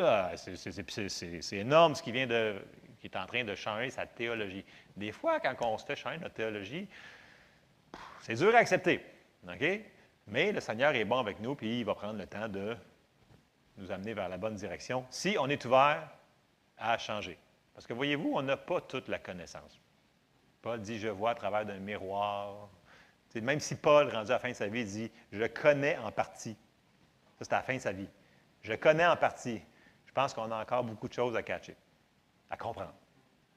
ah, 0.00 0.32
c'est 0.36 1.56
énorme 1.56 1.94
ce 1.94 2.02
qui 2.02 2.12
vient 2.12 2.26
de. 2.26 2.56
qui 3.00 3.06
est 3.06 3.16
en 3.16 3.26
train 3.26 3.44
de 3.44 3.54
changer 3.54 3.90
sa 3.90 4.06
théologie. 4.06 4.64
Des 4.96 5.12
fois, 5.12 5.40
quand 5.40 5.54
on 5.62 5.78
se 5.78 5.84
fait 5.84 5.96
changer 5.96 6.18
notre 6.18 6.34
théologie, 6.34 6.88
c'est 8.20 8.34
dur 8.34 8.54
à 8.54 8.58
accepter. 8.58 9.00
OK? 9.48 9.80
Mais 10.26 10.52
le 10.52 10.60
Seigneur 10.60 10.94
est 10.94 11.04
bon 11.04 11.18
avec 11.18 11.40
nous, 11.40 11.54
puis 11.54 11.80
il 11.80 11.84
va 11.84 11.94
prendre 11.94 12.18
le 12.18 12.26
temps 12.26 12.48
de 12.48 12.76
nous 13.76 13.90
amener 13.90 14.14
vers 14.14 14.28
la 14.28 14.36
bonne 14.36 14.54
direction 14.54 15.04
si 15.10 15.36
on 15.38 15.48
est 15.48 15.64
ouvert 15.64 16.08
à 16.78 16.98
changer. 16.98 17.38
Parce 17.74 17.86
que 17.86 17.92
voyez-vous, 17.92 18.32
on 18.34 18.42
n'a 18.42 18.56
pas 18.56 18.80
toute 18.80 19.08
la 19.08 19.18
connaissance. 19.18 19.80
Paul 20.62 20.80
dit 20.80 20.98
Je 20.98 21.08
vois 21.08 21.30
à 21.30 21.34
travers 21.34 21.66
d'un 21.66 21.78
miroir. 21.78 22.68
même 23.34 23.60
si 23.60 23.74
Paul, 23.74 24.08
rendu 24.08 24.30
à 24.30 24.34
la 24.34 24.38
fin 24.38 24.50
de 24.50 24.54
sa 24.54 24.68
vie, 24.68 24.84
dit 24.84 25.10
Je 25.32 25.44
connais 25.44 25.98
en 25.98 26.12
partie. 26.12 26.56
Ça, 27.38 27.44
c'est 27.44 27.52
à 27.52 27.56
la 27.56 27.62
fin 27.62 27.74
de 27.74 27.80
sa 27.80 27.92
vie. 27.92 28.08
Je 28.62 28.74
connais 28.74 29.06
en 29.06 29.16
partie. 29.16 29.60
Je 30.06 30.12
pense 30.12 30.32
qu'on 30.32 30.50
a 30.50 30.62
encore 30.62 30.84
beaucoup 30.84 31.08
de 31.08 31.12
choses 31.12 31.36
à 31.36 31.42
catcher, 31.42 31.76
à 32.48 32.56
comprendre. 32.56 32.94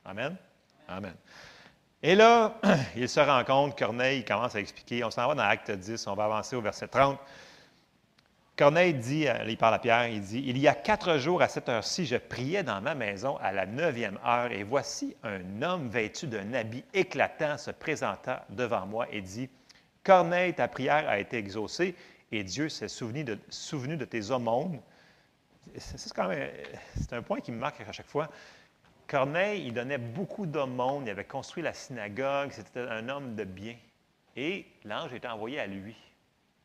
Amen? 0.04 0.36
Amen. 0.88 1.16
Et 2.02 2.16
là, 2.16 2.56
il 2.96 3.08
se 3.08 3.20
rend 3.20 3.44
compte, 3.44 3.78
Corneille 3.78 4.26
commence 4.26 4.56
à 4.56 4.60
expliquer. 4.60 5.04
On 5.04 5.12
s'en 5.12 5.28
va 5.28 5.36
dans 5.36 5.44
Acte 5.44 5.72
10, 5.72 6.08
on 6.08 6.16
va 6.16 6.26
avancer 6.26 6.56
au 6.56 6.62
verset 6.62 6.88
30. 6.88 7.20
Corneille 8.58 8.96
dit, 8.96 9.28
euh, 9.28 9.46
il 9.48 9.56
parle 9.56 9.76
à 9.76 9.80
Pierre, 9.80 10.08
il 10.08 10.20
dit, 10.20 10.44
Il 10.48 10.58
y 10.58 10.68
a 10.68 10.74
quatre 10.74 11.20
jours 11.20 11.44
à 11.44 11.48
cette 11.48 11.70
heure-ci, 11.70 12.08
je 12.08 12.16
priais 12.16 12.64
dans 12.64 12.82
ma 12.82 12.96
maison 12.96 13.38
à 13.38 13.52
la 13.52 13.68
neuvième 13.68 14.18
heure, 14.26 14.52
et 14.52 14.64
voici 14.64 15.16
un 15.22 15.62
homme 15.62 15.90
vêtu 15.90 16.26
d'un 16.26 16.54
habit 16.56 16.84
éclatant 16.92 17.60
se 17.60 17.70
présenta 17.70 18.48
devant 18.50 18.88
moi 18.88 19.06
et 19.12 19.22
dit, 19.22 19.48
Corneille, 20.04 20.56
ta 20.56 20.68
prière 20.68 21.08
a 21.08 21.20
été 21.20 21.38
exaucée, 21.38 21.94
et 22.32 22.44
Dieu 22.44 22.68
s'est 22.68 22.88
souvenu 22.88 23.24
de, 23.24 24.06
tes 24.06 24.32
aumônes. 24.32 24.82
C'est 25.76 27.14
un 27.14 27.22
point 27.22 27.42
qui 27.42 27.52
me 27.52 27.60
marque 27.60 27.82
à 27.82 27.92
chaque 27.92 28.08
fois. 28.08 28.28
Corneille, 29.08 29.68
il 29.68 29.74
donnait 29.74 30.00
beaucoup 30.00 30.48
d'aumônes, 30.48 31.04
il 31.06 31.12
avait 31.12 31.26
construit 31.26 31.62
la 31.62 31.74
synagogue, 31.74 32.50
c'était 32.52 32.80
un 32.80 33.08
homme 33.08 33.36
de 33.36 33.44
bien. 33.44 33.76
Et 34.36 34.66
l'ange 34.84 35.14
était 35.14 35.28
envoyé 35.28 35.60
à 35.60 35.68
lui. 35.68 35.96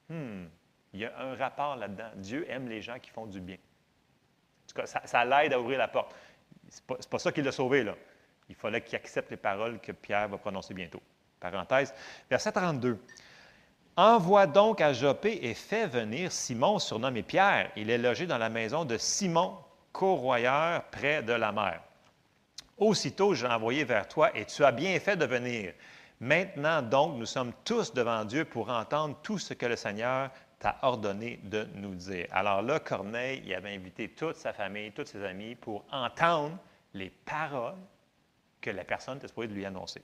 Hmm. 0.09 0.47
Il 0.93 1.01
y 1.01 1.05
a 1.07 1.13
un 1.19 1.35
rapport 1.35 1.77
là-dedans. 1.77 2.11
Dieu 2.17 2.49
aime 2.51 2.69
les 2.69 2.83
gens 2.83 2.99
qui 2.99 3.11
font 3.11 3.27
du 3.27 3.41
bien. 3.41 3.57
En 3.57 4.69
tout 4.69 4.75
cas, 4.75 4.87
ça, 4.87 5.25
l'aide 5.25 5.53
à 5.53 5.61
ouvrir 5.61 5.79
la 5.79 5.89
porte. 5.89 6.15
Ce 6.69 6.81
n'est 6.89 6.97
pas, 7.09 7.19
ça 7.19 7.33
qui 7.33 7.43
l'a 7.43 7.53
sauvé, 7.53 7.83
là. 7.83 7.95
Il 8.49 8.55
fallait 8.55 8.83
qu'il 8.83 8.97
accepte 8.97 9.31
les 9.31 9.37
paroles 9.37 9.81
que 9.81 9.93
Pierre 9.93 10.29
va 10.29 10.39
prononcer 10.39 10.75
bientôt. 10.75 11.01
Parenthèse. 11.41 11.95
Verset 12.29 12.53
32. 12.53 12.99
Envoie 13.97 14.47
donc 14.47 14.81
à 14.81 14.93
Jopé 14.93 15.39
et 15.43 15.55
fais 15.55 15.87
venir 15.87 16.33
Simon, 16.33 16.79
surnommé 16.79 17.23
Pierre. 17.23 17.71
Il 17.77 17.91
est 17.91 17.99
logé 17.99 18.27
dans 18.27 18.39
la 18.39 18.49
maison 18.49 18.85
de 18.85 18.97
Simon, 18.97 19.57
corroyeur, 19.93 20.85
près 20.85 21.23
de 21.23 21.33
la 21.33 21.53
mer. 21.53 21.83
Aussitôt, 22.79 23.35
j'ai 23.35 23.47
envoyé 23.47 23.85
vers 23.85 24.09
toi 24.09 24.31
et 24.37 24.47
tu 24.47 24.65
as 24.65 24.73
bien 24.73 24.99
fait 24.99 25.17
de 25.17 25.27
venir. 25.27 25.75
Maintenant, 26.21 26.83
donc, 26.83 27.17
nous 27.17 27.27
sommes 27.27 27.53
tous 27.65 27.93
devant 27.93 28.25
Dieu 28.25 28.45
pour 28.45 28.71
entendre 28.71 29.17
tout 29.23 29.39
ce 29.39 29.55
que 29.55 29.67
le 29.67 29.77
Seigneur 29.77 30.31
t'a 30.63 30.79
ordonné 30.83 31.41
de 31.43 31.67
nous 31.75 31.97
dire. 31.97 32.29
Alors 32.31 32.63
là, 32.63 32.79
Corneille, 32.79 33.43
il 33.45 33.53
avait 33.53 33.75
invité 33.75 34.09
toute 34.09 34.37
sa 34.37 34.53
famille, 34.53 34.93
tous 34.93 35.07
ses 35.07 35.25
amis 35.25 35.57
pour 35.57 35.85
entendre 35.91 36.57
les 36.95 37.11
paroles 37.11 37.75
que 38.61 38.71
la 38.71 38.85
personne 38.85 39.19
était 39.19 39.27
supposée 39.27 39.49
de 39.49 39.55
lui 39.55 39.67
annoncer. 39.67 40.03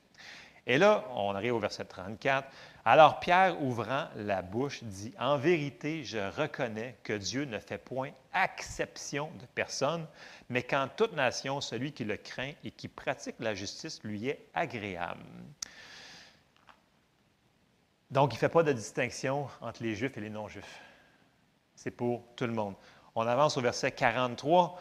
Et 0.66 0.76
là, 0.76 1.04
on 1.14 1.32
arrive 1.36 1.54
au 1.54 1.60
verset 1.60 1.84
34. 1.84 2.48
Alors 2.84 3.20
Pierre, 3.20 3.62
ouvrant 3.62 4.08
la 4.16 4.42
bouche, 4.42 4.82
dit, 4.82 5.14
En 5.20 5.38
vérité, 5.38 6.02
je 6.02 6.18
reconnais 6.18 6.96
que 7.04 7.12
Dieu 7.12 7.44
ne 7.44 7.60
fait 7.60 7.78
point 7.78 8.10
exception 8.34 9.30
de 9.40 9.46
personne, 9.54 10.06
mais 10.48 10.64
qu'en 10.64 10.88
toute 10.88 11.12
nation, 11.12 11.60
celui 11.60 11.92
qui 11.92 12.04
le 12.04 12.16
craint 12.16 12.52
et 12.64 12.72
qui 12.72 12.88
pratique 12.88 13.36
la 13.38 13.54
justice 13.54 14.02
lui 14.02 14.26
est 14.28 14.44
agréable. 14.54 15.22
Donc, 18.10 18.32
il 18.32 18.36
ne 18.36 18.40
fait 18.40 18.48
pas 18.48 18.62
de 18.62 18.72
distinction 18.72 19.48
entre 19.60 19.82
les 19.82 19.94
Juifs 19.94 20.16
et 20.16 20.20
les 20.20 20.30
non-Juifs. 20.30 20.80
C'est 21.74 21.90
pour 21.90 22.24
tout 22.36 22.46
le 22.46 22.52
monde. 22.52 22.74
On 23.14 23.26
avance 23.26 23.56
au 23.56 23.60
verset 23.60 23.92
43. 23.92 24.78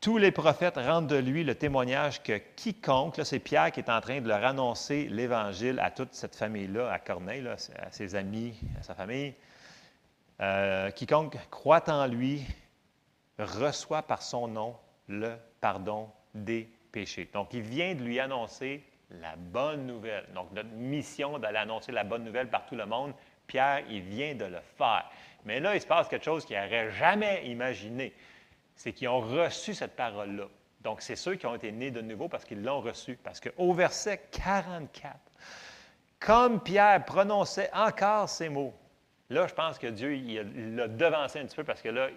Tous 0.00 0.16
les 0.16 0.30
prophètes 0.30 0.76
rendent 0.76 1.08
de 1.08 1.16
lui 1.16 1.44
le 1.44 1.54
témoignage 1.54 2.22
que 2.22 2.38
quiconque, 2.56 3.18
là 3.18 3.24
c'est 3.26 3.38
Pierre 3.38 3.70
qui 3.70 3.80
est 3.80 3.90
en 3.90 4.00
train 4.00 4.22
de 4.22 4.28
leur 4.28 4.42
annoncer 4.44 5.06
l'Évangile 5.10 5.78
à 5.78 5.90
toute 5.90 6.14
cette 6.14 6.34
famille-là, 6.34 6.90
à 6.90 6.98
Corneille, 6.98 7.46
à 7.46 7.90
ses 7.90 8.14
amis, 8.14 8.58
à 8.78 8.82
sa 8.82 8.94
famille, 8.94 9.34
euh, 10.40 10.90
quiconque 10.90 11.36
croit 11.50 11.84
en 11.90 12.06
lui 12.06 12.46
reçoit 13.38 14.02
par 14.02 14.22
son 14.22 14.48
nom 14.48 14.74
le 15.06 15.34
pardon 15.60 16.08
des 16.34 16.66
péchés. 16.92 17.28
Donc 17.34 17.52
il 17.52 17.62
vient 17.62 17.94
de 17.94 18.02
lui 18.02 18.18
annoncer 18.20 18.82
la 19.20 19.36
bonne 19.36 19.86
nouvelle. 19.86 20.26
Donc, 20.34 20.50
notre 20.52 20.70
mission 20.70 21.38
d'aller 21.38 21.58
annoncer 21.58 21.92
la 21.92 22.04
bonne 22.04 22.24
nouvelle 22.24 22.48
par 22.48 22.66
tout 22.66 22.76
le 22.76 22.86
monde, 22.86 23.12
Pierre, 23.46 23.82
il 23.88 24.02
vient 24.02 24.34
de 24.34 24.44
le 24.44 24.60
faire. 24.78 25.10
Mais 25.44 25.60
là, 25.60 25.74
il 25.74 25.80
se 25.80 25.86
passe 25.86 26.08
quelque 26.08 26.24
chose 26.24 26.44
qu'ils 26.44 26.56
n'auraient 26.56 26.90
jamais 26.92 27.46
imaginé. 27.46 28.12
C'est 28.76 28.92
qu'ils 28.92 29.08
ont 29.08 29.20
reçu 29.20 29.74
cette 29.74 29.96
parole-là. 29.96 30.44
Donc, 30.82 31.02
c'est 31.02 31.16
ceux 31.16 31.34
qui 31.34 31.46
ont 31.46 31.54
été 31.54 31.72
nés 31.72 31.90
de 31.90 32.00
nouveau 32.00 32.28
parce 32.28 32.44
qu'ils 32.44 32.62
l'ont 32.62 32.80
reçu. 32.80 33.18
Parce 33.22 33.40
qu'au 33.40 33.72
verset 33.72 34.22
44, 34.30 35.16
comme 36.18 36.62
Pierre 36.62 37.04
prononçait 37.04 37.70
encore 37.74 38.28
ces 38.28 38.48
mots, 38.48 38.74
là, 39.28 39.46
je 39.46 39.54
pense 39.54 39.78
que 39.78 39.88
Dieu 39.88 40.10
l'a 40.76 40.88
devancé 40.88 41.40
un 41.40 41.46
petit 41.46 41.56
peu 41.56 41.64
parce 41.64 41.82
que 41.82 41.88
là, 41.88 42.08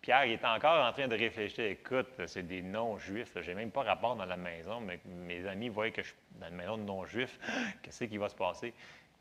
Pierre 0.00 0.24
il 0.24 0.32
est 0.32 0.44
encore 0.44 0.84
en 0.86 0.92
train 0.92 1.08
de 1.08 1.16
réfléchir. 1.16 1.64
Écoute, 1.64 2.08
c'est 2.26 2.46
des 2.46 2.62
non-juifs. 2.62 3.32
Je 3.40 3.50
n'ai 3.50 3.54
même 3.54 3.70
pas 3.70 3.82
rapport 3.82 4.16
dans 4.16 4.24
la 4.24 4.36
maison, 4.36 4.80
mais 4.80 4.98
mes 5.04 5.46
amis 5.46 5.68
voient 5.68 5.90
que 5.90 6.02
je 6.02 6.08
suis 6.08 6.16
dans 6.40 6.48
une 6.48 6.56
maison 6.56 6.78
de 6.78 6.84
non-juifs. 6.84 7.38
Qu'est-ce 7.82 8.04
qui 8.04 8.16
va 8.16 8.28
se 8.28 8.34
passer? 8.34 8.72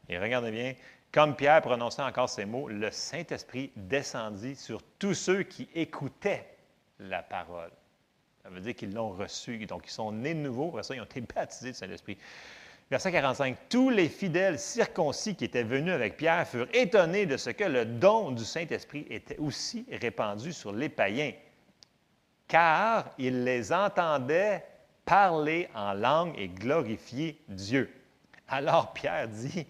Et 0.07 0.18
regardez 0.18 0.51
bien, 0.51 0.73
comme 1.11 1.35
Pierre 1.35 1.61
prononçait 1.61 2.01
encore 2.01 2.30
ces 2.30 2.45
mots, 2.45 2.69
le 2.69 2.91
Saint-Esprit 2.91 3.72
descendit 3.76 4.56
sur 4.56 4.81
tous 4.99 5.14
ceux 5.14 5.43
qui 5.43 5.68
écoutaient 5.73 6.47
la 6.99 7.23
parole. 7.23 7.72
Ça 8.43 8.49
veut 8.49 8.61
dire 8.61 8.76
qu'ils 8.76 8.93
l'ont 8.93 9.10
reçu. 9.10 9.65
Donc, 9.65 9.84
ils 9.85 9.91
sont 9.91 10.11
nés 10.11 10.34
de 10.34 10.39
nouveau. 10.39 10.81
Ça, 10.81 10.95
ils 10.95 11.01
ont 11.01 11.06
été 11.06 11.22
baptisés 11.22 11.72
du 11.72 11.77
Saint-Esprit. 11.77 12.18
Verset 12.91 13.11
45. 13.11 13.56
Tous 13.70 13.91
les 13.91 14.10
fidèles 14.10 14.57
circoncis 14.57 15.36
qui 15.36 15.45
étaient 15.45 15.64
venus 15.64 15.94
avec 15.94 16.18
Pierre 16.18 16.48
furent 16.48 16.68
étonnés 16.74 17.28
de 17.28 17.38
ce 17.38 17.52
que 17.52 17.64
le 17.64 17.86
don 17.86 18.32
du 18.32 18.44
Saint-Esprit 18.44 19.06
était 19.11 19.38
aussi 19.38 19.86
répandu 19.91 20.52
sur 20.52 20.72
les 20.72 20.90
païens, 20.90 21.34
car 22.48 23.11
ils 23.20 23.44
les 23.44 23.72
entendaient 23.72 24.66
parler 25.06 25.70
en 25.76 25.94
langue 25.94 26.34
et 26.36 26.48
glorifier 26.48 27.40
Dieu. 27.48 27.94
Alors 28.48 28.91
Pierre 28.94 29.28
dit, 29.28 29.68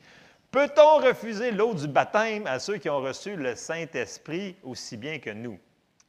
Peut-on 0.51 0.97
refuser 0.97 1.51
l'eau 1.51 1.73
du 1.73 1.87
baptême 1.87 2.47
à 2.47 2.57
ceux 2.57 2.77
qui 2.77 2.89
ont 2.89 3.01
reçu 3.01 3.35
le 3.35 3.55
Saint-Esprit 3.55 4.55
aussi 4.63 4.97
bien 4.97 5.19
que 5.19 5.29
nous? 5.29 5.59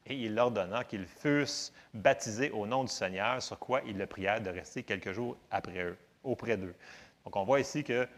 Et 0.07 0.15
il 0.15 0.35
leur 0.35 0.51
donna 0.51 0.85
qu'ils 0.85 1.07
fussent 1.07 1.73
baptisés 1.93 2.51
au 2.51 2.67
nom 2.67 2.85
du 2.85 2.93
Seigneur, 2.93 3.43
sur 3.43 3.59
quoi 3.59 3.83
ils 3.87 3.99
le 3.99 4.07
prièrent 4.07 4.41
de 4.41 4.49
rester 4.49 4.83
quelques 4.83 5.13
jours 5.13 5.37
après 5.51 5.83
eux, 5.83 5.99
auprès 6.25 6.57
d'eux. 6.57 6.75
Donc, 7.25 7.37
on 7.37 7.45
voit 7.45 7.61
ici 7.61 7.85
qu'ils 7.85 8.09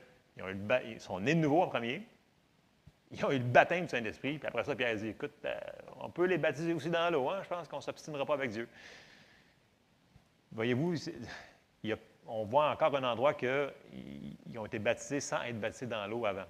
sont 0.99 1.21
nés 1.21 1.35
de 1.35 1.41
nouveau 1.41 1.63
en 1.63 1.69
premier. 1.69 2.03
Ils 3.11 3.25
ont 3.25 3.31
eu 3.31 3.39
le 3.39 3.45
baptême 3.45 3.85
du 3.85 3.91
Saint-Esprit. 3.91 4.39
Puis 4.39 4.49
après 4.49 4.65
ça, 4.65 4.75
Pierre 4.75 4.97
dit 4.97 5.09
Écoute, 5.09 5.33
euh, 5.45 5.55
on 6.01 6.11
peut 6.11 6.25
les 6.25 6.39
baptiser 6.39 6.73
aussi 6.73 6.89
dans 6.89 7.11
l'eau. 7.11 7.29
Hein? 7.29 7.41
Je 7.43 7.49
pense 7.49 7.69
qu'on 7.69 7.77
ne 7.77 7.83
s'obstinera 7.83 8.25
pas 8.25 8.35
avec 8.35 8.51
Dieu. 8.51 8.69
Voyez-vous, 10.53 10.95
on 12.27 12.45
voit 12.45 12.71
encore 12.71 12.95
un 12.97 13.05
endroit 13.05 13.35
qu'ils 13.35 14.59
ont 14.59 14.67
été 14.67 14.79
baptisés 14.79 15.21
sans 15.21 15.43
être 15.43 15.61
baptisés 15.61 15.87
dans 15.87 16.07
l'eau 16.07 16.25
avant. 16.25 16.47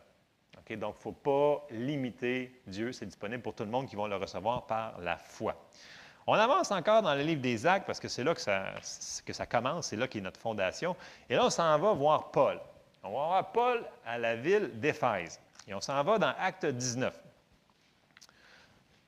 Donc, 0.54 0.64
il 0.68 0.78
ne 0.78 0.92
faut 0.92 1.12
pas 1.12 1.66
limiter 1.70 2.60
Dieu. 2.66 2.92
C'est 2.92 3.06
disponible 3.06 3.42
pour 3.42 3.54
tout 3.54 3.64
le 3.64 3.70
monde 3.70 3.88
qui 3.88 3.96
vont 3.96 4.06
le 4.06 4.16
recevoir 4.16 4.66
par 4.66 5.00
la 5.00 5.16
foi. 5.16 5.56
On 6.26 6.34
avance 6.34 6.70
encore 6.70 7.02
dans 7.02 7.14
le 7.14 7.22
livre 7.22 7.40
des 7.40 7.66
Actes 7.66 7.86
parce 7.86 7.98
que 7.98 8.08
c'est 8.08 8.22
là 8.22 8.34
que 8.34 8.40
ça, 8.40 9.46
commence, 9.46 9.88
c'est 9.88 9.96
là 9.96 10.06
qu'est 10.06 10.20
notre 10.20 10.40
fondation. 10.40 10.96
Et 11.28 11.34
là, 11.34 11.46
on 11.46 11.50
s'en 11.50 11.78
va 11.78 11.92
voir 11.92 12.30
Paul. 12.30 12.60
On 13.02 13.08
va 13.08 13.26
voir 13.26 13.52
Paul 13.52 13.84
à 14.06 14.18
la 14.18 14.36
ville 14.36 14.70
d'Éphèse. 14.74 15.40
Et 15.66 15.74
on 15.74 15.80
s'en 15.80 16.02
va 16.04 16.18
dans 16.18 16.34
Acte 16.38 16.66
19. 16.66 17.12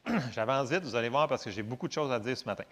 J'avance 0.33 0.69
vite, 0.69 0.83
vous 0.83 0.97
allez 0.97 1.09
voir, 1.09 1.29
parce 1.29 1.45
que 1.45 1.51
j'ai 1.51 1.63
beaucoup 1.63 1.87
de 1.87 1.93
choses 1.93 2.13
à 2.13 2.19
dire 2.19 2.37
ce 2.37 2.45
matin. 2.45 2.65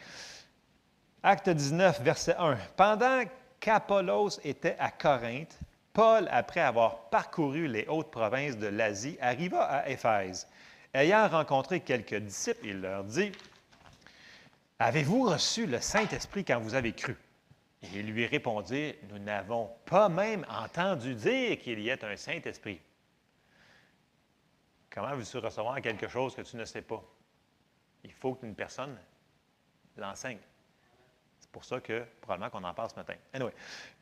Acte 1.22 1.48
19, 1.48 2.00
verset 2.02 2.34
1. 2.36 2.56
Pendant 2.76 3.22
qu'Apollos 3.60 4.40
était 4.42 4.76
à 4.80 4.90
Corinthe, 4.90 5.56
Paul, 5.92 6.26
après 6.30 6.60
avoir 6.60 7.10
parcouru 7.10 7.68
les 7.68 7.86
hautes 7.86 8.10
provinces 8.10 8.56
de 8.56 8.66
l'Asie, 8.66 9.16
arriva 9.20 9.62
à 9.62 9.88
Éphèse. 9.88 10.48
Ayant 10.92 11.28
rencontré 11.28 11.80
quelques 11.80 12.16
disciples, 12.16 12.66
il 12.66 12.80
leur 12.80 13.04
dit 13.04 13.30
Avez-vous 14.82 15.22
reçu 15.30 15.66
le 15.66 15.80
Saint-Esprit 15.80 16.44
quand 16.44 16.58
vous 16.58 16.74
avez 16.74 16.92
cru? 16.92 17.16
Et 17.82 18.00
ils 18.00 18.06
lui 18.06 18.26
répondirent 18.26 18.94
Nous 19.10 19.20
n'avons 19.20 19.70
pas 19.84 20.08
même 20.08 20.44
entendu 20.48 21.14
dire 21.14 21.56
qu'il 21.60 21.78
y 21.78 21.88
ait 21.88 22.04
un 22.04 22.16
Saint-Esprit. 22.16 22.80
Comment 24.90 25.14
veux-tu 25.14 25.38
recevoir 25.38 25.80
quelque 25.80 26.08
chose 26.08 26.34
que 26.34 26.42
tu 26.42 26.56
ne 26.56 26.64
sais 26.64 26.82
pas? 26.82 27.00
Il 28.02 28.12
faut 28.12 28.34
qu'une 28.34 28.56
personne 28.56 28.98
l'enseigne. 29.96 30.40
C'est 31.38 31.50
pour 31.50 31.64
ça 31.64 31.78
que 31.78 32.04
probablement 32.20 32.50
qu'on 32.50 32.64
en 32.64 32.74
parle 32.74 32.90
ce 32.90 32.96
matin. 32.96 33.14
Anyway, 33.32 33.54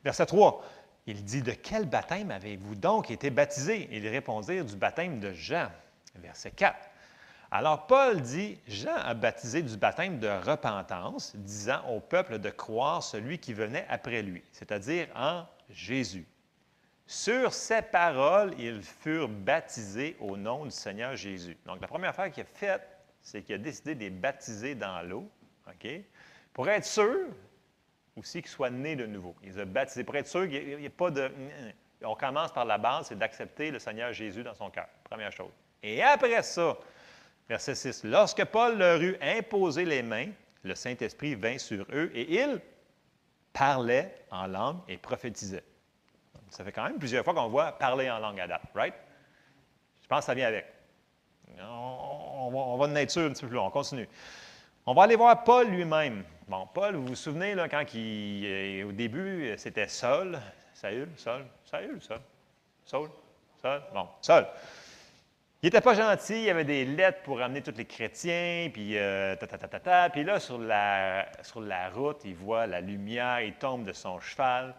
verset 0.03 0.25
3. 0.25 0.65
Il 1.05 1.23
dit 1.23 1.43
De 1.43 1.51
quel 1.51 1.85
baptême 1.85 2.31
avez-vous 2.31 2.73
donc 2.73 3.11
été 3.11 3.29
baptisés 3.29 3.87
Ils 3.91 4.07
répondirent 4.07 4.65
Du 4.65 4.77
baptême 4.77 5.19
de 5.19 5.31
Jean. 5.31 5.69
Verset 6.15 6.49
4. 6.49 6.90
Alors 7.53 7.85
Paul 7.85 8.21
dit, 8.21 8.57
Jean 8.65 8.95
a 8.95 9.13
baptisé 9.13 9.61
du 9.61 9.75
baptême 9.75 10.19
de 10.19 10.29
repentance, 10.29 11.35
disant 11.35 11.85
au 11.89 11.99
peuple 11.99 12.39
de 12.39 12.49
croire 12.49 13.03
celui 13.03 13.39
qui 13.39 13.53
venait 13.53 13.85
après 13.89 14.21
lui, 14.21 14.41
c'est-à-dire 14.53 15.07
en 15.15 15.45
Jésus. 15.69 16.25
Sur 17.05 17.53
ces 17.53 17.81
paroles, 17.81 18.53
ils 18.57 18.81
furent 18.81 19.27
baptisés 19.27 20.15
au 20.21 20.37
nom 20.37 20.63
du 20.63 20.71
Seigneur 20.71 21.17
Jésus. 21.17 21.57
Donc 21.65 21.81
la 21.81 21.87
première 21.87 22.11
affaire 22.11 22.31
qu'il 22.31 22.43
a 22.43 22.45
faite, 22.45 22.87
c'est 23.21 23.41
qu'il 23.41 23.55
a 23.55 23.57
décidé 23.57 23.95
de 23.95 23.99
les 23.99 24.09
baptiser 24.09 24.73
dans 24.73 25.01
l'eau, 25.01 25.29
OK? 25.67 25.89
Pour 26.53 26.69
être 26.69 26.85
sûr 26.85 27.27
aussi 28.15 28.41
qu'ils 28.41 28.51
soient 28.51 28.69
nés 28.69 28.95
de 28.95 29.05
nouveau. 29.05 29.35
Il 29.43 29.49
les 29.49 29.59
a 29.59 29.65
baptisés 29.65 30.05
pour 30.05 30.15
être 30.15 30.27
sûr 30.27 30.47
qu'il 30.47 30.77
n'y 30.77 30.85
a 30.85 30.89
pas 30.89 31.11
de... 31.11 31.29
On 32.03 32.15
commence 32.15 32.53
par 32.53 32.63
la 32.63 32.77
base, 32.77 33.07
c'est 33.07 33.17
d'accepter 33.17 33.71
le 33.71 33.79
Seigneur 33.79 34.13
Jésus 34.13 34.41
dans 34.41 34.55
son 34.55 34.69
cœur, 34.69 34.87
première 35.03 35.33
chose. 35.33 35.51
Et 35.83 36.01
après 36.01 36.41
ça, 36.43 36.77
Verset 37.51 37.75
6. 37.75 38.05
Lorsque 38.05 38.45
Paul 38.45 38.77
leur 38.77 39.01
eut 39.01 39.17
imposé 39.21 39.83
les 39.83 40.01
mains, 40.01 40.27
le 40.63 40.73
Saint-Esprit 40.73 41.35
vint 41.35 41.57
sur 41.57 41.85
eux 41.91 42.09
et 42.13 42.41
ils 42.41 42.61
parlaient 43.51 44.23
en 44.31 44.47
langue 44.47 44.77
et 44.87 44.95
prophétisaient. 44.95 45.65
Ça 46.49 46.63
fait 46.63 46.71
quand 46.71 46.85
même 46.85 46.97
plusieurs 46.97 47.25
fois 47.25 47.33
qu'on 47.33 47.49
voit 47.49 47.73
parler 47.73 48.09
en 48.09 48.19
langue 48.19 48.39
à 48.39 48.47
date, 48.47 48.61
right? 48.73 48.93
Je 50.01 50.07
pense 50.07 50.19
que 50.19 50.25
ça 50.27 50.33
vient 50.33 50.47
avec. 50.47 50.65
On, 51.61 52.77
va, 52.77 53.01
être 53.01 53.11
sûr 53.11 53.23
un 53.23 53.31
petit 53.31 53.41
peu 53.41 53.49
plus 53.49 53.59
On 53.59 53.69
continue. 53.69 54.07
On 54.85 54.93
va 54.93 55.03
aller 55.03 55.17
voir 55.17 55.43
Paul 55.43 55.67
lui-même. 55.67 56.23
Bon, 56.47 56.65
Paul, 56.73 56.95
vous 56.95 57.07
vous 57.07 57.15
souvenez, 57.15 57.53
quand 57.69 57.83
il, 57.93 58.45
euh, 58.45 58.87
au 58.87 58.91
début, 58.93 59.53
c'était 59.57 59.89
Saul. 59.89 60.39
Saül, 60.73 61.09
Saul, 61.17 61.45
Saül, 61.65 62.01
Saul, 62.01 62.21
Saul, 62.85 63.09
Saul, 63.61 63.81
bon, 63.93 64.07
Saul. 64.21 64.47
Il 65.63 65.67
n'était 65.67 65.81
pas 65.81 65.93
gentil, 65.93 66.33
il 66.33 66.43
y 66.45 66.49
avait 66.49 66.65
des 66.65 66.85
lettres 66.85 67.21
pour 67.21 67.39
amener 67.39 67.61
tous 67.61 67.77
les 67.77 67.85
chrétiens, 67.85 68.67
puis 68.73 68.97
euh, 68.97 69.35
ta, 69.35 69.45
ta, 69.45 69.59
ta, 69.59 69.79
ta, 69.79 70.09
Puis 70.09 70.23
là, 70.23 70.39
sur 70.39 70.57
la, 70.57 71.31
sur 71.43 71.61
la 71.61 71.89
route, 71.91 72.21
il 72.25 72.33
voit 72.33 72.65
la 72.65 72.81
lumière, 72.81 73.41
il 73.41 73.53
tombe 73.53 73.83
de 73.83 73.93
son 73.93 74.19
cheval. 74.19 74.73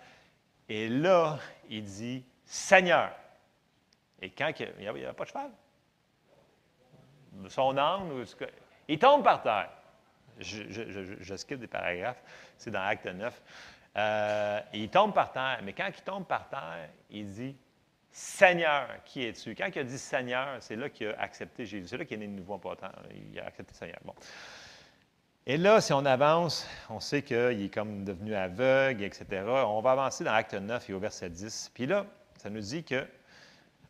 Et 0.68 0.88
là, 0.88 1.38
il 1.70 1.84
dit 1.84 2.24
Seigneur. 2.44 3.12
Et 4.20 4.30
quand 4.30 4.50
il 4.58 4.72
n'y 4.80 4.88
avait, 4.88 5.12
pas 5.12 5.22
de 5.22 5.28
cheval, 5.28 5.50
son 7.48 7.76
âme, 7.78 8.24
il 8.88 8.98
tombe 8.98 9.22
par 9.22 9.40
terre. 9.40 9.70
Je, 10.40 11.36
skip 11.36 11.60
des 11.60 11.68
paragraphes, 11.68 12.22
c'est 12.56 12.72
dans 12.72 12.82
Acte 12.82 13.06
9. 13.06 13.42
Euh, 13.98 14.60
il 14.72 14.88
tombe 14.88 15.14
par 15.14 15.30
terre, 15.30 15.60
mais 15.62 15.74
quand 15.74 15.88
il 15.96 16.02
tombe 16.02 16.26
par 16.26 16.48
terre, 16.48 16.88
il 17.08 17.30
dit 17.30 17.56
Seigneur, 18.12 18.88
qui 19.06 19.24
es-tu? 19.24 19.54
Quand 19.54 19.68
il 19.74 19.78
a 19.78 19.84
dit 19.84 19.98
Seigneur, 19.98 20.56
c'est 20.60 20.76
là 20.76 20.90
qu'il 20.90 21.08
a 21.08 21.20
accepté 21.20 21.64
Jésus. 21.64 21.88
C'est 21.88 21.96
là 21.96 22.04
qu'il 22.04 22.22
est 22.22 22.26
né 22.26 22.28
de 22.28 22.38
nouveau 22.38 22.54
en 22.54 22.74
Il 23.32 23.40
a 23.40 23.46
accepté 23.46 23.74
Seigneur. 23.74 23.98
Et 25.46 25.56
là, 25.56 25.80
si 25.80 25.92
on 25.92 26.04
avance, 26.04 26.68
on 26.90 27.00
sait 27.00 27.22
qu'il 27.22 27.62
est 27.62 27.72
comme 27.72 28.04
devenu 28.04 28.34
aveugle, 28.34 29.02
etc. 29.02 29.24
On 29.66 29.80
va 29.80 29.92
avancer 29.92 30.24
dans 30.24 30.34
Acte 30.34 30.54
9 30.54 30.90
et 30.90 30.92
au 30.92 30.98
verset 30.98 31.30
10. 31.30 31.70
Puis 31.74 31.86
là, 31.86 32.06
ça 32.36 32.50
nous 32.50 32.60
dit 32.60 32.84
que 32.84 33.06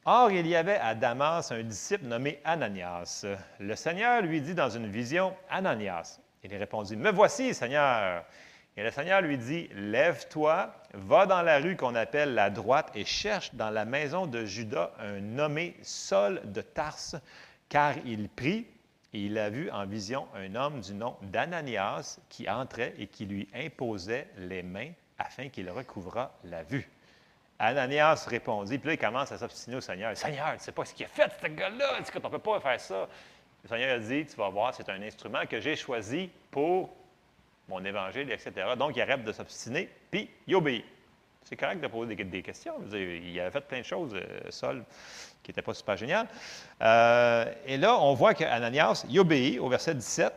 Or, 0.05 0.31
il 0.33 0.47
y 0.47 0.57
avait 0.57 0.79
à 0.79 0.95
Damas 0.95 1.53
un 1.53 1.63
disciple 1.63 2.07
nommé 2.07 2.41
Ananias. 2.45 3.25
Le 3.61 3.77
Seigneur 3.77 4.23
lui 4.23 4.41
dit 4.41 4.55
dans 4.55 4.71
une 4.71 4.87
vision 4.87 5.37
Ananias. 5.49 6.21
Il 6.43 6.57
répondit 6.57 6.97
Me 6.97 7.11
voici, 7.11 7.55
Seigneur. 7.55 8.25
Et 8.77 8.83
le 8.83 8.91
Seigneur 8.91 9.21
lui 9.21 9.37
dit, 9.37 9.69
Lève-toi, 9.75 10.75
va 10.95 11.27
dans 11.27 11.43
la 11.43 11.59
rue 11.59 11.77
qu'on 11.77 11.95
appelle 11.95 12.35
la 12.35 12.51
droite 12.51 12.91
et 12.95 13.05
cherche 13.05 13.55
dans 13.55 13.71
la 13.71 13.85
maison 13.85 14.27
de 14.27 14.45
Judas 14.45 14.93
un 14.99 15.21
nommé 15.21 15.77
Saul 15.83 16.41
de 16.45 16.63
Tarse, 16.63 17.17
car 17.69 17.95
il 18.05 18.29
prie 18.29 18.67
et 19.15 19.21
il 19.21 19.37
a 19.37 19.51
vu 19.51 19.71
en 19.71 19.85
vision 19.85 20.27
un 20.35 20.55
homme 20.55 20.81
du 20.81 20.95
nom 20.95 21.17
d'Ananias 21.23 22.19
qui 22.31 22.49
entrait 22.49 22.95
et 22.99 23.07
qui 23.07 23.27
lui 23.27 23.47
imposait 23.55 24.27
les 24.39 24.63
mains 24.63 24.91
afin 25.19 25.49
qu'il 25.51 25.69
recouvrât 25.71 26.33
la 26.45 26.63
vue. 26.63 26.89
Ananias 27.59 28.27
répondit, 28.29 28.79
puis 28.79 28.89
là, 28.89 28.95
il 28.95 28.99
commence 28.99 29.31
à 29.31 29.39
s'obstiner 29.39 29.77
au 29.77 29.81
Seigneur. 29.81 30.17
Seigneur, 30.17 30.55
tu 30.57 30.65
sais 30.65 30.73
pas 30.73 30.85
ce 30.85 30.95
qu'il 30.95 31.07
a 31.07 31.09
fait, 31.09 31.31
ce 31.41 31.47
gars-là. 31.47 31.99
Tu 32.03 32.17
ne 32.17 32.29
peut 32.29 32.39
pas 32.39 32.59
faire 32.59 32.81
ça. 32.81 33.09
Le 33.63 33.69
Seigneur 33.69 33.97
a 33.97 33.99
dit, 34.01 34.27
tu 34.27 34.37
vas 34.37 34.49
voir, 34.49 34.75
c'est 34.75 34.89
un 34.89 35.01
instrument 35.03 35.47
que 35.49 35.61
j'ai 35.61 35.77
choisi 35.77 36.29
pour 36.51 36.91
mon 37.69 37.85
évangile, 37.85 38.31
etc. 38.31 38.53
Donc, 38.79 38.97
il 38.97 39.03
arrête 39.03 39.25
de 39.25 39.33
s'obstiner, 39.33 39.89
puis 40.11 40.29
il 40.47 40.55
obéit. 40.55 40.85
C'est 41.45 41.57
correct 41.57 41.81
de 41.81 41.89
poser 41.89 42.15
des, 42.15 42.43
questions. 42.43 42.75
il 42.93 43.41
avait 43.41 43.51
fait 43.51 43.61
plein 43.63 43.81
de 43.81 43.85
choses, 43.85 44.15
euh, 44.15 44.51
Saul, 44.51 44.85
qui 45.43 45.51
n'étaient 45.51 45.63
pas 45.63 45.75
super 45.75 45.97
géniales. 45.97 46.29
Euh, 46.81 47.53
et 47.67 47.77
là, 47.77 47.99
on 47.99 48.15
voit 48.15 48.35
qu'Ananias, 48.35 49.05
il 49.09 49.19
obéit 49.19 49.59
au 49.59 49.69
verset 49.69 49.95
17, 49.95 50.33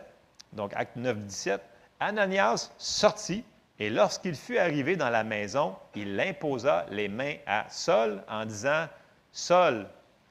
donc 0.54 0.74
acte 0.76 0.96
9, 0.96 1.18
17. 1.18 1.62
Ananias 2.00 2.72
sortit, 2.78 3.44
et 3.80 3.90
lorsqu'il 3.90 4.36
fut 4.36 4.58
arrivé 4.58 4.96
dans 4.96 5.10
la 5.10 5.24
maison, 5.24 5.76
il 5.96 6.20
imposa 6.20 6.86
les 6.90 7.08
mains 7.08 7.36
à 7.46 7.66
Saul 7.70 8.24
en 8.28 8.46
disant 8.46 8.88
Saul, 9.32 9.88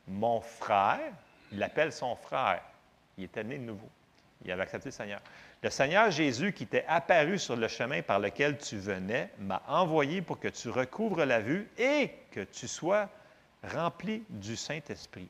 mon 0.08 0.40
frère, 0.40 1.12
il 1.52 1.58
l'appelle 1.58 1.92
son 1.92 2.16
frère. 2.16 2.62
Il 3.16 3.24
était 3.24 3.44
né 3.44 3.58
de 3.58 3.64
nouveau. 3.64 3.88
Il 4.44 4.50
avait 4.50 4.62
accepté 4.62 4.88
le 4.88 4.92
Seigneur. 4.92 5.20
Le 5.64 5.70
Seigneur 5.70 6.10
Jésus, 6.10 6.52
qui 6.52 6.66
t'est 6.66 6.84
apparu 6.86 7.38
sur 7.38 7.56
le 7.56 7.68
chemin 7.68 8.02
par 8.02 8.18
lequel 8.18 8.58
tu 8.58 8.76
venais, 8.76 9.30
m'a 9.38 9.62
envoyé 9.66 10.20
pour 10.20 10.38
que 10.38 10.48
tu 10.48 10.68
recouvres 10.68 11.24
la 11.24 11.40
vue 11.40 11.66
et 11.78 12.10
que 12.30 12.40
tu 12.40 12.68
sois 12.68 13.08
rempli 13.72 14.24
du 14.28 14.56
Saint-Esprit. 14.56 15.26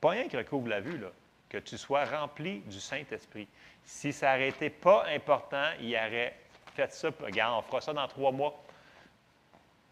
Pas 0.00 0.08
rien 0.08 0.28
qui 0.28 0.38
recouvre 0.38 0.68
la 0.68 0.80
vue, 0.80 0.96
là, 0.96 1.08
que 1.50 1.58
tu 1.58 1.76
sois 1.76 2.06
rempli 2.06 2.60
du 2.60 2.80
Saint-Esprit. 2.80 3.46
Si 3.84 4.14
ça 4.14 4.32
n'aurait 4.32 4.48
été 4.48 4.70
pas 4.70 5.04
important, 5.14 5.72
il 5.78 5.94
aurait 5.94 6.34
fait 6.74 6.90
ça. 6.90 7.10
Regarde, 7.20 7.58
on 7.58 7.68
fera 7.68 7.82
ça 7.82 7.92
dans 7.92 8.08
trois 8.08 8.32
mois. 8.32 8.64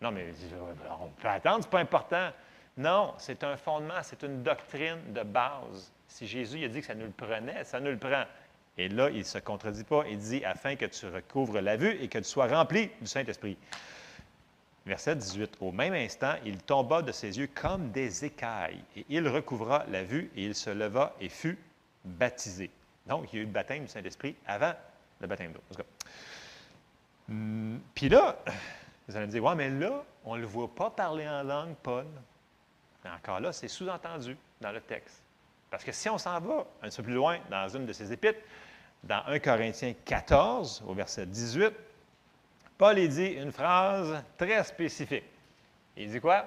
Non, 0.00 0.12
mais 0.12 0.30
on 0.98 1.08
peut 1.08 1.28
attendre, 1.28 1.62
ce 1.62 1.66
n'est 1.66 1.72
pas 1.72 1.80
important. 1.80 2.30
Non, 2.78 3.12
c'est 3.18 3.44
un 3.44 3.58
fondement, 3.58 4.02
c'est 4.02 4.22
une 4.22 4.42
doctrine 4.42 5.12
de 5.12 5.22
base. 5.22 5.92
Si 6.08 6.26
Jésus 6.26 6.64
a 6.64 6.68
dit 6.68 6.80
que 6.80 6.86
ça 6.86 6.94
nous 6.94 7.04
le 7.04 7.12
prenait, 7.12 7.64
ça 7.64 7.80
nous 7.80 7.90
le 7.90 7.98
prend. 7.98 8.24
Et 8.78 8.88
là, 8.88 9.10
il 9.10 9.18
ne 9.18 9.24
se 9.24 9.38
contredit 9.38 9.84
pas. 9.84 10.04
Il 10.08 10.18
dit 10.18 10.44
afin 10.44 10.76
que 10.76 10.86
tu 10.86 11.06
recouvres 11.06 11.60
la 11.60 11.76
vue 11.76 11.96
et 12.00 12.08
que 12.08 12.18
tu 12.18 12.24
sois 12.24 12.46
rempli 12.46 12.90
du 13.00 13.06
Saint-Esprit. 13.06 13.56
Verset 14.86 15.16
18. 15.16 15.58
Au 15.60 15.72
même 15.72 15.94
instant, 15.94 16.34
il 16.44 16.58
tomba 16.58 17.02
de 17.02 17.12
ses 17.12 17.38
yeux 17.38 17.48
comme 17.54 17.90
des 17.92 18.24
écailles, 18.24 18.82
et 18.96 19.06
il 19.08 19.28
recouvra 19.28 19.84
la 19.88 20.02
vue, 20.02 20.30
et 20.34 20.44
il 20.44 20.54
se 20.54 20.70
leva 20.70 21.14
et 21.20 21.28
fut 21.28 21.58
baptisé. 22.04 22.70
Donc, 23.06 23.32
il 23.32 23.36
y 23.36 23.38
a 23.38 23.42
eu 23.42 23.46
le 23.46 23.52
baptême 23.52 23.84
du 23.84 23.88
Saint-Esprit 23.88 24.34
avant 24.46 24.72
le 25.20 25.26
baptême 25.26 25.52
d'eau. 25.52 25.60
Hum, 27.28 27.80
puis 27.94 28.08
là, 28.08 28.36
vous 29.06 29.16
allez 29.16 29.26
me 29.26 29.30
dire, 29.32 29.44
ouais, 29.44 29.54
mais 29.54 29.70
là, 29.70 30.02
on 30.24 30.34
ne 30.34 30.40
le 30.40 30.46
voit 30.46 30.72
pas 30.74 30.90
parler 30.90 31.28
en 31.28 31.42
langue, 31.44 31.74
Paul. 31.82 32.06
Mais 33.04 33.10
encore 33.10 33.40
là, 33.40 33.52
c'est 33.52 33.68
sous-entendu 33.68 34.36
dans 34.60 34.72
le 34.72 34.80
texte. 34.80 35.22
Parce 35.72 35.84
que 35.84 35.92
si 35.92 36.10
on 36.10 36.18
s'en 36.18 36.38
va 36.38 36.66
un 36.82 36.90
peu 36.90 37.02
plus 37.02 37.14
loin 37.14 37.38
dans 37.48 37.66
une 37.66 37.86
de 37.86 37.94
ses 37.94 38.12
épîtres, 38.12 38.40
dans 39.02 39.22
1 39.26 39.38
Corinthiens 39.38 39.94
14, 40.04 40.84
au 40.86 40.92
verset 40.92 41.24
18, 41.24 41.72
Paul 42.76 43.08
dit 43.08 43.28
une 43.28 43.50
phrase 43.50 44.22
très 44.36 44.62
spécifique. 44.64 45.24
Il 45.96 46.10
dit 46.10 46.20
quoi? 46.20 46.44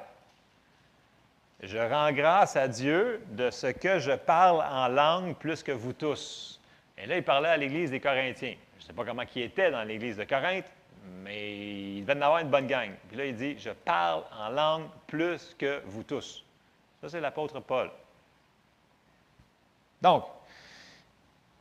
Je 1.60 1.80
rends 1.80 2.12
grâce 2.12 2.56
à 2.56 2.68
Dieu 2.68 3.26
de 3.30 3.50
ce 3.50 3.66
que 3.66 3.98
je 3.98 4.12
parle 4.12 4.62
en 4.62 4.90
langue 4.90 5.36
plus 5.38 5.64
que 5.64 5.72
vous 5.72 5.94
tous. 5.94 6.62
Et 6.96 7.08
là, 7.08 7.18
il 7.18 7.24
parlait 7.24 7.50
à 7.50 7.58
l'Église 7.58 7.90
des 7.90 8.00
Corinthiens. 8.00 8.56
Je 8.78 8.84
ne 8.84 8.88
sais 8.88 8.94
pas 8.94 9.06
comment 9.06 9.24
il 9.36 9.42
était 9.42 9.72
dans 9.72 9.84
l'Église 9.84 10.18
de 10.18 10.26
Corinthe, 10.26 10.72
mais 11.24 11.96
il 11.98 12.06
devait 12.06 12.20
en 12.20 12.22
avoir 12.22 12.40
une 12.42 12.52
bonne 12.52 12.68
gang. 12.68 12.92
Puis 13.08 13.18
là, 13.18 13.26
il 13.26 13.36
dit, 13.36 13.58
je 13.58 13.72
parle 13.72 14.24
en 14.38 14.50
langue 14.50 14.88
plus 15.08 15.56
que 15.58 15.82
vous 15.88 16.04
tous. 16.04 16.46
Ça, 17.02 17.10
c'est 17.10 17.22
l'apôtre 17.22 17.60
Paul. 17.60 17.90
Donc, 20.06 20.26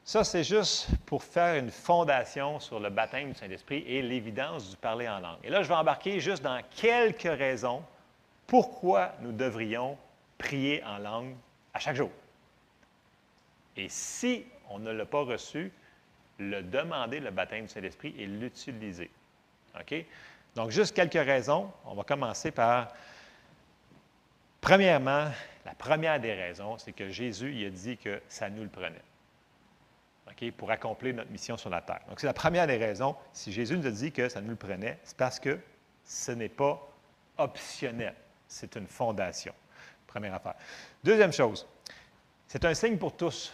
ça, 0.04 0.22
c'est 0.22 0.44
juste 0.44 0.88
pour 1.06 1.24
faire 1.24 1.54
une 1.56 1.70
fondation 1.70 2.60
sur 2.60 2.78
le 2.78 2.90
baptême 2.90 3.32
du 3.32 3.38
Saint-Esprit 3.38 3.82
et 3.86 4.02
l'évidence 4.02 4.68
du 4.68 4.76
parler 4.76 5.08
en 5.08 5.18
langue. 5.18 5.38
Et 5.42 5.48
là, 5.48 5.62
je 5.62 5.68
vais 5.68 5.74
embarquer 5.74 6.20
juste 6.20 6.42
dans 6.42 6.60
quelques 6.76 7.22
raisons 7.22 7.82
pourquoi 8.46 9.12
nous 9.22 9.32
devrions 9.32 9.96
prier 10.36 10.84
en 10.84 10.98
langue 10.98 11.34
à 11.72 11.78
chaque 11.78 11.96
jour. 11.96 12.10
Et 13.78 13.88
si 13.88 14.44
on 14.68 14.78
ne 14.78 14.90
l'a 14.90 15.06
pas 15.06 15.22
reçu, 15.22 15.72
le 16.38 16.60
demander, 16.60 17.20
le 17.20 17.30
baptême 17.30 17.64
du 17.64 17.72
Saint-Esprit, 17.72 18.14
et 18.18 18.26
l'utiliser. 18.26 19.10
OK? 19.80 20.04
Donc, 20.54 20.70
juste 20.70 20.94
quelques 20.94 21.14
raisons. 21.14 21.72
On 21.86 21.94
va 21.94 22.02
commencer 22.02 22.50
par, 22.50 22.88
premièrement, 24.60 25.30
la 25.64 25.74
première 25.74 26.20
des 26.20 26.34
raisons, 26.34 26.78
c'est 26.78 26.92
que 26.92 27.08
Jésus 27.08 27.54
il 27.54 27.66
a 27.66 27.70
dit 27.70 27.96
que 27.96 28.20
ça 28.28 28.50
nous 28.50 28.62
le 28.62 28.68
prenait 28.68 29.02
pour 30.56 30.70
accomplir 30.70 31.14
notre 31.14 31.30
mission 31.30 31.56
sur 31.56 31.70
la 31.70 31.80
terre. 31.80 32.00
Donc, 32.08 32.20
c'est 32.20 32.26
la 32.26 32.34
première 32.34 32.66
des 32.66 32.76
raisons. 32.76 33.16
Si 33.32 33.52
Jésus 33.52 33.76
nous 33.76 33.86
a 33.86 33.90
dit 33.90 34.12
que 34.12 34.28
ça 34.28 34.40
nous 34.40 34.50
le 34.50 34.56
prenait, 34.56 34.98
c'est 35.04 35.16
parce 35.16 35.38
que 35.38 35.58
ce 36.04 36.32
n'est 36.32 36.48
pas 36.48 36.80
optionnel. 37.38 38.14
C'est 38.48 38.76
une 38.76 38.86
fondation. 38.86 39.54
Première 40.06 40.34
affaire. 40.34 40.54
Deuxième 41.02 41.32
chose, 41.32 41.66
c'est 42.46 42.64
un 42.64 42.74
signe 42.74 42.98
pour 42.98 43.16
tous. 43.16 43.52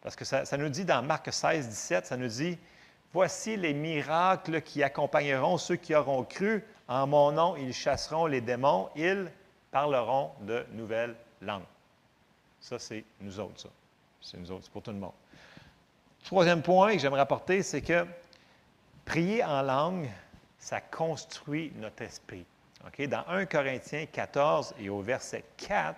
Parce 0.00 0.16
que 0.16 0.24
ça, 0.24 0.44
nous 0.56 0.68
dit 0.68 0.84
dans 0.84 1.02
Marc 1.02 1.32
16, 1.32 1.68
17, 1.68 2.06
ça 2.06 2.16
nous 2.16 2.28
dit 2.28 2.58
Voici 3.12 3.56
les 3.56 3.72
miracles 3.72 4.62
qui 4.62 4.82
accompagneront 4.82 5.58
ceux 5.58 5.76
qui 5.76 5.94
auront 5.94 6.24
cru. 6.24 6.62
En 6.88 7.06
mon 7.06 7.32
nom, 7.32 7.56
ils 7.56 7.72
chasseront 7.72 8.26
les 8.26 8.40
démons, 8.40 8.90
ils 8.94 9.30
parleront 9.70 10.30
de 10.42 10.64
nouvelles 10.72 11.16
langues. 11.40 11.64
Ça, 12.60 12.78
c'est 12.78 13.04
nous 13.20 13.38
autres, 13.38 13.60
ça. 13.60 13.68
C'est 14.20 14.38
nous 14.38 14.50
autres, 14.50 14.64
c'est 14.64 14.72
pour 14.72 14.82
tout 14.82 14.92
le 14.92 14.98
monde. 14.98 15.12
Troisième 16.24 16.62
point 16.62 16.94
que 16.94 16.98
j'aimerais 16.98 17.20
apporter, 17.20 17.62
c'est 17.62 17.82
que 17.82 18.04
prier 19.04 19.44
en 19.44 19.62
langue, 19.62 20.10
ça 20.58 20.80
construit 20.80 21.72
notre 21.76 22.02
esprit. 22.02 22.44
Dans 23.08 23.24
1 23.28 23.46
Corinthiens 23.46 24.06
14 24.06 24.74
et 24.80 24.88
au 24.88 25.00
verset 25.00 25.44
4, 25.56 25.96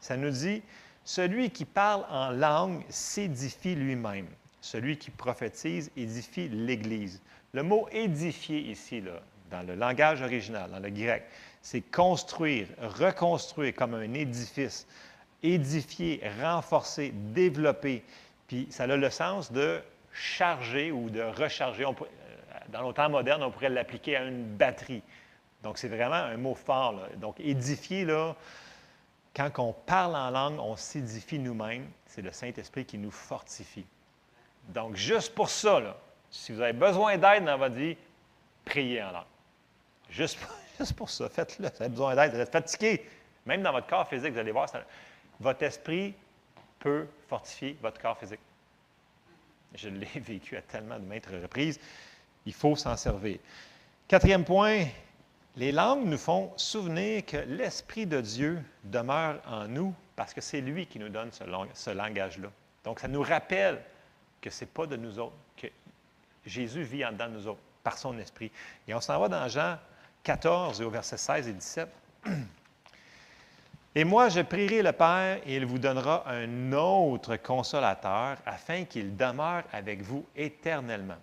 ça 0.00 0.16
nous 0.16 0.30
dit 0.30 0.62
Celui 1.04 1.50
qui 1.50 1.64
parle 1.64 2.04
en 2.08 2.30
langue 2.30 2.84
s'édifie 2.88 3.74
lui-même. 3.74 4.28
Celui 4.60 4.96
qui 4.96 5.10
prophétise 5.10 5.90
édifie 5.96 6.48
l'Église. 6.48 7.20
Le 7.52 7.62
mot 7.62 7.88
édifier 7.90 8.60
ici, 8.60 9.02
dans 9.50 9.62
le 9.62 9.74
langage 9.74 10.22
original, 10.22 10.70
dans 10.70 10.78
le 10.78 10.90
grec, 10.90 11.24
c'est 11.62 11.80
construire, 11.80 12.68
reconstruire 12.80 13.74
comme 13.74 13.94
un 13.94 14.14
édifice, 14.14 14.86
édifier, 15.42 16.22
renforcer, 16.42 17.12
développer. 17.14 18.02
Puis 18.46 18.66
ça 18.70 18.84
a 18.84 18.96
le 18.96 19.10
sens 19.10 19.52
de 19.52 19.80
charger 20.12 20.90
ou 20.92 21.10
de 21.10 21.22
recharger. 21.22 21.84
Euh, 21.84 21.92
dans 22.68 22.86
le 22.86 22.94
temps 22.94 23.08
moderne, 23.08 23.42
on 23.42 23.50
pourrait 23.50 23.68
l'appliquer 23.68 24.16
à 24.16 24.24
une 24.24 24.44
batterie. 24.44 25.02
Donc, 25.62 25.78
c'est 25.78 25.88
vraiment 25.88 26.14
un 26.14 26.36
mot 26.36 26.54
fort. 26.54 26.94
Donc, 27.16 27.38
édifier, 27.38 28.04
là, 28.04 28.34
quand 29.34 29.50
on 29.58 29.72
parle 29.72 30.16
en 30.16 30.30
langue, 30.30 30.58
on 30.58 30.76
s'édifie 30.76 31.38
nous-mêmes. 31.38 31.88
C'est 32.06 32.22
le 32.22 32.32
Saint-Esprit 32.32 32.84
qui 32.84 32.98
nous 32.98 33.10
fortifie. 33.10 33.86
Donc, 34.68 34.96
juste 34.96 35.34
pour 35.34 35.50
ça, 35.50 35.80
là, 35.80 35.96
si 36.30 36.52
vous 36.52 36.60
avez 36.60 36.72
besoin 36.72 37.18
d'aide 37.18 37.44
dans 37.44 37.58
votre 37.58 37.74
vie, 37.74 37.96
priez 38.64 39.02
en 39.02 39.12
langue. 39.12 39.24
Juste, 40.08 40.38
juste 40.86 40.94
pour 40.94 41.10
ça, 41.10 41.28
faites-le. 41.28 41.68
Vous 41.68 41.82
avez 41.82 41.88
besoin 41.90 42.16
d'aide, 42.16 42.32
vous 42.32 42.40
êtes 42.40 42.52
fatigué. 42.52 43.06
Même 43.46 43.62
dans 43.62 43.72
votre 43.72 43.86
corps 43.86 44.08
physique, 44.08 44.32
vous 44.32 44.38
allez 44.38 44.52
voir, 44.52 44.68
votre 45.38 45.62
esprit 45.62 46.14
peut 46.78 47.06
fortifier 47.28 47.76
votre 47.82 48.00
corps 48.00 48.18
physique. 48.18 48.40
Je 49.74 49.88
l'ai 49.88 50.06
vécu 50.20 50.56
à 50.56 50.62
tellement 50.62 50.98
de 50.98 51.04
maintes 51.04 51.26
reprises. 51.26 51.78
Il 52.46 52.54
faut 52.54 52.76
s'en 52.76 52.96
servir. 52.96 53.38
Quatrième 54.08 54.44
point, 54.44 54.86
les 55.56 55.72
langues 55.72 56.06
nous 56.06 56.18
font 56.18 56.52
souvenir 56.56 57.24
que 57.26 57.36
l'Esprit 57.36 58.06
de 58.06 58.20
Dieu 58.20 58.62
demeure 58.84 59.40
en 59.46 59.68
nous 59.68 59.94
parce 60.16 60.34
que 60.34 60.40
c'est 60.40 60.60
lui 60.60 60.86
qui 60.86 60.98
nous 60.98 61.08
donne 61.08 61.30
ce, 61.32 61.90
langage-là. 61.90 62.48
Donc, 62.84 63.00
ça 63.00 63.08
nous 63.08 63.22
rappelle 63.22 63.80
que 64.40 64.50
ce 64.50 64.64
n'est 64.64 64.70
pas 64.70 64.86
de 64.86 64.96
nous 64.96 65.18
autres, 65.18 65.36
que 65.56 65.66
Jésus 66.44 66.82
vit 66.82 67.04
en 67.04 67.12
dedans 67.12 67.28
de 67.28 67.34
nous 67.34 67.46
autres 67.46 67.60
par 67.82 67.98
son 67.98 68.18
Esprit. 68.18 68.50
Et 68.88 68.94
on 68.94 69.00
s'en 69.00 69.18
va 69.18 69.28
dans 69.28 69.48
Jean 69.48 69.78
14 70.22 70.80
et 70.80 70.84
au 70.84 70.90
verset 70.90 71.16
16 71.16 71.48
et 71.48 71.52
17. 71.52 71.88
Et 73.96 74.04
moi, 74.04 74.28
je 74.28 74.40
prierai 74.40 74.82
le 74.82 74.92
Père 74.92 75.38
et 75.44 75.56
il 75.56 75.66
vous 75.66 75.78
donnera 75.78 76.24
un 76.28 76.72
autre 76.72 77.34
consolateur 77.36 78.36
afin 78.46 78.84
qu'il 78.84 79.16
demeure 79.16 79.64
avec 79.72 80.02
vous 80.02 80.24
éternellement. 80.36 81.18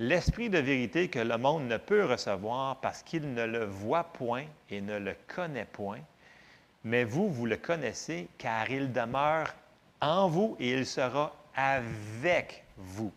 L'Esprit 0.00 0.50
de 0.50 0.58
vérité 0.58 1.08
que 1.08 1.20
le 1.20 1.38
monde 1.38 1.68
ne 1.68 1.76
peut 1.76 2.04
recevoir 2.04 2.76
parce 2.80 3.02
qu'il 3.02 3.32
ne 3.32 3.44
le 3.44 3.64
voit 3.64 4.04
point 4.04 4.44
et 4.68 4.80
ne 4.80 4.98
le 4.98 5.14
connaît 5.28 5.64
point, 5.64 6.00
mais 6.82 7.04
vous, 7.04 7.30
vous 7.30 7.46
le 7.46 7.56
connaissez 7.56 8.28
car 8.36 8.68
il 8.68 8.92
demeure 8.92 9.54
en 10.00 10.28
vous 10.28 10.56
et 10.58 10.72
il 10.72 10.86
sera 10.86 11.32
avec 11.54 12.64
vous. 12.76 13.12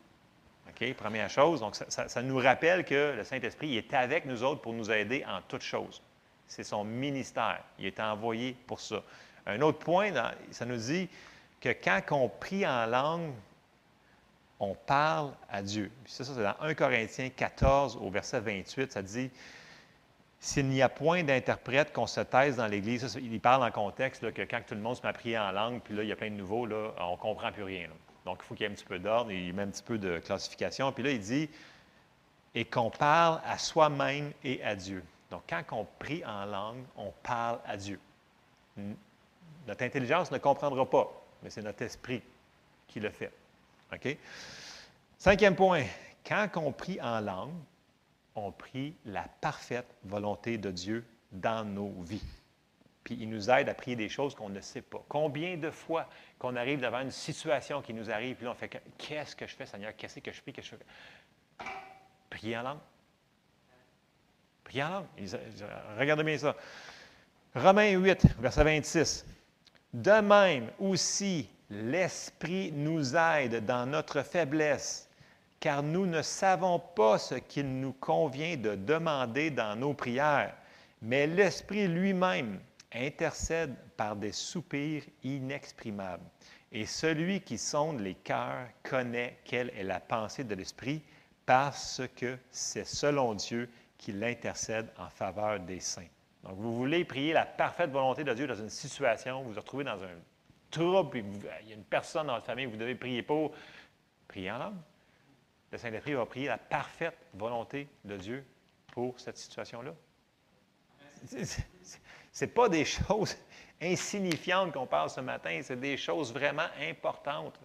Première 0.98 1.30
chose, 1.30 1.60
donc 1.60 1.76
ça, 1.76 2.22
nous 2.22 2.38
rappelle 2.38 2.86
que 2.86 3.14
le 3.18 3.24
Saint-Esprit 3.26 3.76
est 3.76 3.94
avec 3.94 4.26
nous 4.26 4.44
autres 4.44 4.62
pour 4.62 4.72
nous 4.72 4.90
aider 4.90 5.26
en 5.28 5.42
toutes 5.42 5.62
choses. 5.62 6.02
C'est 6.48 6.64
son 6.64 6.86
ministère. 6.86 7.62
Il 7.78 7.86
est 7.86 8.00
envoyé 8.00 8.56
pour 8.66 8.80
ça. 8.80 9.04
Un 9.46 9.60
autre 9.62 9.80
point, 9.80 10.12
ça 10.52 10.66
nous 10.66 10.78
dit 10.78 11.10
que 11.60 11.70
quand 11.70 12.02
on 12.12 12.30
prie 12.30 12.66
en 12.66 12.86
langue, 12.86 13.34
on 14.62 14.74
parle 14.74 15.32
à 15.50 15.62
Dieu. 15.62 15.92
Ça, 16.06 16.24
ça 16.24 16.34
c'est 16.34 16.44
dans 16.44 16.56
1 16.62 16.74
Corinthiens 16.76 17.30
14 17.30 17.98
au 17.98 18.10
verset 18.10 18.40
28, 18.40 18.94
ça 18.94 19.02
dit 19.02 19.30
S'il 20.40 20.68
n'y 20.68 20.82
a 20.82 20.88
point 20.88 21.24
d'interprète 21.24 21.92
qu'on 21.92 22.08
se 22.08 22.22
taise 22.22 22.56
dans 22.56 22.68
l'Église, 22.68 23.20
il 23.22 23.42
parle 23.42 23.64
en 23.64 23.72
contexte 23.72 24.32
que 24.32 24.44
quand 24.44 24.62
tout 24.66 24.76
le 24.76 24.82
monde 24.82 24.96
se 24.96 25.02
met 25.02 25.10
à 25.10 25.14
prier 25.14 25.38
en 25.38 25.52
langue, 25.52 25.82
puis 25.82 25.94
là, 25.94 26.04
il 26.04 26.10
y 26.10 26.12
a 26.14 26.16
plein 26.16 26.32
de 26.32 26.36
nouveaux, 26.36 26.66
là, 26.66 26.94
on 27.00 27.12
ne 27.12 27.18
comprend 27.18 27.52
plus 27.52 27.64
rien. 27.64 27.90
Donc, 28.30 28.42
il 28.44 28.46
faut 28.46 28.54
qu'il 28.54 28.68
y 28.68 28.70
ait 28.70 28.72
un 28.72 28.76
petit 28.76 28.86
peu 28.86 29.00
d'ordre, 29.00 29.32
il 29.32 29.50
ait 29.50 29.62
un 29.62 29.68
petit 29.70 29.82
peu 29.82 29.98
de 29.98 30.20
classification. 30.20 30.92
Puis 30.92 31.02
là, 31.02 31.10
il 31.10 31.20
dit, 31.20 31.50
et 32.54 32.64
qu'on 32.64 32.92
parle 32.92 33.42
à 33.44 33.58
soi-même 33.58 34.32
et 34.44 34.64
à 34.64 34.76
Dieu. 34.76 35.04
Donc, 35.32 35.42
quand 35.50 35.64
on 35.72 35.88
prie 35.98 36.24
en 36.24 36.46
langue, 36.46 36.84
on 36.96 37.12
parle 37.24 37.60
à 37.66 37.76
Dieu. 37.76 38.00
Notre 39.68 39.84
intelligence 39.84 40.30
ne 40.30 40.38
comprendra 40.38 40.88
pas, 40.88 41.12
mais 41.42 41.50
c'est 41.50 41.64
notre 41.64 41.82
esprit 41.82 42.22
qui 42.88 43.00
le 43.00 43.10
fait. 43.10 43.32
OK? 43.92 44.16
Cinquième 45.18 45.56
point, 45.56 45.86
quand 46.24 46.48
on 46.58 46.72
prie 46.72 47.02
en 47.02 47.22
langue, 47.22 47.56
on 48.36 48.52
prie 48.52 48.94
la 49.06 49.26
parfaite 49.42 49.88
volonté 50.04 50.60
de 50.60 50.70
Dieu 50.70 51.04
dans 51.32 51.66
nos 51.66 51.94
vies. 52.04 52.22
Puis 53.10 53.18
il 53.22 53.30
nous 53.32 53.50
aide 53.50 53.68
à 53.68 53.74
prier 53.74 53.96
des 53.96 54.08
choses 54.08 54.36
qu'on 54.36 54.50
ne 54.50 54.62
sait 54.62 54.84
pas. 54.84 55.04
Combien 55.10 55.58
de 55.58 55.72
fois 55.72 56.08
qu'on 56.38 56.56
arrive 56.56 56.80
devant 56.80 57.00
une 57.00 57.10
situation 57.10 57.82
qui 57.82 57.92
nous 57.92 58.12
arrive, 58.12 58.36
puis 58.36 58.46
on 58.48 58.54
fait 58.54 58.70
Qu'est-ce 59.00 59.36
que 59.36 59.48
je 59.48 59.56
fais, 59.56 59.66
Seigneur? 59.66 59.96
Qu'est-ce 59.98 60.20
que 60.20 60.32
je 60.32 60.40
prie 60.40 60.54
que 60.54 60.62
je 60.62 60.70
fais? 60.70 62.56
En 62.56 62.62
langue. 62.62 62.78
Prier 64.64 64.84
en 64.84 64.90
langue. 64.92 65.08
Regardez 65.98 66.24
bien 66.24 66.38
ça. 66.38 66.56
Romains 67.56 67.94
8, 67.94 68.28
verset 68.38 68.64
26. 68.64 69.26
De 69.92 70.22
même 70.22 70.70
aussi, 70.78 71.50
l'Esprit 71.72 72.72
nous 72.72 73.16
aide 73.16 73.66
dans 73.66 73.88
notre 73.88 74.22
faiblesse, 74.22 75.10
car 75.60 75.82
nous 75.82 76.06
ne 76.06 76.22
savons 76.22 76.78
pas 76.78 77.18
ce 77.18 77.34
qu'il 77.34 77.80
nous 77.80 77.94
convient 77.94 78.56
de 78.56 78.76
demander 78.76 79.50
dans 79.50 79.76
nos 79.76 79.96
prières, 79.96 80.54
mais 81.02 81.26
l'Esprit 81.26 81.88
lui-même 81.88 82.60
intercède 82.94 83.76
par 83.96 84.16
des 84.16 84.32
soupirs 84.32 85.04
inexprimables. 85.24 86.26
Et 86.72 86.86
celui 86.86 87.42
qui 87.42 87.58
sonde 87.58 88.00
les 88.00 88.16
cœurs 88.16 88.68
connaît 88.84 89.40
quelle 89.44 89.70
est 89.72 89.84
la 89.84 90.00
pensée 90.00 90.44
de 90.44 90.56
l'Esprit, 90.56 91.02
parce 91.46 92.02
que 92.16 92.38
c'est 92.52 92.86
selon 92.86 93.34
Dieu 93.34 93.70
qu'il 93.98 94.24
intercède 94.24 94.88
en 94.98 95.10
faveur 95.10 95.60
des 95.60 95.80
saints. 95.80 96.08
Donc, 96.44 96.56
vous 96.58 96.76
voulez 96.76 97.04
prier 97.04 97.34
la 97.34 97.46
parfaite 97.46 97.90
volonté 97.92 98.24
de 98.24 98.34
Dieu 98.34 98.48
dans 98.48 98.56
une 98.56 98.70
situation, 98.70 99.42
vous 99.44 99.52
vous 99.52 99.60
retrouvez 99.60 99.84
dans 99.84 100.02
un 100.04 100.16
trouble, 100.72 101.10
puis 101.10 101.24
il 101.64 101.70
y 101.70 101.72
a 101.72 101.76
une 101.76 101.84
personne 101.84 102.28
dans 102.28 102.36
votre 102.36 102.46
famille 102.46 102.66
que 102.66 102.72
vous 102.72 102.78
devez 102.78 102.96
prier 102.96 103.24
pour, 103.24 103.52
priez 104.28 104.52
en 104.52 104.60
langue. 104.60 104.78
Le 105.72 105.78
Saint-Esprit 105.78 106.14
va 106.14 106.26
prier 106.26 106.48
la 106.48 106.58
parfaite 106.58 107.18
volonté 107.34 107.88
de 108.06 108.16
Dieu 108.16 108.46
pour 108.92 109.20
cette 109.20 109.38
situation-là. 109.38 109.94
Ce 112.40 112.46
n'est 112.46 112.52
pas 112.52 112.70
des 112.70 112.86
choses 113.08 113.36
insignifiantes 113.82 114.72
qu'on 114.72 114.88
parle 114.88 115.10
ce 115.10 115.20
matin, 115.20 115.60
c'est 115.62 115.78
des 115.78 115.98
choses 115.98 116.32
vraiment 116.32 116.68
importantes. 116.90 117.60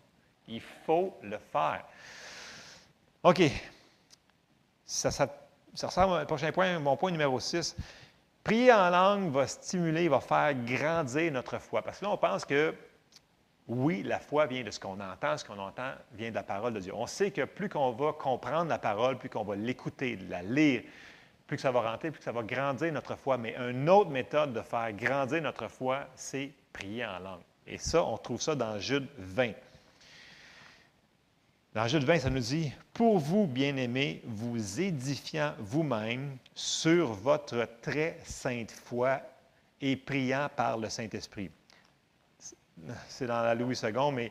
Il 0.48 0.60
faut 0.60 1.16
le 1.22 1.38
faire. 1.52 1.84
OK. 3.22 3.42
Ça, 4.84 5.12
ça, 5.12 5.28
ça 5.74 5.86
ressemble 5.86 6.22
au 6.22 6.26
prochain 6.26 6.50
point, 6.50 6.80
mon 6.80 6.96
point 6.96 7.12
numéro 7.12 7.38
6. 7.38 7.76
Prier 8.42 8.72
en 8.72 8.90
langue 8.90 9.30
va 9.30 9.46
stimuler, 9.46 10.08
va 10.08 10.18
faire 10.18 10.54
grandir 10.54 11.30
notre 11.30 11.58
foi. 11.60 11.80
Parce 11.80 12.00
que 12.00 12.06
là, 12.06 12.10
on 12.10 12.16
pense 12.16 12.44
que 12.44 12.74
oui, 13.68 14.02
la 14.02 14.18
foi 14.18 14.46
vient 14.46 14.64
de 14.64 14.72
ce 14.72 14.80
qu'on 14.80 14.98
entend, 14.98 15.38
ce 15.38 15.44
qu'on 15.44 15.58
entend 15.60 15.92
vient 16.14 16.30
de 16.30 16.34
la 16.34 16.42
parole 16.42 16.74
de 16.74 16.80
Dieu. 16.80 16.92
On 16.96 17.06
sait 17.06 17.30
que 17.30 17.44
plus 17.44 17.68
qu'on 17.68 17.92
va 17.92 18.12
comprendre 18.12 18.68
la 18.68 18.78
parole, 18.78 19.18
plus 19.18 19.30
qu'on 19.30 19.44
va 19.44 19.54
l'écouter, 19.54 20.18
la 20.28 20.42
lire, 20.42 20.82
plus 21.46 21.56
que 21.56 21.62
ça 21.62 21.70
va 21.70 21.90
rentrer, 21.90 22.10
plus 22.10 22.18
que 22.18 22.24
ça 22.24 22.32
va 22.32 22.42
grandir 22.42 22.92
notre 22.92 23.16
foi. 23.16 23.36
Mais 23.36 23.54
une 23.56 23.88
autre 23.88 24.10
méthode 24.10 24.52
de 24.52 24.62
faire 24.62 24.92
grandir 24.92 25.42
notre 25.42 25.68
foi, 25.68 26.06
c'est 26.14 26.50
prier 26.72 27.04
en 27.04 27.18
langue. 27.18 27.42
Et 27.66 27.78
ça, 27.78 28.02
on 28.02 28.16
trouve 28.16 28.40
ça 28.40 28.54
dans 28.54 28.78
Jude 28.78 29.06
20. 29.18 29.52
Dans 31.74 31.88
Jude 31.88 32.04
20, 32.04 32.20
ça 32.20 32.30
nous 32.30 32.40
dit 32.40 32.72
Pour 32.92 33.18
vous, 33.18 33.46
bien-aimés, 33.46 34.22
vous 34.24 34.80
édifiant 34.80 35.54
vous-même 35.58 36.36
sur 36.54 37.12
votre 37.12 37.68
très 37.82 38.18
sainte 38.24 38.70
foi 38.70 39.20
et 39.80 39.96
priant 39.96 40.48
par 40.54 40.78
le 40.78 40.88
Saint-Esprit. 40.88 41.50
C'est 43.08 43.26
dans 43.26 43.42
la 43.42 43.54
Louis 43.54 43.78
II, 43.82 44.12
mais 44.12 44.30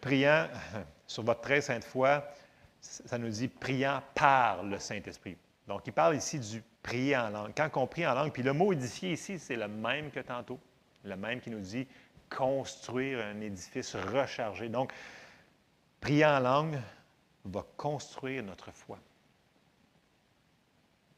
priant 0.00 0.46
sur 1.06 1.22
votre 1.22 1.40
très 1.40 1.60
sainte 1.60 1.84
foi, 1.84 2.24
ça 2.80 3.18
nous 3.18 3.30
dit 3.30 3.48
priant 3.48 4.02
par 4.14 4.62
le 4.62 4.78
Saint-Esprit. 4.78 5.36
Donc, 5.66 5.82
il 5.86 5.92
parle 5.92 6.16
ici 6.16 6.38
du 6.38 6.62
prier 6.82 7.16
en 7.16 7.30
langue. 7.30 7.52
Quand 7.56 7.70
on 7.76 7.86
prie 7.86 8.06
en 8.06 8.14
langue, 8.14 8.32
puis 8.32 8.42
le 8.42 8.52
mot 8.52 8.72
édifier 8.72 9.12
ici, 9.12 9.38
c'est 9.38 9.56
le 9.56 9.68
même 9.68 10.10
que 10.10 10.20
tantôt, 10.20 10.60
le 11.04 11.16
même 11.16 11.40
qui 11.40 11.50
nous 11.50 11.60
dit 11.60 11.86
construire 12.28 13.24
un 13.24 13.40
édifice 13.40 13.94
rechargé. 13.94 14.68
Donc, 14.68 14.92
prier 16.00 16.26
en 16.26 16.40
langue 16.40 16.78
va 17.44 17.64
construire 17.76 18.42
notre 18.42 18.70
foi. 18.70 18.98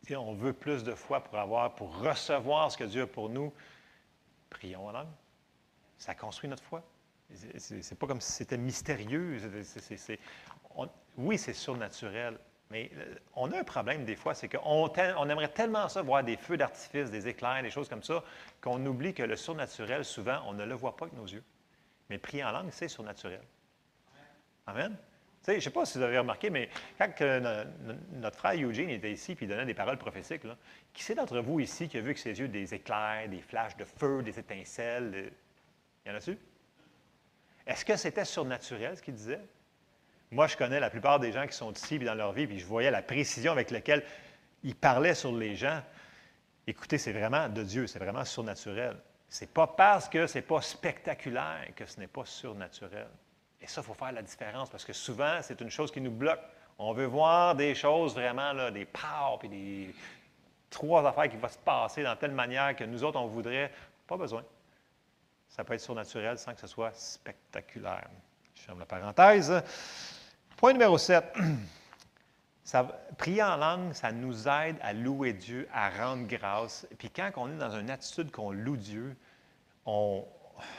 Si 0.02 0.14
on 0.14 0.34
veut 0.34 0.52
plus 0.52 0.84
de 0.84 0.94
foi 0.94 1.20
pour 1.20 1.36
avoir, 1.38 1.74
pour 1.74 1.98
recevoir 1.98 2.70
ce 2.70 2.76
que 2.76 2.84
Dieu 2.84 3.02
a 3.02 3.06
pour 3.08 3.28
nous, 3.28 3.52
prions 4.50 4.86
en 4.86 4.92
langue. 4.92 5.08
Ça 5.98 6.14
construit 6.14 6.48
notre 6.48 6.62
foi. 6.62 6.84
C'est 7.58 7.98
pas 7.98 8.06
comme 8.06 8.20
si 8.20 8.30
c'était 8.30 8.56
mystérieux. 8.56 9.40
oui, 11.16 11.38
c'est 11.38 11.52
surnaturel, 11.52 12.38
mais 12.70 12.90
euh, 12.96 13.14
on 13.34 13.52
a 13.52 13.60
un 13.60 13.64
problème 13.64 14.04
des 14.04 14.16
fois, 14.16 14.34
c'est 14.34 14.48
qu'on 14.48 14.90
on 14.90 15.28
aimerait 15.28 15.48
tellement 15.48 15.88
ça 15.88 16.02
voir 16.02 16.24
des 16.24 16.36
feux 16.36 16.56
d'artifice, 16.56 17.10
des 17.10 17.28
éclairs, 17.28 17.62
des 17.62 17.70
choses 17.70 17.88
comme 17.88 18.02
ça, 18.02 18.24
qu'on 18.60 18.84
oublie 18.86 19.14
que 19.14 19.22
le 19.22 19.36
surnaturel, 19.36 20.04
souvent, 20.04 20.40
on 20.46 20.54
ne 20.54 20.64
le 20.64 20.74
voit 20.74 20.96
pas 20.96 21.06
avec 21.06 21.16
nos 21.16 21.26
yeux. 21.26 21.44
Mais 22.10 22.18
prier 22.18 22.44
en 22.44 22.52
langue, 22.52 22.68
c'est 22.70 22.88
surnaturel. 22.88 23.42
Amen. 24.66 24.96
je 25.46 25.52
ne 25.52 25.60
sais 25.60 25.70
pas 25.70 25.86
si 25.86 25.98
vous 25.98 26.04
avez 26.04 26.18
remarqué, 26.18 26.50
mais 26.50 26.68
quand 26.98 27.12
notre 28.14 28.36
frère 28.36 28.60
Eugene 28.60 28.90
était 28.90 29.12
ici 29.12 29.36
et 29.40 29.46
donnait 29.46 29.64
des 29.64 29.74
paroles 29.74 29.98
prophétiques, 29.98 30.42
qui 30.92 31.04
c'est 31.04 31.14
d'entre 31.14 31.38
vous 31.38 31.60
ici 31.60 31.88
qui 31.88 31.98
a 31.98 32.00
vu 32.00 32.14
que 32.14 32.20
ses 32.20 32.36
yeux 32.36 32.48
des 32.48 32.74
éclairs, 32.74 33.28
des 33.28 33.40
flashs 33.40 33.76
de 33.76 33.84
feu, 33.84 34.22
des 34.22 34.40
étincelles? 34.40 35.32
Il 36.04 36.08
y 36.08 36.12
en 36.12 36.16
a-tu? 36.16 36.36
Est-ce 37.64 37.84
que 37.84 37.96
c'était 37.96 38.24
surnaturel 38.24 38.96
ce 38.96 39.02
qu'il 39.02 39.14
disait? 39.14 39.40
Moi, 40.30 40.46
je 40.48 40.56
connais 40.56 40.80
la 40.80 40.90
plupart 40.90 41.20
des 41.20 41.32
gens 41.32 41.46
qui 41.46 41.54
sont 41.54 41.72
ici 41.72 41.98
dans 41.98 42.14
leur 42.14 42.32
vie, 42.32 42.46
puis 42.46 42.58
je 42.58 42.66
voyais 42.66 42.90
la 42.90 43.02
précision 43.02 43.52
avec 43.52 43.70
laquelle 43.70 44.04
ils 44.62 44.74
parlaient 44.74 45.14
sur 45.14 45.32
les 45.32 45.54
gens. 45.54 45.80
Écoutez, 46.66 46.98
c'est 46.98 47.12
vraiment 47.12 47.48
de 47.48 47.62
Dieu, 47.62 47.86
c'est 47.86 48.00
vraiment 48.00 48.24
surnaturel. 48.24 48.96
Ce 49.28 49.42
n'est 49.42 49.50
pas 49.50 49.66
parce 49.66 50.08
que 50.08 50.26
ce 50.26 50.38
n'est 50.38 50.42
pas 50.42 50.60
spectaculaire 50.60 51.68
que 51.76 51.86
ce 51.86 52.00
n'est 52.00 52.06
pas 52.06 52.24
surnaturel. 52.24 53.08
Et 53.60 53.66
ça, 53.66 53.80
il 53.80 53.84
faut 53.84 53.94
faire 53.94 54.12
la 54.12 54.22
différence 54.22 54.68
parce 54.68 54.84
que 54.84 54.92
souvent, 54.92 55.38
c'est 55.42 55.60
une 55.60 55.70
chose 55.70 55.90
qui 55.90 56.00
nous 56.00 56.10
bloque. 56.10 56.40
On 56.78 56.92
veut 56.92 57.06
voir 57.06 57.54
des 57.54 57.74
choses 57.74 58.14
vraiment, 58.14 58.70
des 58.70 58.84
power, 58.84 59.38
puis 59.38 59.48
des 59.48 59.94
trois 60.70 61.06
affaires 61.06 61.28
qui 61.28 61.36
vont 61.36 61.48
se 61.48 61.58
passer 61.58 62.02
dans 62.02 62.16
telle 62.16 62.32
manière 62.32 62.74
que 62.76 62.84
nous 62.84 63.02
autres, 63.02 63.18
on 63.18 63.26
voudrait. 63.26 63.72
Pas 64.06 64.16
besoin. 64.16 64.44
Ça 65.48 65.64
peut 65.64 65.74
être 65.74 65.80
surnaturel 65.80 66.38
sans 66.38 66.54
que 66.54 66.60
ce 66.60 66.66
soit 66.66 66.92
spectaculaire. 66.94 68.08
Je 68.54 68.62
ferme 68.62 68.78
la 68.78 68.86
parenthèse. 68.86 69.62
Point 70.56 70.72
numéro 70.72 70.96
7. 70.96 71.36
prier 73.18 73.42
en 73.42 73.56
langue, 73.56 73.92
ça 73.92 74.10
nous 74.10 74.48
aide 74.48 74.76
à 74.80 74.94
louer 74.94 75.34
Dieu, 75.34 75.68
à 75.70 75.90
rendre 75.90 76.26
grâce. 76.26 76.86
Puis 76.98 77.10
quand 77.10 77.30
on 77.36 77.50
est 77.50 77.58
dans 77.58 77.78
une 77.78 77.90
attitude 77.90 78.30
qu'on 78.30 78.52
loue 78.52 78.78
Dieu, 78.78 79.14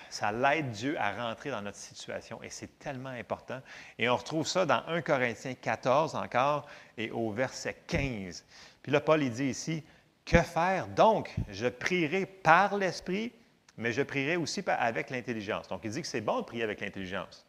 ça 0.09 0.31
l'aide 0.31 0.71
Dieu 0.71 0.99
à 0.99 1.11
rentrer 1.11 1.51
dans 1.51 1.61
notre 1.61 1.77
situation 1.77 2.41
et 2.41 2.49
c'est 2.49 2.79
tellement 2.79 3.09
important. 3.09 3.61
Et 3.99 4.09
on 4.09 4.15
retrouve 4.15 4.47
ça 4.47 4.65
dans 4.65 4.83
1 4.87 5.03
Corinthiens 5.03 5.53
14 5.53 6.15
encore 6.15 6.67
et 6.97 7.11
au 7.11 7.29
verset 7.29 7.77
15. 7.85 8.43
Puis 8.81 8.91
là, 8.91 8.99
Paul, 8.99 9.21
il 9.21 9.31
dit 9.31 9.45
ici, 9.45 9.83
que 10.25 10.41
faire? 10.41 10.87
Donc? 10.87 11.35
Je 11.49 11.67
prierai 11.67 12.25
par 12.25 12.75
l'Esprit, 12.77 13.31
mais 13.77 13.91
je 13.91 14.01
prierai 14.01 14.37
aussi 14.37 14.63
avec 14.65 15.11
l'intelligence. 15.11 15.67
Donc, 15.67 15.81
il 15.83 15.91
dit 15.91 16.01
que 16.01 16.07
c'est 16.07 16.21
bon 16.21 16.39
de 16.39 16.45
prier 16.45 16.63
avec 16.63 16.81
l'intelligence. 16.81 17.45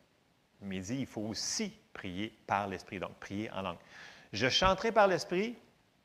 Mais 0.61 0.77
il 0.77 0.83
dit, 0.83 0.97
il 1.01 1.07
faut 1.07 1.23
aussi 1.23 1.73
prier 1.93 2.36
par 2.47 2.69
l'Esprit, 2.69 2.98
donc 2.98 3.15
prier 3.19 3.51
en 3.51 3.62
langue. 3.62 3.78
Je 4.32 4.48
chanterai 4.48 4.93
par 4.93 5.06
l'Esprit, 5.06 5.56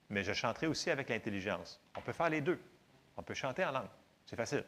mais 0.10 0.23
je 0.23 0.34
chanterai 0.34 0.68
aussi 0.68 0.89
avec 0.89 1.10
l'intelligence. 1.10 1.80
On 1.97 2.01
peut 2.01 2.14
faire 2.14 2.30
les 2.30 2.41
deux. 2.41 2.60
On 3.18 3.23
peut 3.23 3.34
chanter 3.34 3.65
en 3.65 3.72
langue. 3.72 3.89
C'est 4.26 4.35
facile. 4.35 4.64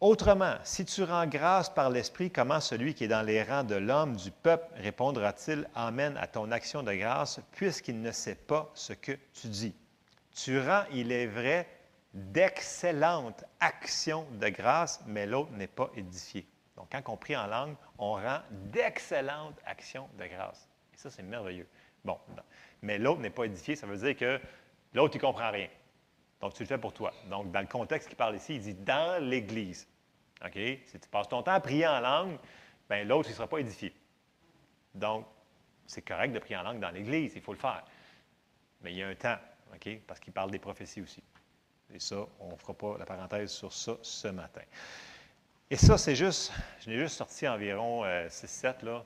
Autrement, 0.00 0.56
si 0.62 0.84
tu 0.84 1.02
rends 1.04 1.26
grâce 1.26 1.70
par 1.70 1.88
l'Esprit, 1.88 2.30
comment 2.30 2.60
celui 2.60 2.94
qui 2.94 3.04
est 3.04 3.08
dans 3.08 3.22
les 3.22 3.42
rangs 3.42 3.64
de 3.64 3.76
l'homme, 3.76 4.16
du 4.16 4.30
peuple, 4.30 4.66
répondra-t-il 4.74 5.68
Amen 5.74 6.18
à 6.20 6.26
ton 6.26 6.50
action 6.50 6.82
de 6.82 6.92
grâce, 6.92 7.40
puisqu'il 7.52 8.02
ne 8.02 8.12
sait 8.12 8.34
pas 8.34 8.70
ce 8.74 8.92
que 8.92 9.12
tu 9.32 9.48
dis? 9.48 9.74
Tu 10.34 10.60
rends, 10.60 10.84
il 10.92 11.12
est 11.12 11.26
vrai, 11.26 11.66
d'excellentes 12.12 13.44
actions 13.58 14.26
de 14.32 14.48
grâce, 14.48 15.00
mais 15.06 15.26
l'autre 15.26 15.52
n'est 15.52 15.66
pas 15.66 15.90
édifié. 15.96 16.46
Donc, 16.76 16.88
quand 16.92 17.12
on 17.12 17.16
prie 17.16 17.36
en 17.36 17.46
langue, 17.46 17.76
on 17.98 18.12
rend 18.12 18.40
d'excellentes 18.50 19.58
actions 19.64 20.08
de 20.18 20.26
grâce. 20.26 20.68
Et 20.94 20.98
ça, 20.98 21.10
c'est 21.10 21.22
merveilleux. 21.22 21.66
Bon, 22.04 22.18
mais 22.82 22.98
l'autre 22.98 23.20
n'est 23.20 23.30
pas 23.30 23.44
édifié, 23.44 23.74
ça 23.74 23.86
veut 23.86 23.96
dire 23.96 24.16
que 24.16 24.40
l'autre, 24.94 25.16
il 25.16 25.18
ne 25.18 25.22
comprend 25.22 25.50
rien. 25.50 25.68
Donc, 26.40 26.54
tu 26.54 26.62
le 26.62 26.68
fais 26.68 26.78
pour 26.78 26.92
toi. 26.92 27.12
Donc, 27.30 27.50
dans 27.50 27.60
le 27.60 27.66
contexte 27.66 28.08
qu'il 28.08 28.16
parle 28.16 28.36
ici, 28.36 28.56
il 28.56 28.60
dit 28.60 28.74
dans 28.74 29.22
l'Église. 29.22 29.88
OK? 30.44 30.52
Si 30.54 31.00
tu 31.00 31.08
passes 31.10 31.28
ton 31.28 31.42
temps 31.42 31.52
à 31.52 31.60
prier 31.60 31.86
en 31.86 32.00
langue, 32.00 32.38
bien, 32.88 33.04
l'autre, 33.04 33.28
il 33.28 33.32
ne 33.32 33.36
sera 33.36 33.48
pas 33.48 33.58
édifié. 33.58 33.94
Donc, 34.94 35.26
c'est 35.86 36.02
correct 36.02 36.32
de 36.32 36.38
prier 36.38 36.56
en 36.56 36.62
langue 36.62 36.80
dans 36.80 36.90
l'Église, 36.90 37.32
il 37.34 37.42
faut 37.42 37.52
le 37.52 37.58
faire. 37.58 37.84
Mais 38.82 38.92
il 38.92 38.98
y 38.98 39.02
a 39.02 39.08
un 39.08 39.14
temps, 39.14 39.38
OK? 39.74 39.98
Parce 40.06 40.20
qu'il 40.20 40.32
parle 40.32 40.50
des 40.50 40.58
prophéties 40.58 41.00
aussi. 41.00 41.22
Et 41.92 42.00
ça, 42.00 42.26
on 42.40 42.52
ne 42.52 42.56
fera 42.56 42.74
pas 42.74 42.98
la 42.98 43.06
parenthèse 43.06 43.50
sur 43.50 43.72
ça 43.72 43.96
ce 44.02 44.28
matin. 44.28 44.62
Et 45.68 45.76
ça, 45.76 45.98
c'est 45.98 46.14
juste, 46.14 46.52
je 46.80 46.90
l'ai 46.90 46.98
juste 46.98 47.16
sorti 47.16 47.48
environ 47.48 48.04
6-7, 48.04 48.66
euh, 48.66 48.72
là. 48.82 49.04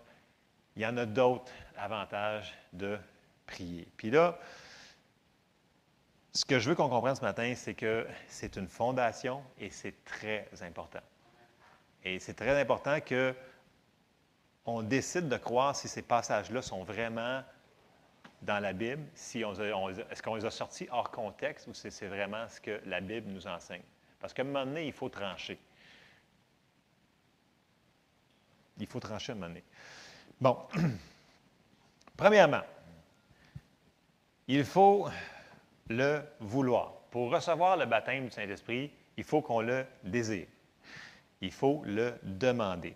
Il 0.76 0.82
y 0.82 0.86
en 0.86 0.96
a 0.98 1.06
d'autres 1.06 1.50
avantages 1.76 2.54
de 2.72 2.98
prier. 3.46 3.88
Puis 3.96 4.10
là, 4.10 4.38
ce 6.32 6.44
que 6.44 6.58
je 6.58 6.68
veux 6.68 6.76
qu'on 6.76 6.88
comprenne 6.88 7.14
ce 7.16 7.22
matin, 7.22 7.52
c'est 7.56 7.74
que 7.74 8.06
c'est 8.28 8.56
une 8.56 8.68
fondation 8.68 9.42
et 9.58 9.70
c'est 9.70 10.04
très 10.04 10.48
important. 10.60 11.00
Et 12.04 12.18
c'est 12.18 12.34
très 12.34 12.60
important 12.60 13.00
que 13.00 13.34
on 14.66 14.82
décide 14.82 15.28
de 15.28 15.36
croire 15.38 15.74
si 15.74 15.88
ces 15.88 16.02
passages-là 16.02 16.62
sont 16.62 16.84
vraiment 16.84 17.42
dans 18.42 18.58
la 18.58 18.72
Bible, 18.72 19.02
si 19.14 19.44
on, 19.44 19.54
est-ce 19.54 20.22
qu'on 20.22 20.34
les 20.34 20.44
a 20.44 20.50
sortis 20.50 20.86
hors 20.92 21.10
contexte 21.10 21.66
ou 21.66 21.74
si 21.74 21.90
c'est 21.90 22.06
vraiment 22.06 22.46
ce 22.48 22.60
que 22.60 22.80
la 22.84 23.00
Bible 23.00 23.30
nous 23.30 23.46
enseigne. 23.46 23.82
Parce 24.20 24.34
qu'à 24.34 24.42
un 24.42 24.46
moment 24.46 24.66
donné, 24.66 24.86
il 24.86 24.92
faut 24.92 25.08
trancher. 25.08 25.58
Il 28.80 28.86
faut 28.86 29.00
trancher 29.00 29.32
à 29.32 29.34
un 29.34 29.38
moment 29.38 29.48
donné. 29.48 29.64
Bon. 30.40 30.58
Premièrement, 32.16 32.62
il 34.48 34.64
faut 34.64 35.08
le 35.88 36.22
vouloir. 36.40 36.92
Pour 37.10 37.32
recevoir 37.32 37.76
le 37.76 37.86
baptême 37.86 38.24
du 38.26 38.30
Saint-Esprit, 38.30 38.90
il 39.16 39.24
faut 39.24 39.40
qu'on 39.42 39.60
le 39.60 39.86
désire. 40.02 40.46
Il 41.40 41.52
faut 41.52 41.82
le 41.84 42.14
demander. 42.22 42.94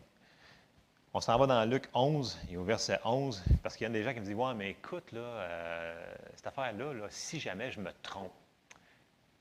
On 1.14 1.20
s'en 1.20 1.38
va 1.38 1.46
dans 1.46 1.64
Luc 1.64 1.88
11 1.94 2.38
et 2.50 2.56
au 2.56 2.64
verset 2.64 2.98
11, 3.04 3.42
parce 3.62 3.76
qu'il 3.76 3.86
y 3.86 3.90
a 3.90 3.92
des 3.92 4.02
gens 4.02 4.12
qui 4.12 4.20
me 4.20 4.24
disent 4.24 4.34
Ouais, 4.34 4.52
mais 4.54 4.70
écoute, 4.70 5.12
là, 5.12 5.20
euh, 5.20 6.14
cette 6.34 6.48
affaire-là, 6.48 7.06
si 7.08 7.38
jamais 7.40 7.70
je 7.70 7.80
me 7.80 7.90
trompe. 8.02 8.32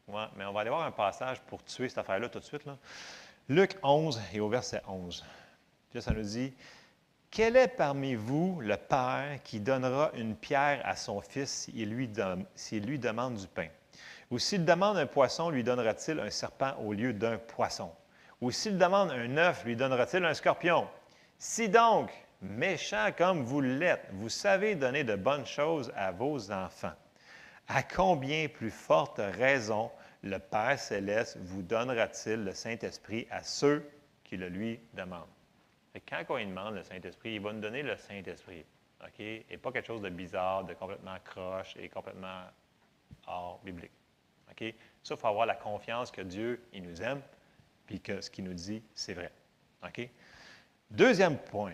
Ouais, 0.07 0.25
mais 0.35 0.45
on 0.45 0.53
va 0.53 0.61
aller 0.61 0.69
voir 0.69 0.83
un 0.83 0.91
passage 0.91 1.41
pour 1.41 1.63
tuer 1.63 1.89
cette 1.89 1.97
affaire-là 1.97 2.29
tout 2.29 2.39
de 2.39 2.43
suite. 2.43 2.63
Luc 3.49 3.77
11 3.81 4.21
et 4.33 4.39
au 4.39 4.49
verset 4.49 4.81
11. 4.87 5.25
Puis 5.93 6.01
ça 6.01 6.11
nous 6.11 6.23
dit 6.23 6.51
Quel 7.29 7.55
est 7.55 7.67
parmi 7.67 8.15
vous 8.15 8.59
le 8.61 8.77
Père 8.77 9.37
qui 9.43 9.59
donnera 9.59 10.09
une 10.15 10.35
pierre 10.35 10.81
à 10.85 10.95
son 10.95 11.21
fils 11.21 11.69
s'il 11.71 11.91
lui, 11.91 12.09
lui 12.71 12.99
demande 12.99 13.35
du 13.35 13.45
pain? 13.45 13.67
Ou 14.31 14.39
s'il 14.39 14.65
demande 14.65 14.97
un 14.97 15.05
poisson, 15.05 15.51
lui 15.51 15.63
donnera-t-il 15.63 16.19
un 16.19 16.31
serpent 16.31 16.75
au 16.83 16.93
lieu 16.93 17.13
d'un 17.13 17.37
poisson? 17.37 17.91
Ou 18.41 18.49
s'il 18.49 18.79
demande 18.79 19.11
un 19.11 19.37
œuf, 19.37 19.63
lui 19.65 19.75
donnera-t-il 19.75 20.25
un 20.25 20.33
scorpion? 20.33 20.87
Si 21.37 21.69
donc, 21.69 22.11
méchant 22.41 23.11
comme 23.15 23.43
vous 23.43 23.61
l'êtes, 23.61 24.07
vous 24.13 24.29
savez 24.29 24.73
donner 24.73 25.03
de 25.03 25.15
bonnes 25.15 25.45
choses 25.45 25.93
à 25.95 26.11
vos 26.11 26.51
enfants, 26.51 26.95
à 27.67 27.83
combien 27.83 28.47
plus 28.47 28.71
forte 28.71 29.21
raison 29.37 29.91
le 30.23 30.39
Père 30.39 30.79
céleste 30.79 31.37
vous 31.39 31.61
donnera-t-il 31.61 32.45
le 32.45 32.55
Saint-Esprit 32.55 33.27
à 33.29 33.43
ceux 33.43 33.87
qui 34.23 34.37
le 34.37 34.49
lui 34.49 34.79
demandent? 34.95 35.27
Quand 36.01 36.23
on 36.29 36.37
lui 36.37 36.45
demande 36.45 36.75
le 36.75 36.83
Saint-Esprit, 36.83 37.35
il 37.35 37.41
va 37.41 37.53
nous 37.53 37.61
donner 37.61 37.83
le 37.83 37.95
Saint-Esprit. 37.97 38.65
OK? 39.03 39.19
Et 39.19 39.57
pas 39.61 39.71
quelque 39.71 39.85
chose 39.85 40.01
de 40.01 40.09
bizarre, 40.09 40.63
de 40.63 40.73
complètement 40.73 41.17
croche 41.23 41.75
et 41.77 41.89
complètement 41.89 42.43
hors 43.27 43.59
biblique. 43.63 43.91
OK? 44.51 44.73
Ça, 45.03 45.15
il 45.15 45.17
faut 45.17 45.27
avoir 45.27 45.45
la 45.45 45.55
confiance 45.55 46.11
que 46.11 46.21
Dieu, 46.21 46.63
il 46.73 46.83
nous 46.83 47.01
aime, 47.01 47.21
puis 47.85 47.99
que 47.99 48.21
ce 48.21 48.29
qu'il 48.29 48.45
nous 48.45 48.53
dit, 48.53 48.83
c'est 48.93 49.13
vrai. 49.13 49.31
OK? 49.85 50.09
Deuxième 50.89 51.37
point, 51.37 51.73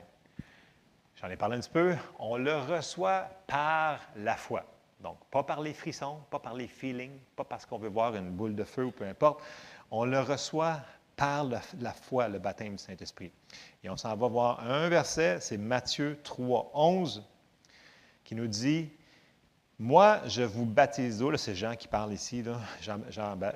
j'en 1.16 1.30
ai 1.30 1.38
parlé 1.38 1.58
un 1.58 1.60
petit 1.60 1.70
peu, 1.70 1.96
on 2.18 2.38
le 2.38 2.56
reçoit 2.56 3.30
par 3.48 4.02
la 4.16 4.36
foi. 4.36 4.66
Donc, 5.00 5.18
pas 5.32 5.44
par 5.44 5.62
les 5.62 5.74
frissons, 5.74 6.20
pas 6.30 6.40
par 6.40 6.54
les 6.54 6.68
feelings, 6.68 7.18
pas 7.36 7.46
parce 7.46 7.66
qu'on 7.66 7.78
veut 7.78 7.90
voir 7.90 8.16
une 8.16 8.32
boule 8.32 8.56
de 8.56 8.64
feu 8.64 8.86
ou 8.86 8.92
peu 8.92 9.06
importe. 9.06 9.42
On 9.92 10.04
le 10.04 10.20
reçoit 10.20 10.80
par 11.20 11.44
la, 11.44 11.92
foi, 11.92 12.30
le 12.30 12.40
baptême 12.40 12.78
du 12.78 12.78
Saint-Esprit. 12.78 13.30
Et 13.84 13.90
on 13.90 13.98
s'en 13.98 14.16
va 14.16 14.28
voir 14.30 14.66
un 14.66 14.88
verset, 14.88 15.40
c'est 15.42 15.58
Matthieu 15.58 16.18
3, 16.24 16.72
11, 16.74 17.28
qui 18.24 18.36
nous 18.36 18.48
dit 18.48 18.90
Moi, 19.78 20.22
je 20.28 20.44
vous 20.44 20.66
baptise 20.66 21.18
d'eau, 21.18 21.36
c'est 21.36 21.56
Jean 21.56 21.76
qui 21.76 21.90
parle 21.90 22.14
ici, 22.14 22.42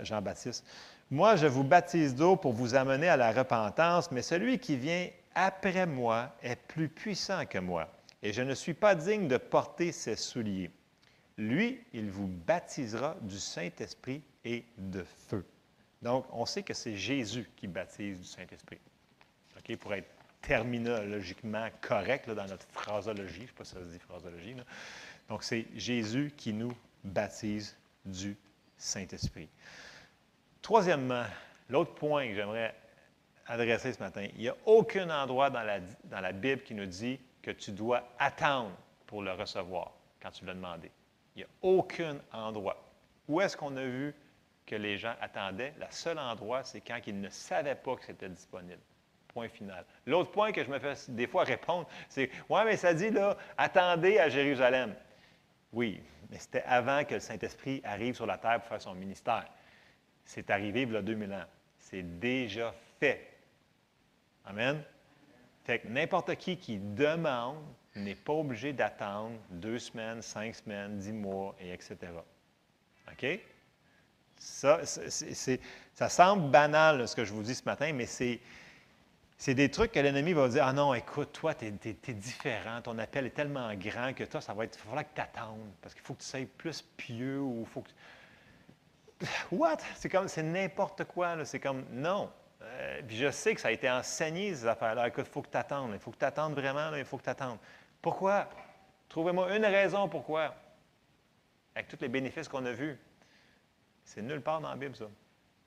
Jean-Baptiste. 0.03 0.65
Moi, 1.09 1.37
je 1.37 1.47
vous 1.47 1.63
baptise 1.63 2.15
d'eau 2.15 2.35
pour 2.35 2.51
vous 2.51 2.75
amener 2.75 3.07
à 3.07 3.15
la 3.15 3.31
repentance, 3.31 4.11
mais 4.11 4.21
celui 4.21 4.59
qui 4.59 4.75
vient 4.75 5.07
après 5.33 5.85
moi 5.85 6.35
est 6.41 6.57
plus 6.57 6.89
puissant 6.89 7.45
que 7.45 7.59
moi, 7.59 7.87
et 8.21 8.33
je 8.33 8.41
ne 8.41 8.55
suis 8.55 8.73
pas 8.73 8.93
digne 8.93 9.29
de 9.29 9.37
porter 9.37 9.93
ses 9.93 10.17
souliers. 10.17 10.69
Lui, 11.37 11.79
il 11.93 12.11
vous 12.11 12.27
baptisera 12.27 13.15
du 13.21 13.39
Saint-Esprit 13.39 14.21
et 14.43 14.65
de 14.77 15.05
feu. 15.29 15.45
Donc, 16.03 16.25
on 16.31 16.45
sait 16.45 16.61
que 16.61 16.73
c'est 16.73 16.95
Jésus 16.95 17.49
qui 17.55 17.65
baptise 17.65 18.19
du 18.19 18.25
Saint-Esprit. 18.25 18.79
OK? 19.57 19.77
Pour 19.77 19.93
être 19.93 20.09
terminologiquement 20.41 21.69
correct 21.81 22.29
dans 22.29 22.45
notre 22.45 22.67
phrasologie, 22.67 23.33
je 23.35 23.41
ne 23.41 23.47
sais 23.47 23.53
pas 23.53 23.63
si 23.63 23.73
ça 23.73 23.79
se 23.79 23.85
dit 23.89 23.99
phrasologie. 23.99 24.55
Donc, 25.29 25.43
c'est 25.43 25.65
Jésus 25.75 26.33
qui 26.35 26.51
nous 26.53 26.73
baptise 27.05 27.75
du 28.03 28.35
Saint-Esprit. 28.77 29.47
Troisièmement, 30.61 31.23
l'autre 31.69 31.93
point 31.95 32.27
que 32.27 32.35
j'aimerais 32.35 32.75
adressé 33.47 33.93
ce 33.93 33.99
matin. 33.99 34.27
Il 34.35 34.41
n'y 34.41 34.49
a 34.49 34.55
aucun 34.65 35.09
endroit 35.09 35.49
dans 35.49 35.63
la 35.63 36.31
Bible 36.33 36.63
qui 36.63 36.73
nous 36.73 36.85
dit 36.85 37.19
que 37.41 37.51
tu 37.51 37.71
dois 37.71 38.03
attendre 38.19 38.71
pour 39.07 39.21
le 39.21 39.31
recevoir 39.31 39.91
quand 40.21 40.31
tu 40.31 40.45
l'as 40.45 40.53
demandé. 40.53 40.91
Il 41.35 41.39
n'y 41.39 41.43
a 41.43 41.49
aucun 41.61 42.17
endroit. 42.31 42.81
Où 43.27 43.39
est-ce 43.41 43.55
qu'on 43.55 43.75
a 43.77 43.83
vu 43.83 44.13
que 44.65 44.75
les 44.75 44.97
gens 44.97 45.15
attendaient? 45.21 45.73
Le 45.79 45.85
seul 45.89 46.17
endroit, 46.19 46.63
c'est 46.63 46.81
quand 46.81 46.99
ils 47.05 47.19
ne 47.19 47.29
savaient 47.29 47.75
pas 47.75 47.95
que 47.95 48.05
c'était 48.05 48.29
disponible. 48.29 48.81
Point 49.27 49.49
final. 49.49 49.83
L'autre 50.05 50.31
point 50.31 50.51
que 50.51 50.63
je 50.63 50.69
me 50.69 50.79
fais 50.79 50.93
des 51.09 51.27
fois 51.27 51.43
répondre, 51.43 51.87
c'est 52.07 52.29
Ouais, 52.49 52.63
mais 52.65 52.77
ça 52.77 52.93
dit 52.93 53.09
là, 53.09 53.35
attendez 53.57 54.19
à 54.19 54.29
Jérusalem. 54.29 54.95
Oui, 55.71 56.01
mais 56.29 56.37
c'était 56.37 56.63
avant 56.63 57.03
que 57.03 57.15
le 57.15 57.19
Saint-Esprit 57.19 57.81
arrive 57.83 58.15
sur 58.15 58.27
la 58.27 58.37
terre 58.37 58.59
pour 58.59 58.69
faire 58.69 58.81
son 58.81 58.93
ministère. 58.93 59.47
C'est 60.23 60.49
arrivé 60.51 60.83
il 60.83 60.91
y 60.91 60.95
a 60.95 61.01
2000 61.01 61.33
ans. 61.33 61.45
C'est 61.79 62.19
déjà 62.19 62.73
fait. 62.99 63.27
Amen. 64.45 64.83
Fait 65.63 65.79
que 65.79 65.87
n'importe 65.87 66.35
qui 66.35 66.57
qui 66.57 66.77
demande 66.77 67.63
n'est 67.95 68.15
pas 68.15 68.33
obligé 68.33 68.73
d'attendre 68.73 69.37
deux 69.49 69.79
semaines, 69.79 70.21
cinq 70.21 70.55
semaines, 70.55 70.97
dix 70.97 71.13
mois, 71.13 71.55
et 71.59 71.71
etc. 71.71 71.97
OK? 73.11 73.39
Ça, 74.43 74.81
ça 75.93 76.09
semble 76.09 76.51
banal, 76.51 77.07
ce 77.07 77.15
que 77.15 77.23
je 77.23 77.31
vous 77.31 77.43
dis 77.43 77.55
ce 77.55 77.63
matin, 77.63 77.93
mais 77.93 78.05
c'est, 78.05 78.41
c'est 79.37 79.53
des 79.53 79.71
trucs 79.71 79.93
que 79.93 79.99
l'ennemi 79.99 80.33
va 80.33 80.49
dire 80.49 80.65
Ah 80.65 80.73
non, 80.73 80.93
écoute, 80.93 81.31
toi, 81.31 81.53
tu 81.53 81.65
es, 81.65 82.13
différent, 82.13 82.81
ton 82.81 82.99
appel 82.99 83.25
est 83.25 83.31
tellement 83.31 83.73
grand 83.75 84.13
que 84.13 84.25
toi, 84.25 84.41
ça 84.41 84.53
va 84.53 84.65
être. 84.65 84.75
Il 84.75 84.79
va 84.79 84.83
falloir 84.83 85.03
que 85.05 85.15
tu 85.15 85.21
attendes, 85.21 85.71
parce 85.81 85.93
qu'il 85.93 86.03
faut 86.03 86.13
que 86.13 86.21
tu 86.21 86.27
sois 86.27 86.45
plus 86.57 86.81
pieux 86.81 87.39
ou 87.39 87.65
faut 87.65 87.81
que. 87.81 87.89
What? 89.51 89.77
C'est 89.95 90.09
comme, 90.09 90.27
c'est 90.27 90.43
n'importe 90.43 91.05
quoi, 91.05 91.45
c'est 91.45 91.59
comme, 91.59 91.85
non. 91.91 92.29
Euh, 92.61 93.01
puis 93.07 93.15
je 93.15 93.31
sais 93.31 93.55
que 93.55 93.61
ça 93.61 93.69
a 93.69 93.71
été 93.71 93.89
enseigné, 93.89 94.53
ces 94.53 94.67
affaires-là. 94.67 95.07
Écoute, 95.07 95.25
il 95.27 95.31
faut 95.31 95.41
que 95.41 95.49
tu 95.49 95.57
attendes. 95.57 95.91
Il 95.93 95.99
faut 95.99 96.11
que 96.11 96.17
tu 96.17 96.25
attendes 96.25 96.53
vraiment. 96.53 96.93
il 96.95 97.05
faut 97.05 97.17
que 97.17 97.23
tu 97.23 97.29
attendes. 97.29 97.59
Pourquoi? 98.01 98.49
Trouvez-moi 99.07 99.55
une 99.55 99.65
raison 99.65 100.09
pourquoi. 100.09 100.53
Avec 101.75 101.87
tous 101.87 102.01
les 102.01 102.09
bénéfices 102.09 102.49
qu'on 102.49 102.65
a 102.65 102.71
vus. 102.71 102.99
C'est 104.03 104.21
nulle 104.21 104.41
part 104.41 104.61
dans 104.61 104.69
la 104.69 104.75
Bible, 104.75 104.95
ça. 104.95 105.05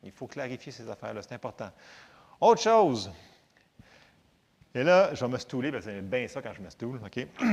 Il 0.02 0.12
faut 0.12 0.26
clarifier 0.26 0.72
ces 0.72 0.88
affaires-là. 0.88 1.22
C'est 1.22 1.34
important. 1.34 1.70
Autre 2.40 2.62
chose. 2.62 3.10
Et 4.74 4.84
là, 4.84 5.14
je 5.14 5.24
vais 5.24 5.30
me 5.30 5.38
stouler, 5.38 5.72
parce 5.72 5.86
que 5.86 5.90
c'est 5.90 6.02
bien 6.02 6.28
ça 6.28 6.42
quand 6.42 6.52
je 6.52 6.60
me 6.60 6.70
stoule, 6.70 7.00
OK? 7.04 7.26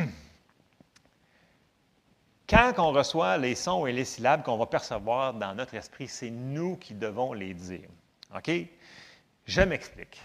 Quand 2.46 2.74
on 2.78 2.92
reçoit 2.92 3.38
les 3.38 3.56
sons 3.56 3.88
et 3.88 3.94
les 3.94 4.04
syllabes 4.04 4.44
qu'on 4.44 4.58
va 4.58 4.66
percevoir 4.66 5.34
dans 5.34 5.56
notre 5.56 5.74
esprit, 5.76 6.08
c'est 6.08 6.30
nous 6.30 6.76
qui 6.76 6.94
devons 6.94 7.34
les 7.34 7.54
dire. 7.54 7.88
OK? 8.36 8.52
Je 9.46 9.62
m'explique. 9.62 10.22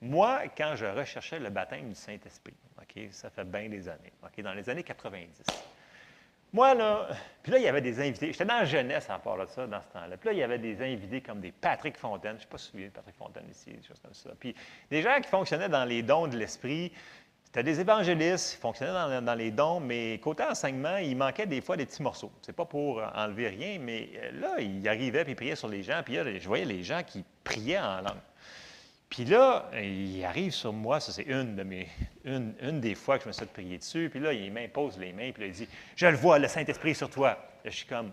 Moi, 0.00 0.42
quand 0.56 0.74
je 0.76 0.84
recherchais 0.84 1.38
le 1.40 1.50
baptême 1.50 1.88
du 1.88 1.94
Saint-Esprit, 1.94 2.54
ça 3.10 3.30
fait 3.30 3.44
bien 3.44 3.68
des 3.68 3.88
années, 3.88 4.12
dans 4.42 4.52
les 4.52 4.68
années 4.68 4.82
90, 4.82 5.42
moi, 6.52 6.74
là, 6.74 7.08
puis 7.42 7.52
là, 7.52 7.58
il 7.58 7.64
y 7.64 7.68
avait 7.68 7.80
des 7.80 8.00
invités. 8.00 8.32
J'étais 8.32 8.44
dans 8.44 8.58
la 8.58 8.64
jeunesse 8.64 9.08
en 9.10 9.18
part 9.18 9.36
de 9.38 9.46
ça, 9.46 9.66
dans 9.66 9.80
ce 9.80 9.88
temps-là. 9.92 10.16
Puis 10.16 10.28
là, 10.28 10.32
il 10.32 10.38
y 10.38 10.42
avait 10.42 10.58
des 10.58 10.80
invités 10.82 11.20
comme 11.20 11.40
des 11.40 11.52
Patrick 11.52 11.96
Fontaine. 11.96 12.32
Je 12.32 12.36
ne 12.36 12.40
sais 12.40 12.46
pas 12.46 12.58
si 12.58 12.72
vous 12.72 12.84
de 12.84 12.88
Patrick 12.88 13.16
Fontaine 13.16 13.44
ici, 13.50 13.70
des 13.70 13.86
choses 13.86 14.00
comme 14.02 14.14
ça. 14.14 14.30
Puis 14.38 14.54
des 14.90 15.02
gens 15.02 15.20
qui 15.20 15.28
fonctionnaient 15.28 15.68
dans 15.68 15.84
les 15.84 16.02
dons 16.02 16.28
de 16.28 16.36
l'esprit. 16.36 16.92
as 17.54 17.62
des 17.62 17.80
évangélistes 17.80 18.54
qui 18.54 18.60
fonctionnaient 18.60 19.20
dans, 19.20 19.34
les 19.34 19.50
dons, 19.50 19.80
mais 19.80 20.18
côté 20.18 20.44
enseignement, 20.44 20.96
il 20.96 21.16
manquait 21.16 21.46
des 21.46 21.60
fois 21.60 21.76
des 21.76 21.86
petits 21.86 22.02
morceaux. 22.02 22.32
C'est 22.42 22.54
pas 22.54 22.64
pour 22.64 23.02
enlever 23.14 23.48
rien, 23.48 23.78
mais 23.78 24.08
là, 24.32 24.60
il 24.60 24.88
arrivait 24.88 25.24
puis 25.24 25.32
il 25.32 25.36
priait 25.36 25.56
sur 25.56 25.68
les 25.68 25.82
gens, 25.82 26.00
puis 26.04 26.16
là, 26.16 26.24
je 26.38 26.46
voyais 26.46 26.64
les 26.64 26.82
gens 26.82 27.02
qui 27.02 27.24
priaient 27.44 27.78
en 27.78 28.00
langue. 28.02 28.22
Puis 29.08 29.24
là, 29.24 29.70
il 29.74 30.24
arrive 30.24 30.52
sur 30.52 30.72
moi, 30.72 30.98
ça 30.98 31.12
c'est 31.12 31.22
une, 31.22 31.54
de 31.54 31.62
mes, 31.62 31.88
des 32.24 32.94
fois 32.94 33.18
que 33.18 33.24
je 33.24 33.28
me 33.28 33.32
suis 33.32 33.46
prier 33.46 33.78
dessus, 33.78 34.08
puis 34.10 34.18
là, 34.18 34.32
il 34.32 34.52
m'impose 34.52 34.98
les 34.98 35.12
mains, 35.12 35.30
puis 35.32 35.42
là, 35.42 35.48
il 35.48 35.52
dit 35.52 35.68
Je 35.94 36.06
le 36.06 36.16
vois, 36.16 36.38
le 36.38 36.48
Saint-Esprit 36.48 36.94
sur 36.94 37.08
toi. 37.08 37.30
Là, 37.64 37.70
je 37.70 37.76
suis 37.76 37.86
comme 37.86 38.12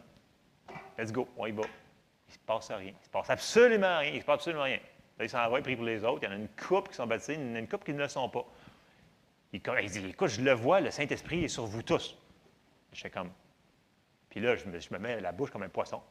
Let's 0.97 1.11
go, 1.11 1.27
on 1.37 1.47
y 1.47 1.51
va. 1.51 1.63
Il 1.63 2.29
ne 2.29 2.33
se 2.33 2.39
passe 2.45 2.71
rien. 2.71 2.91
Il 2.91 2.99
ne 2.99 3.03
se 3.03 3.09
passe 3.09 3.29
absolument 3.29 3.97
rien. 3.99 4.09
Il 4.11 4.15
ne 4.15 4.21
se 4.21 4.25
passe 4.25 4.35
absolument 4.35 4.63
rien. 4.63 4.79
Là, 5.17 5.25
il 5.25 5.29
s'en 5.29 5.49
va, 5.49 5.57
il 5.57 5.63
prie 5.63 5.75
pour 5.75 5.85
les 5.85 6.03
autres. 6.03 6.19
Il 6.23 6.25
y 6.25 6.27
en 6.29 6.31
a 6.31 6.35
une 6.35 6.49
couple 6.49 6.89
qui 6.89 6.95
sont 6.95 7.07
baptisés, 7.07 7.35
il 7.35 7.47
y 7.47 7.51
en 7.51 7.55
a 7.55 7.59
une 7.59 7.67
couple 7.67 7.85
qui 7.85 7.93
ne 7.93 8.01
le 8.01 8.07
sont 8.07 8.29
pas. 8.29 8.45
Il, 9.51 9.61
dit 9.61 10.05
Écoute, 10.09 10.29
je 10.29 10.41
le 10.41 10.53
vois, 10.53 10.81
le 10.81 10.91
Saint-Esprit 10.91 11.43
est 11.43 11.47
sur 11.49 11.65
vous 11.65 11.83
tous. 11.83 12.17
Je 12.91 13.01
fais 13.01 13.09
comme. 13.09 13.31
Puis 14.29 14.39
là, 14.39 14.55
je 14.55 14.65
me, 14.65 14.79
je 14.79 14.91
me 14.91 14.97
mets 14.97 15.19
la 15.21 15.31
bouche 15.31 15.51
comme 15.51 15.63
un 15.63 15.69
poisson. 15.69 16.01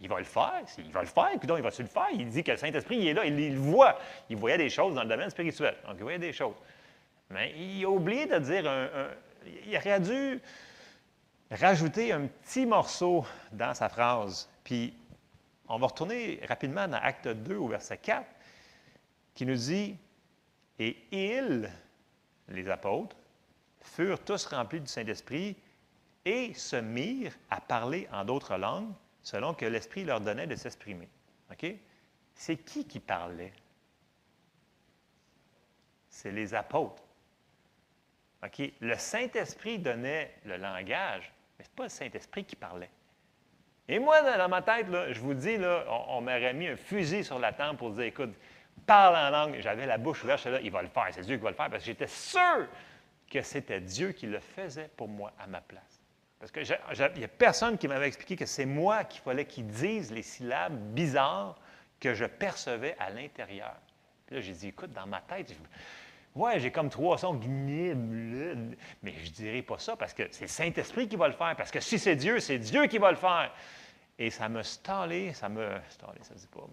Il 0.00 0.08
va 0.08 0.18
le 0.18 0.24
faire. 0.24 0.62
Il 0.78 0.92
va 0.92 1.00
le 1.00 1.06
faire. 1.06 1.38
Donc, 1.42 1.58
il 1.58 1.62
va-tu 1.62 1.82
le 1.82 1.88
faire? 1.88 2.08
Il 2.12 2.28
dit 2.28 2.44
que 2.44 2.50
le 2.50 2.56
Saint-Esprit, 2.56 2.98
il 2.98 3.08
est 3.08 3.14
là. 3.14 3.24
Il, 3.24 3.54
le 3.54 3.58
voit. 3.58 3.98
Il 4.28 4.36
voyait 4.36 4.58
des 4.58 4.68
choses 4.68 4.94
dans 4.94 5.02
le 5.02 5.08
domaine 5.08 5.30
spirituel. 5.30 5.74
Donc, 5.86 5.96
il 5.96 6.02
voyait 6.02 6.18
des 6.18 6.32
choses. 6.32 6.56
Mais 7.30 7.54
il 7.56 7.84
a 7.84 7.88
oublié 7.88 8.26
de 8.26 8.38
dire 8.38 8.70
un, 8.70 8.88
il 9.66 9.76
aurait 9.76 10.00
dû 10.00 10.40
rajouter 11.50 12.12
un 12.12 12.26
petit 12.26 12.66
morceau 12.66 13.24
dans 13.52 13.74
sa 13.74 13.88
phrase. 13.88 14.48
Puis, 14.64 14.94
on 15.68 15.78
va 15.78 15.86
retourner 15.86 16.40
rapidement 16.46 16.86
dans 16.86 16.98
Acte 16.98 17.28
2 17.28 17.56
au 17.56 17.68
verset 17.68 17.98
4, 17.98 18.24
qui 19.34 19.46
nous 19.46 19.56
dit 19.56 19.96
Et 20.78 20.96
ils, 21.10 21.70
les 22.48 22.68
apôtres, 22.68 23.16
furent 23.80 24.22
tous 24.22 24.46
remplis 24.46 24.80
du 24.80 24.88
Saint-Esprit 24.88 25.56
et 26.24 26.52
se 26.54 26.76
mirent 26.76 27.34
à 27.50 27.60
parler 27.60 28.08
en 28.12 28.24
d'autres 28.24 28.56
langues 28.56 28.92
selon 29.26 29.54
que 29.54 29.66
l'Esprit 29.66 30.04
leur 30.04 30.20
donnait 30.20 30.46
de 30.46 30.54
s'exprimer. 30.54 31.08
C'est 32.32 32.58
qui 32.58 32.86
qui 32.86 33.00
parlait? 33.00 33.52
C'est 36.08 36.30
les 36.30 36.54
apôtres. 36.54 37.02
Le 38.80 38.94
Saint-Esprit 38.94 39.80
donnait 39.80 40.32
le 40.44 40.58
langage, 40.58 41.32
mais 41.58 41.64
ce 41.64 41.70
n'est 41.70 41.74
pas 41.74 41.82
le 41.82 41.88
Saint-Esprit 41.88 42.44
qui 42.44 42.54
parlait. 42.54 42.90
Et 43.88 43.98
moi, 43.98 44.22
dans 44.22 44.48
ma 44.48 44.62
tête, 44.62 44.86
je 44.86 45.18
vous 45.18 45.34
dis, 45.34 45.56
là, 45.56 45.84
on, 46.08 46.20
m'aurait 46.20 46.54
mis 46.54 46.68
un 46.68 46.76
fusil 46.76 47.24
sur 47.24 47.40
la 47.40 47.52
tempe 47.52 47.78
pour 47.78 47.90
dire, 47.90 48.04
écoute, 48.04 48.32
parle 48.86 49.16
en 49.16 49.30
langue. 49.30 49.60
J'avais 49.60 49.86
la 49.86 49.98
bouche 49.98 50.22
ouverte, 50.22 50.44
là, 50.44 50.60
il 50.60 50.70
va 50.70 50.82
le 50.82 50.88
faire, 50.88 51.08
c'est 51.10 51.22
Dieu 51.22 51.36
qui 51.36 51.42
va 51.42 51.50
le 51.50 51.56
faire, 51.56 51.68
parce 51.68 51.82
que 51.82 51.86
j'étais 51.86 52.06
sûr 52.06 52.68
que 53.28 53.42
c'était 53.42 53.80
Dieu 53.80 54.12
qui 54.12 54.26
le 54.26 54.38
faisait 54.38 54.88
pour 54.96 55.08
moi 55.08 55.32
à 55.36 55.48
ma 55.48 55.60
place. 55.60 55.95
Parce 56.38 56.52
qu'il 56.52 56.64
n'y 57.16 57.24
a 57.24 57.28
personne 57.28 57.78
qui 57.78 57.88
m'avait 57.88 58.08
expliqué 58.08 58.36
que 58.36 58.46
c'est 58.46 58.66
moi 58.66 59.04
qu'il 59.04 59.22
fallait 59.22 59.46
qu'il 59.46 59.66
dise 59.66 60.12
les 60.12 60.22
syllabes 60.22 60.76
bizarres 60.92 61.58
que 61.98 62.14
je 62.14 62.26
percevais 62.26 62.94
à 62.98 63.10
l'intérieur. 63.10 63.74
Là, 64.30 64.40
j'ai 64.40 64.52
dit, 64.52 64.68
écoute, 64.68 64.92
dans 64.92 65.06
ma 65.06 65.20
tête, 65.20 65.54
ouais, 66.34 66.60
j'ai 66.60 66.70
comme 66.70 66.90
trois 66.90 67.18
sons 67.18 67.34
gnibles, 67.34 68.76
mais 69.02 69.14
je 69.22 69.30
ne 69.30 69.34
dirais 69.34 69.62
pas 69.62 69.78
ça 69.78 69.96
parce 69.96 70.12
que 70.12 70.24
c'est 70.30 70.44
le 70.44 70.48
Saint-Esprit 70.48 71.08
qui 71.08 71.16
va 71.16 71.28
le 71.28 71.34
faire. 71.34 71.54
Parce 71.56 71.70
que 71.70 71.80
si 71.80 71.98
c'est 71.98 72.16
Dieu, 72.16 72.40
c'est 72.40 72.58
Dieu 72.58 72.86
qui 72.86 72.98
va 72.98 73.10
le 73.10 73.16
faire. 73.16 73.52
Et 74.18 74.30
ça 74.30 74.48
m'a 74.48 74.62
stallé, 74.62 75.32
ça. 75.32 75.48
Stallé, 75.88 76.18
ça 76.22 76.34
pas. 76.52 76.66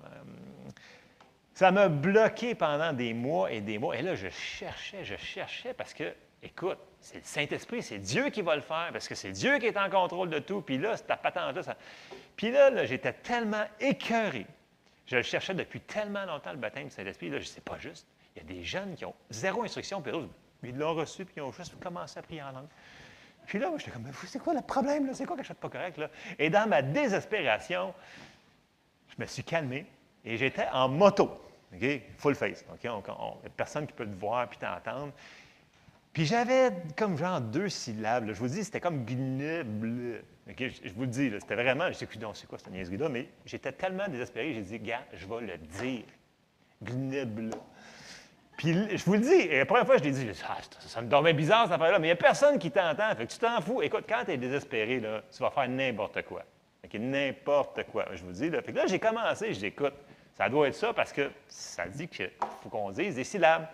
ça 1.53 1.71
m'a 1.71 1.89
bloqué 1.89 2.55
pendant 2.55 2.93
des 2.93 3.13
mois 3.13 3.51
et 3.51 3.61
des 3.61 3.77
mois. 3.77 3.97
Et 3.97 4.01
là, 4.01 4.15
je 4.15 4.29
cherchais, 4.29 5.03
je 5.03 5.15
cherchais 5.15 5.73
parce 5.73 5.93
que, 5.93 6.13
écoute, 6.43 6.77
c'est 6.99 7.17
le 7.17 7.23
Saint-Esprit, 7.23 7.81
c'est 7.81 7.97
Dieu 7.97 8.29
qui 8.29 8.41
va 8.41 8.55
le 8.55 8.61
faire, 8.61 8.89
parce 8.91 9.07
que 9.07 9.15
c'est 9.15 9.31
Dieu 9.31 9.57
qui 9.59 9.65
est 9.65 9.77
en 9.77 9.89
contrôle 9.89 10.29
de 10.29 10.39
tout. 10.39 10.61
Puis 10.61 10.77
là, 10.77 10.97
ta 10.97 11.17
patente-là. 11.17 11.63
Ça... 11.63 11.75
Puis 12.35 12.51
là, 12.51 12.85
j'étais 12.85 13.13
tellement 13.13 13.65
écœuré. 13.79 14.45
Je 15.05 15.17
le 15.17 15.23
cherchais 15.23 15.53
depuis 15.53 15.81
tellement 15.81 16.25
longtemps, 16.25 16.51
le 16.51 16.57
baptême 16.57 16.85
du 16.85 16.91
Saint-Esprit. 16.91 17.29
Là, 17.29 17.39
je 17.39 17.45
sais 17.45 17.61
pas 17.61 17.77
juste. 17.77 18.07
Il 18.35 18.41
y 18.41 18.45
a 18.45 18.47
des 18.47 18.63
jeunes 18.63 18.95
qui 18.95 19.05
ont 19.05 19.15
zéro 19.29 19.63
instruction, 19.63 20.01
puis 20.01 20.11
ils 20.63 20.77
l'ont 20.77 20.95
reçu, 20.95 21.25
puis 21.25 21.35
ils 21.37 21.41
ont 21.41 21.51
juste 21.51 21.77
commencé 21.79 22.19
à 22.19 22.21
prier 22.21 22.41
en 22.41 22.51
langue. 22.51 22.67
Puis 23.45 23.59
là, 23.59 23.71
j'étais 23.77 23.91
comme, 23.91 24.05
c'est 24.25 24.39
quoi 24.39 24.53
le 24.53 24.61
problème? 24.61 25.13
C'est 25.13 25.25
quoi 25.25 25.35
que 25.35 25.43
je 25.43 25.47
fais 25.49 25.53
pas 25.53 25.69
correct? 25.69 25.97
Là? 25.97 26.09
Et 26.39 26.49
dans 26.49 26.67
ma 26.67 26.81
désespération, 26.81 27.93
je 29.09 29.21
me 29.21 29.27
suis 29.27 29.43
calmé 29.43 29.85
et 30.23 30.37
j'étais 30.37 30.67
en 30.71 30.87
moto. 30.87 31.29
OK? 31.75 32.01
Full 32.17 32.35
face. 32.35 32.63
OK? 32.71 32.89
On, 33.07 33.37
personne 33.55 33.85
qui 33.85 33.93
peut 33.93 34.05
te 34.05 34.15
voir 34.15 34.47
puis 34.47 34.57
t'entendre. 34.57 35.11
Puis 36.13 36.27
j'avais 36.27 36.71
comme 36.95 37.17
genre 37.17 37.41
deux 37.41 37.69
syllabes. 37.69 38.27
Je 38.27 38.39
vous 38.39 38.47
dis, 38.47 38.63
c'était 38.63 38.79
comme 38.79 39.03
gnible. 39.03 40.23
je, 40.47 40.93
vous 40.93 41.01
le 41.01 41.07
dis, 41.07 41.31
c'était 41.39 41.55
vraiment, 41.55 41.87
je 41.87 41.93
sais 41.93 42.07
c'est 42.33 42.47
quoi 42.47 42.59
cette 42.59 42.71
niaiserie-là, 42.71 43.09
mais 43.09 43.27
j'étais 43.45 43.71
tellement 43.71 44.07
désespéré, 44.07 44.53
j'ai 44.53 44.61
dit, 44.61 44.79
gars, 44.79 45.01
je 45.13 45.25
vais 45.25 45.41
le 45.41 45.57
dire. 45.57 46.03
Gnible. 46.83 47.49
Puis 48.57 48.73
je 48.95 49.03
vous 49.05 49.13
le 49.13 49.21
dis, 49.21 49.33
et 49.33 49.57
la 49.57 49.65
première 49.65 49.87
fois, 49.87 49.97
je 49.97 50.03
l'ai 50.03 50.11
dit, 50.11 50.29
ah, 50.47 50.57
ça, 50.79 51.01
me 51.01 51.07
dormait 51.07 51.33
bizarre 51.33 51.63
cette 51.63 51.73
affaire-là, 51.73 51.97
mais 51.97 52.07
il 52.07 52.11
n'y 52.11 52.13
a 52.13 52.15
personne 52.15 52.59
qui 52.59 52.69
t'entend. 52.69 53.15
Fait 53.15 53.25
que 53.25 53.31
tu 53.31 53.39
t'en 53.39 53.59
fous. 53.61 53.81
Écoute, 53.81 54.05
quand 54.07 54.23
tu 54.25 54.31
es 54.31 54.37
désespéré, 54.37 54.99
là, 54.99 55.23
tu 55.35 55.41
vas 55.41 55.49
faire 55.49 55.67
n'importe 55.67 56.21
quoi. 56.23 56.43
N'importe 56.93 57.85
quoi, 57.91 58.05
je 58.13 58.23
vous 58.23 58.33
dis. 58.33 58.51
Là. 58.51 58.61
Fait 58.61 58.71
que 58.71 58.77
là, 58.77 58.85
j'ai 58.85 58.99
commencé, 58.99 59.51
je 59.51 59.59
dis, 59.59 59.65
écoute, 59.65 59.95
ça 60.35 60.47
doit 60.47 60.67
être 60.67 60.75
ça 60.75 60.93
parce 60.93 61.11
que 61.11 61.31
ça 61.47 61.87
dit 61.87 62.07
qu'il 62.07 62.29
faut 62.61 62.69
qu'on 62.69 62.91
dise 62.91 63.15
des 63.15 63.23
syllabes. 63.23 63.65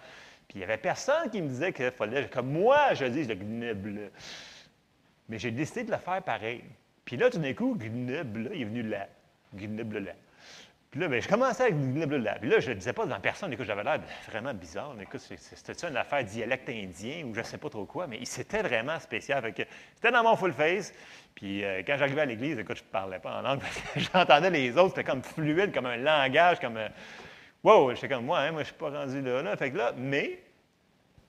Puis 0.50 0.58
il 0.58 0.58
n'y 0.58 0.64
avait 0.64 0.78
personne 0.78 1.30
qui 1.30 1.44
me 1.44 1.48
disait 1.48 1.72
qu'il 1.72 1.92
fallait 1.92 2.28
que 2.28 2.40
moi, 2.40 2.96
je 2.96 3.06
dise 3.06 3.30
le 3.30 3.36
gnible. 3.36 4.10
Mais 5.30 5.38
j'ai 5.38 5.52
décidé 5.52 5.84
de 5.84 5.92
le 5.92 5.98
faire 5.98 6.24
pareil. 6.24 6.64
Puis 7.06 7.18
là, 7.18 7.30
tout 7.30 7.38
d'un 7.38 7.54
coup, 7.54 7.76
gnible, 7.76 8.50
il 8.56 8.64
est 8.64 8.66
venu 8.66 8.82
là. 8.82 9.08
Gnible 9.54 10.00
là. 10.00 10.14
Puis 10.90 11.00
là, 11.00 11.08
bien, 11.08 11.20
je 11.20 11.28
commençais 11.28 11.64
avec 11.64 11.76
gnible 11.76 12.18
là. 12.18 12.40
Puis 12.42 12.50
là, 12.50 12.60
je 12.60 12.70
ne 12.70 12.74
le 12.74 12.80
disais 12.80 12.94
pas 12.94 13.06
devant 13.06 13.20
personne. 13.20 13.54
Écoute, 13.54 13.68
j'avais 13.68 13.84
l'air 13.84 14.00
vraiment 14.28 14.56
bizarre. 14.56 14.96
Écoute, 15.00 15.22
c'était 15.22 15.88
une 15.88 15.98
affaire 15.98 16.24
dialecte 16.24 16.68
indien 16.68 17.26
ou 17.26 17.36
je 17.36 17.42
ne 17.42 17.46
sais 17.46 17.60
pas 17.60 17.70
trop 17.70 17.86
quoi, 17.86 18.08
mais 18.08 18.26
c'était 18.26 18.64
vraiment 18.64 19.00
spécial. 19.00 19.44
C'était 19.56 20.12
dans 20.12 20.24
mon 20.24 20.36
full 20.36 20.52
face. 20.52 20.92
Puis 21.36 21.64
euh, 21.64 21.84
quand 21.86 21.96
j'arrivais 21.96 22.22
à 22.22 22.26
l'église, 22.26 22.58
écoute, 22.58 22.78
je 22.78 22.84
ne 22.84 22.88
parlais 22.88 23.20
pas 23.20 23.38
en 23.38 23.42
langue 23.44 23.62
j'entendais 23.96 24.50
les 24.50 24.76
autres. 24.76 24.96
C'était 24.96 25.04
comme 25.04 25.22
fluide, 25.22 25.72
comme 25.72 25.86
un 25.86 25.98
langage, 25.98 26.60
comme. 26.60 26.78
Euh, 26.78 26.90
Wow, 27.64 27.94
j'étais 27.94 28.10
comme 28.10 28.26
moi, 28.26 28.40
hein, 28.40 28.52
moi 28.52 28.64
je 28.64 28.70
ne 28.70 28.74
suis 28.74 28.80
pas 28.80 28.90
rendu 28.90 29.22
là, 29.22 29.42
là. 29.42 29.58
Fait 29.58 29.72
que 29.72 29.78
là, 29.78 29.94
mais 29.98 30.42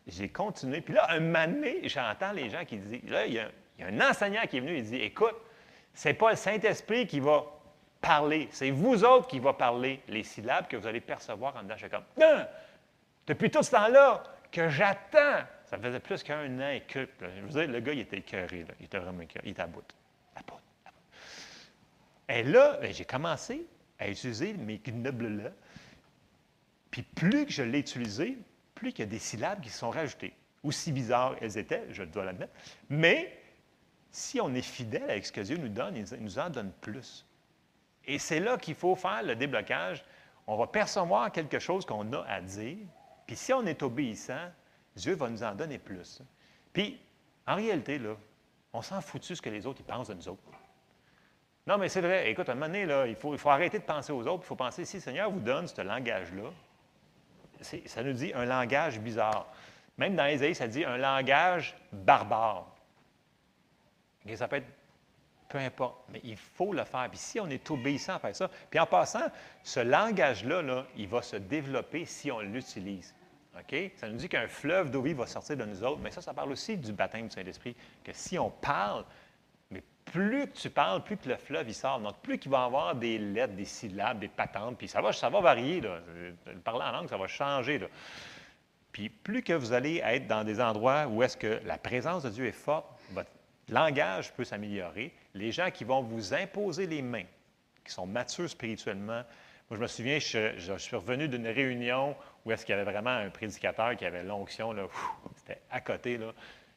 j'ai 0.07 0.29
continué. 0.29 0.81
Puis 0.81 0.95
là, 0.95 1.11
un 1.11 1.21
moment 1.21 1.47
donné, 1.47 1.89
j'entends 1.89 2.33
les 2.33 2.51
gens 2.51 2.65
qui 2.65 2.77
disent, 2.77 3.11
là, 3.11 3.27
il 3.27 3.35
y, 3.35 3.39
a, 3.39 3.49
un 3.83 4.01
enseignant 4.01 4.43
qui 4.49 4.59
est 4.59 4.61
venu, 4.61 4.77
il 4.77 4.85
dit, 4.85 4.97
écoute, 4.97 5.37
c'est 5.95 6.15
pas 6.15 6.31
le 6.31 6.37
Saint-Esprit 6.37 7.07
qui 7.07 7.21
va 7.21 7.45
parler, 8.01 8.49
c'est 8.51 8.71
vous 8.71 9.05
autres 9.05 9.27
qui 9.27 9.39
va 9.39 9.53
parler 9.53 10.01
les 10.09 10.23
syllabes 10.23 10.67
que 10.69 10.77
vous 10.77 10.87
allez 10.87 11.01
percevoir 11.01 11.57
en 11.57 11.63
dedans. 11.63 11.75
Je 11.77 11.81
suis 11.81 11.91
comme, 11.91 12.05
non! 12.19 12.47
Depuis 13.27 13.51
tout 13.51 13.63
ce 13.63 13.73
temps-là 13.73 14.23
que 14.51 14.69
j'attends, 14.69 15.45
ça 15.65 15.79
faisait 15.79 16.01
plus 16.01 16.23
qu'un 16.23 16.59
an 16.61 16.71
et 16.71 16.81
que, 16.81 17.09
je 17.21 17.43
vous 17.43 17.61
dis, 17.61 17.67
le 17.67 17.81
gars, 17.81 17.93
il 17.93 18.01
était 18.01 18.19
écœuré, 18.19 18.65
il 18.79 18.87
était 18.87 18.99
vraiment 18.99 19.23
écœuré, 19.23 19.47
il 19.47 19.51
était 19.51 19.63
à 19.63 19.67
bout. 19.67 19.85
Et 22.31 22.45
là, 22.45 22.79
ben, 22.81 22.93
j'ai 22.93 23.05
commencé 23.05 23.67
à 23.99 24.09
utiliser 24.09 24.55
mes 24.55 24.79
knobbles-là 24.79 25.51
puis 26.91 27.03
plus 27.03 27.47
que 27.47 27.53
je 27.53 27.63
l'ai 27.63 27.81
utilisé, 27.81 28.39
plus 28.75 28.93
qu'il 28.93 29.05
y 29.05 29.09
a 29.09 29.11
des 29.11 29.19
syllabes 29.19 29.61
qui 29.61 29.71
sont 29.71 29.91
rajoutées. 29.91 30.35
Aussi 30.63 30.93
bizarres 30.93 31.37
elles 31.41 31.57
étaient, 31.59 31.87
je 31.91 32.03
dois 32.03 32.25
l'admettre. 32.25 32.53
Mais 32.89 33.39
si 34.11 34.41
on 34.41 34.55
est 34.55 34.63
fidèle 34.63 35.11
avec 35.11 35.25
ce 35.25 35.33
que 35.33 35.41
Dieu 35.41 35.57
nous 35.57 35.69
donne, 35.69 35.97
il 35.97 36.05
nous 36.21 36.39
en 36.39 36.51
donne 36.51 36.73
plus. 36.81 37.25
Et 38.05 38.19
c'est 38.19 38.41
là 38.41 38.59
qu'il 38.59 38.75
faut 38.75 38.97
faire 38.97 39.23
le 39.23 39.37
déblocage. 39.37 40.05
On 40.47 40.57
va 40.57 40.67
percevoir 40.67 41.31
quelque 41.31 41.59
chose 41.59 41.85
qu'on 41.85 42.13
a 42.13 42.25
à 42.27 42.41
dire. 42.41 42.79
Puis 43.27 43.37
si 43.37 43.53
on 43.53 43.65
est 43.67 43.83
obéissant, 43.83 44.51
Dieu 44.97 45.15
va 45.15 45.29
nous 45.29 45.43
en 45.43 45.55
donner 45.55 45.79
plus. 45.79 46.23
Puis, 46.73 47.01
en 47.47 47.55
réalité, 47.57 47.99
là, 47.99 48.17
on 48.73 48.83
s'en 48.83 49.01
fout 49.01 49.29
de 49.29 49.35
ce 49.35 49.43
que 49.43 49.51
les 49.51 49.67
autres 49.67 49.83
pensent 49.83 50.09
de 50.09 50.15
nous 50.15 50.29
autres. 50.29 50.43
Non, 51.67 51.79
mais 51.79 51.89
c'est 51.89 52.01
vrai. 52.01 52.31
Écoute, 52.31 52.49
à 52.49 52.53
un 52.53 52.55
moment 52.55 52.67
donné, 52.67 52.87
là, 52.87 53.07
il, 53.07 53.15
faut, 53.15 53.33
il 53.33 53.39
faut 53.39 53.51
arrêter 53.51 53.79
de 53.79 53.85
penser 53.85 54.13
aux 54.13 54.27
autres. 54.27 54.43
Il 54.45 54.47
faut 54.47 54.57
penser, 54.57 54.85
si 54.85 54.97
le 54.97 55.03
Seigneur 55.03 55.31
vous 55.31 55.41
donne 55.41 55.69
ce 55.69 55.81
langage-là, 55.81 56.51
ça 57.61 58.03
nous 58.03 58.13
dit 58.13 58.33
un 58.35 58.45
langage 58.45 59.01
bizarre. 59.01 59.47
Même 59.99 60.17
dans 60.17 60.27
Ésaïe, 60.27 60.55
ça 60.55 60.67
dit 60.67 60.85
un 60.85 60.97
langage 60.97 61.77
barbare. 61.93 62.67
ça 64.35 64.49
peut 64.49 64.57
être 64.57 64.69
peu 65.51 65.59
importe, 65.59 66.05
mais 66.09 66.21
il 66.23 66.37
faut 66.37 66.73
le 66.73 66.85
faire. 66.85 67.09
Puis 67.11 67.19
si 67.19 67.41
on 67.41 67.49
est 67.49 67.71
obéissant 67.71 68.15
à 68.15 68.19
faire 68.21 68.37
ça, 68.37 68.49
puis 68.71 68.79
en 68.79 68.87
passant, 68.87 69.27
ce 69.65 69.81
langage-là, 69.81 70.63
là, 70.63 70.87
il 70.97 71.09
va 71.09 71.23
se 71.23 71.37
développer 71.37 72.05
si 72.05 72.31
on 72.31 72.41
l'utilise. 72.41 73.15
Ça 73.97 74.09
nous 74.09 74.17
dit 74.17 74.29
qu'un 74.29 74.47
fleuve 74.49 74.91
d'eau 74.91 75.03
vive 75.03 75.19
va 75.19 75.27
sortir 75.27 75.57
de 75.57 75.65
nous 75.65 75.83
autres, 75.83 76.01
mais 76.01 76.11
ça, 76.11 76.23
ça 76.23 76.33
parle 76.33 76.53
aussi 76.53 76.77
du 76.77 76.93
baptême 76.93 77.27
du 77.27 77.35
Saint-Esprit, 77.35 77.77
que 78.03 78.13
si 78.13 78.39
on 78.39 78.49
parle, 78.49 79.05
plus 80.05 80.47
que 80.49 80.57
tu 80.57 80.71
parles, 80.71 81.03
plus 81.05 81.17
que 81.17 81.29
le 81.29 81.37
fleuve 81.37 81.69
il 81.69 81.75
sort. 81.75 82.01
Donc, 82.01 82.17
plus 82.23 82.39
qu'il 82.39 82.51
va 82.51 82.63
y 82.63 82.65
avoir 82.65 82.95
des 82.95 83.19
lettres, 83.19 83.55
des 83.55 83.65
syllabes, 83.65 84.19
des 84.19 84.29
patentes, 84.29 84.77
puis 84.77 84.89
ça 84.89 85.01
va, 85.01 85.41
varier. 85.41 85.81
Là. 85.81 86.01
Parler 86.65 86.85
en 86.85 86.93
langue, 86.93 87.09
ça 87.09 87.17
va 87.17 87.27
changer. 87.27 87.81
Puis 88.93 89.09
plus 89.09 89.43
que 89.43 89.53
vous 89.53 89.73
allez 89.73 90.03
être 90.05 90.27
dans 90.27 90.45
des 90.45 90.61
endroits 90.61 91.07
où 91.07 91.23
est-ce 91.23 91.37
que 91.37 91.61
la 91.65 91.79
présence 91.79 92.25
de 92.25 92.31
Dieu 92.31 92.47
est 92.47 92.53
forte, 92.53 92.87
votre 93.13 93.31
langage 93.69 94.33
peut 94.33 94.45
s'améliorer. 94.45 95.13
Les 95.35 95.53
gens 95.53 95.71
qui 95.71 95.85
vont 95.85 96.03
vous 96.03 96.35
imposer 96.35 96.87
les 96.87 97.03
mains, 97.03 97.27
qui 97.85 97.93
sont 97.93 98.07
matures 98.07 98.51
spirituellement. 98.51 99.23
Moi, 99.69 99.77
je 99.77 99.83
me 99.83 99.87
souviens, 99.87 100.19
je, 100.19 100.77
suis 100.79 100.97
revenu 100.97 101.29
d'une 101.29 101.47
réunion 101.47 102.17
où 102.45 102.51
est-ce 102.51 102.67
qu'il 102.67 102.75
y 102.75 102.79
avait 102.79 102.91
vraiment 102.91 103.11
un 103.11 103.31
prédicateur 103.31 103.97
qui 103.97 104.05
avait 104.05 104.25
l'onction, 104.25 104.75
c'était 105.37 105.61
à 105.71 105.81
côté, 105.81 106.19
là, 106.19 106.33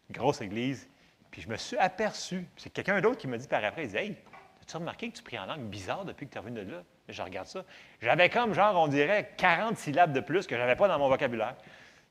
une 0.10 0.16
grosse 0.16 0.42
église. 0.42 0.88
Puis 1.34 1.42
je 1.42 1.50
me 1.50 1.58
suis 1.58 1.76
aperçu, 1.78 2.46
c'est 2.58 2.70
quelqu'un 2.70 3.02
d'autre 3.02 3.18
qui 3.18 3.26
m'a 3.26 3.40
dit 3.40 3.48
par 3.48 3.66
après, 3.66 3.86
il 3.86 3.90
dit 3.90 3.98
Hey, 3.98 4.16
as-tu 4.62 4.78
remarqué 4.78 5.10
que 5.10 5.18
tu 5.18 5.24
pries 5.24 5.40
en 5.40 5.48
langue 5.48 5.64
bizarre 5.64 6.06
depuis 6.06 6.28
que 6.28 6.32
tu 6.32 6.38
es 6.38 6.40
revenu 6.40 6.64
de 6.64 6.72
là? 6.74 6.84
Je 7.10 7.24
regarde 7.24 7.48
ça. 7.48 7.64
J'avais 8.04 8.30
comme, 8.30 8.54
genre, 8.54 8.80
on 8.80 8.88
dirait 8.88 9.34
40 9.36 9.76
syllabes 9.76 10.14
de 10.14 10.20
plus 10.20 10.46
que 10.46 10.56
je 10.56 10.62
n'avais 10.62 10.76
pas 10.76 10.88
dans 10.88 11.00
mon 11.00 11.10
vocabulaire. 11.10 11.56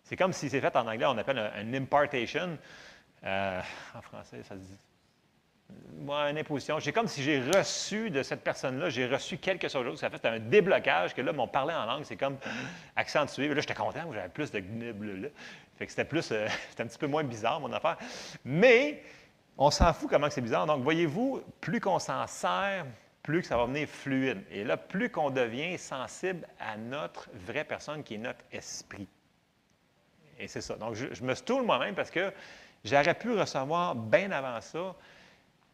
C'est 0.03 0.17
comme 0.17 0.33
si 0.33 0.51
c'est 0.51 0.61
fait 0.61 0.75
en 0.75 0.89
anglais, 0.89 1.07
on 1.07 1.17
appelle 1.17 1.39
un, 1.39 1.73
impartation. 1.73 2.59
Euh, 3.23 3.61
en 3.95 4.03
français, 4.03 4.43
ça 4.43 4.57
se 4.57 4.61
dit. 4.61 4.77
Moi, 6.01 6.31
une 6.31 6.39
imposition. 6.39 6.81
C'est 6.81 6.93
comme 6.93 7.07
si 7.07 7.23
j'ai 7.23 7.41
reçu 7.41 8.11
de 8.11 8.23
cette 8.23 8.43
personne-là, 8.43 8.91
j'ai 8.91 9.07
reçu 9.07 9.39
quelque 9.39 9.69
chose. 9.69 10.01
Ça 10.01 10.11
fait 10.11 10.25
un 10.27 10.41
déblocage 10.41 11.15
que 11.15 11.23
là, 11.23 11.33
mon 11.33 11.47
parler 11.47 11.75
en 11.75 11.87
langue, 11.87 12.05
c'est 12.05 12.17
comme 12.17 12.39
accentué. 12.97 13.49
Là, 13.49 13.61
j'étais 13.61 13.75
content, 13.75 14.13
j'avais 14.13 14.29
plus 14.29 14.51
de 14.51 14.59
là. 14.59 15.29
Fait 15.77 15.87
que 15.87 15.93
c'était 15.93 16.05
plus, 16.05 16.31
euh, 16.33 16.49
c'était 16.71 16.83
un 16.83 16.87
petit 16.87 16.99
peu 16.99 17.07
moins 17.07 17.25
bizarre, 17.25 17.61
mon 17.61 17.73
affaire. 17.73 17.99
Mais 18.45 19.03
on 19.57 19.71
s'en 19.71 19.93
fout 19.93 20.11
comment 20.11 20.31
c'est 20.31 20.41
bizarre. 20.41 20.67
Donc, 20.67 20.83
voyez-vous, 20.83 21.43
plus 21.61 21.81
qu'on 21.81 21.99
s'en 21.99 22.27
sert, 22.27 22.85
plus 23.23 23.43
que 23.43 23.47
ça 23.47 23.57
va 23.57 23.67
venir 23.67 23.89
fluide. 23.89 24.43
Et 24.51 24.65
là, 24.65 24.77
plus 24.77 25.11
qu'on 25.11 25.31
devient 25.31 25.79
sensible 25.79 26.47
à 26.59 26.77
notre 26.77 27.29
vraie 27.47 27.65
personne 27.65 28.03
qui 28.03 28.15
est 28.15 28.19
notre 28.19 28.45
esprit. 28.51 29.07
Et 30.39 30.49
c'est 30.49 30.61
ça. 30.61 30.75
Donc, 30.75 30.95
je, 30.95 31.23
me 31.23 31.35
stoule 31.35 31.63
moi-même 31.63 31.95
parce 31.95 32.11
que 32.11 32.33
j'aurais 32.85 33.15
pu 33.15 33.33
recevoir 33.33 33.95
bien 33.95 34.31
avant 34.33 34.61
ça, 34.61 34.95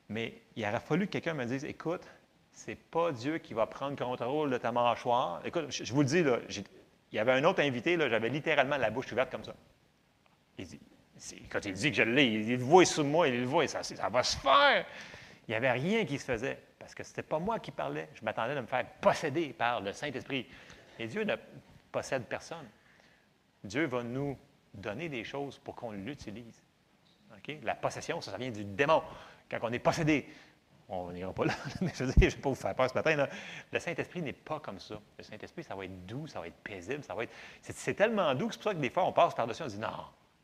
mais 0.09 0.43
il 0.57 0.65
aurait 0.65 0.81
fallu 0.81 1.07
que 1.07 1.13
quelqu'un 1.13 1.35
me 1.35 1.45
dise 1.45 1.65
Écoute, 1.65 2.07
c'est 2.53 2.77
pas 2.77 3.13
Dieu 3.13 3.39
qui 3.39 3.55
va 3.55 3.67
prendre 3.67 3.97
contrôle 3.97 4.51
de 4.51 4.59
ta 4.59 4.73
mâchoire. 4.73 5.41
Écoute, 5.45 5.67
je, 5.71 5.93
vous 5.93 6.01
le 6.01 6.07
dis, 6.07 6.23
là, 6.23 6.39
il 6.49 7.17
y 7.17 7.19
avait 7.19 7.33
un 7.33 7.45
autre 7.45 7.61
invité, 7.61 7.97
j'avais 7.99 8.29
littéralement 8.29 8.77
la 8.77 8.91
bouche 8.91 9.13
ouverte 9.13 9.31
comme 9.31 9.45
ça. 9.45 9.55
Il 10.59 10.67
dit, 10.67 10.81
quand 11.51 11.65
il 11.65 11.73
dit 11.73 11.91
que 11.91 11.97
je 11.97 12.03
l'ai, 12.03 12.27
il, 12.27 12.51
le 12.51 12.65
voit 12.65 12.85
sous 12.85 13.05
moi, 13.05 13.29
il 13.29 13.41
le 13.41 13.47
voit, 13.47 13.67
ça, 13.69 13.83
ça 13.83 14.09
va 14.09 14.23
se 14.23 14.37
faire. 14.37 14.87
Il 15.47 15.53
n'y 15.53 15.55
avait 15.55 15.73
rien 15.73 16.05
qui 16.05 16.19
se 16.19 16.25
faisait 16.25 16.59
parce 16.79 16.95
que 16.95 17.03
ce 17.03 17.11
n'était 17.11 17.23
pas 17.23 17.39
moi 17.39 17.59
qui 17.59 17.71
parlais. 17.71 18.09
Je 18.15 18.25
m'attendais 18.25 18.57
à 18.57 18.63
me 18.63 18.67
faire 18.67 18.87
posséder 19.01 19.53
par 19.53 19.81
le 19.81 19.93
Saint-Esprit. 19.93 20.47
Et 20.99 21.07
Dieu 21.07 21.25
ne 21.25 21.37
possède 21.93 22.25
personne. 22.25 22.67
Dieu 23.63 23.87
va 23.87 24.03
nous 24.03 24.39
donner 24.75 25.09
des 25.09 25.25
choses 25.25 25.59
pour 25.59 25.75
qu'on 25.75 25.93
l'utilise. 25.93 26.63
La 27.63 27.75
possession, 27.75 28.21
ça, 28.21 28.37
vient 28.37 28.51
du 28.51 28.65
démon. 28.65 29.03
Quand 29.51 29.59
on 29.63 29.73
est 29.73 29.79
possédé, 29.79 30.27
on 30.89 31.11
n'ira 31.13 31.33
pas 31.33 31.45
là, 31.45 31.55
mais 31.81 31.93
je 31.95 32.05
je 32.05 32.05
ne 32.05 32.13
vais 32.13 32.31
pas 32.31 32.49
vous 32.49 32.55
faire 32.55 32.75
peur 32.75 32.89
ce 32.89 32.95
matin. 32.95 33.27
Le 33.73 33.79
Saint-Esprit 33.79 34.23
n'est 34.23 34.33
pas 34.33 34.61
comme 34.61 34.79
ça. 34.79 34.99
Le 35.19 35.25
Saint-Esprit, 35.25 35.65
ça 35.65 35.75
va 35.75 35.85
être 35.85 36.07
doux, 36.07 36.27
ça 36.27 36.41
va 36.41 36.47
être 36.47 36.57
paisible, 36.57 37.05
ça 37.05 37.15
va 37.15 37.25
être. 37.25 37.33
C'est 37.63 37.95
tellement 37.95 38.35
doux 38.35 38.49
que 38.49 38.55
c'est 38.55 38.63
pour 38.63 38.71
ça 38.71 38.75
que 38.75 38.81
des 38.81 38.91
fois, 38.91 39.05
on 39.05 39.13
passe 39.13 39.35
par-dessus, 39.35 39.63
on 39.63 39.67
dit 39.67 39.79
non, 39.79 39.89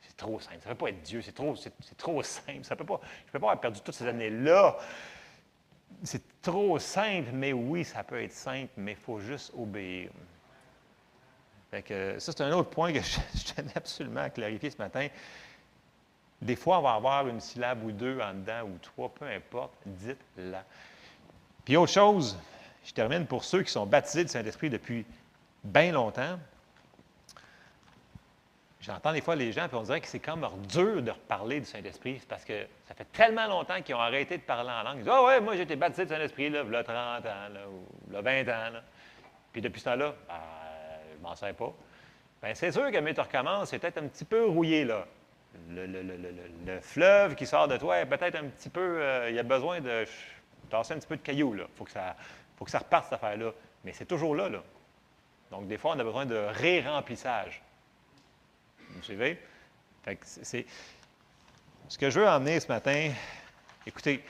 c'est 0.01 0.17
trop 0.17 0.39
simple, 0.41 0.59
ça 0.61 0.69
ne 0.69 0.75
peut 0.75 0.85
pas 0.85 0.91
être 0.91 1.03
Dieu, 1.03 1.23
c'est 1.23 1.33
trop, 1.33 1.55
trop 1.97 2.23
simple, 2.23 2.65
ça 2.65 2.77
peut 2.77 2.85
pas, 2.85 3.01
je 3.03 3.29
ne 3.29 3.33
peux 3.33 3.39
pas 3.39 3.47
avoir 3.47 3.61
perdu 3.61 3.81
toutes 3.81 3.95
ces 3.95 4.07
années-là. 4.07 4.77
C'est 6.03 6.41
trop 6.43 6.79
simple, 6.79 7.31
mais 7.33 7.53
oui, 7.53 7.85
ça 7.85 8.03
peut 8.03 8.23
être 8.23 8.33
simple, 8.33 8.73
mais 8.77 8.93
il 8.93 8.99
faut 8.99 9.21
juste 9.21 9.53
obéir 9.57 10.11
ça, 12.19 12.33
c'est 12.33 12.41
un 12.43 12.53
autre 12.53 12.71
point 12.71 12.93
que 12.93 13.01
je, 13.35 13.55
tenais 13.55 13.77
absolument 13.77 14.21
à 14.21 14.31
clarifier 14.31 14.71
ce 14.71 14.79
matin. 14.79 15.09
Des 16.45 16.57
fois, 16.57 16.79
on 16.79 16.83
va 16.83 16.93
avoir 16.93 17.27
une 17.27 17.41
syllabe 17.41 17.83
ou 17.85 17.91
deux 17.91 18.21
en 18.21 18.35
dedans 18.35 18.65
ou 18.65 18.79
trois, 18.83 19.09
peu 19.09 19.25
importe, 19.25 19.73
dites-la. 19.87 20.63
Puis 21.65 21.77
autre 21.79 21.93
chose, 21.93 22.39
je 22.85 22.93
termine 22.93 23.27
pour 23.27 23.45
ceux 23.45 23.63
qui 23.63 23.73
sont 23.73 23.87
baptisés 23.87 24.25
du 24.25 24.31
Saint-Esprit 24.31 24.69
depuis 24.69 25.07
bien 25.65 25.91
longtemps. 25.91 26.39
J'entends 28.79 29.15
des 29.15 29.23
fois 29.23 29.35
les 29.37 29.53
gens, 29.53 29.67
puis 29.69 29.79
on 29.79 29.83
dirait 29.85 30.03
que 30.03 30.07
c'est 30.07 30.19
comme 30.19 30.47
dur 30.69 31.03
de 31.03 31.11
reparler 31.11 31.61
du 31.61 31.67
Saint-Esprit, 31.67 32.21
parce 32.29 32.45
que 32.45 32.67
ça 32.87 32.95
fait 32.95 33.11
tellement 33.11 33.47
longtemps 33.47 33.81
qu'ils 33.81 33.95
ont 33.95 34.01
arrêté 34.01 34.37
de 34.37 34.43
parler 34.43 34.71
en 34.71 34.83
langue. 34.83 34.99
Ils 34.99 35.05
disent 35.05 35.13
Ah 35.15 35.25
ouais, 35.25 35.41
moi 35.41 35.57
j'ai 35.57 35.63
été 35.63 35.77
baptisé 35.77 36.05
du 36.05 36.13
Saint-Esprit, 36.13 36.51
là, 36.51 36.63
il 36.67 36.71
y 36.71 36.77
a 36.77 36.85
30 36.85 36.95
ans, 36.95 37.49
là, 37.55 37.61
ou 37.71 38.13
là, 38.13 38.21
20 38.21 38.49
ans. 38.49 38.79
Puis 39.51 39.63
depuis 39.63 39.81
ce 39.81 39.87
temps-là, 39.87 40.15
ben, 40.29 40.35
m'en 41.23 41.35
sers 41.35 41.55
pas. 41.55 41.73
Bien, 42.43 42.55
c'est 42.55 42.71
sûr 42.71 42.91
que 42.91 42.99
mes 42.99 43.13
recommence, 43.13 43.71
c'est 43.71 43.79
peut-être 43.79 43.97
un 43.97 44.09
petit 44.09 44.27
peu 44.27 44.45
rouillé, 44.45 44.85
là. 44.85 45.07
Le, 45.71 46.81
fleuve 46.81 47.35
qui 47.35 47.47
sort 47.47 47.69
de 47.69 47.77
toi 47.77 47.99
est 47.99 48.07
peut-être 48.07 48.37
un 48.37 48.45
petit 48.45 48.69
peu. 48.69 49.01
Euh, 49.01 49.31
il 49.31 49.37
y 49.37 49.39
a 49.39 49.43
besoin 49.43 49.81
de 49.81 50.05
tasser 50.71 50.95
un 50.95 50.99
petit 50.99 51.07
peu 51.07 51.17
de 51.17 51.23
cailloux. 51.23 51.55
Il 51.57 51.65
faut, 51.77 51.85
que 51.85 51.91
ça, 51.91 52.17
faut 52.57 52.65
que 52.65 52.71
ça 52.71 52.79
reparte, 52.79 53.05
cette 53.05 53.15
affaire-là. 53.15 53.53
Mais 53.85 53.93
c'est 53.93 54.07
toujours 54.07 54.35
là, 54.35 54.49
là. 54.49 54.63
Donc, 55.51 55.67
des 55.69 55.79
fois, 55.79 55.93
on 55.95 55.99
a 55.99 56.05
besoin 56.05 56.27
de 56.27 56.37
ré-remplissage. 56.37 57.63
Vous 58.91 59.03
suivez? 59.03 59.39
c'est. 60.23 60.67
Ce 61.89 61.99
que 61.99 62.11
je 62.11 62.21
veux 62.21 62.29
emmener 62.29 62.61
ce 62.61 62.69
matin, 62.69 63.11
écoutez, 63.87 64.25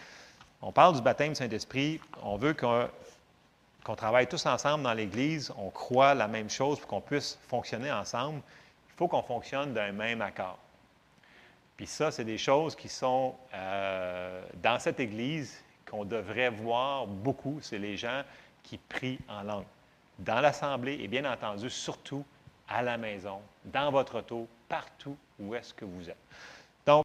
on 0.60 0.72
parle 0.72 0.96
du 0.96 1.02
baptême 1.02 1.30
du 1.30 1.36
Saint-Esprit. 1.36 2.00
On 2.22 2.36
veut 2.36 2.52
que 2.52 2.88
qu'on 3.84 3.94
travaille 3.94 4.26
tous 4.26 4.46
ensemble 4.46 4.82
dans 4.82 4.94
l'Église, 4.94 5.52
on 5.58 5.68
croit 5.68 6.14
la 6.14 6.26
même 6.26 6.48
chose 6.48 6.80
pour 6.80 6.88
qu'on 6.88 7.00
puisse 7.02 7.38
fonctionner 7.48 7.92
ensemble, 7.92 8.40
il 8.88 8.94
faut 8.96 9.08
qu'on 9.08 9.22
fonctionne 9.22 9.74
d'un 9.74 9.92
même 9.92 10.22
accord. 10.22 10.58
Puis 11.76 11.86
ça, 11.86 12.10
c'est 12.10 12.24
des 12.24 12.38
choses 12.38 12.76
qui 12.76 12.88
sont 12.88 13.34
euh, 13.52 14.44
dans 14.62 14.78
cette 14.78 15.00
Église 15.00 15.62
qu'on 15.90 16.04
devrait 16.04 16.50
voir 16.50 17.06
beaucoup, 17.06 17.58
c'est 17.60 17.78
les 17.78 17.96
gens 17.96 18.22
qui 18.62 18.78
prient 18.78 19.18
en 19.28 19.42
langue. 19.42 19.66
Dans 20.18 20.40
l'Assemblée 20.40 20.98
et 21.00 21.08
bien 21.08 21.30
entendu, 21.30 21.68
surtout 21.68 22.24
à 22.68 22.82
la 22.82 22.96
maison, 22.96 23.40
dans 23.64 23.90
votre 23.90 24.18
auto, 24.18 24.48
partout 24.68 25.16
où 25.38 25.54
est-ce 25.54 25.74
que 25.74 25.84
vous 25.84 26.08
êtes. 26.08 26.16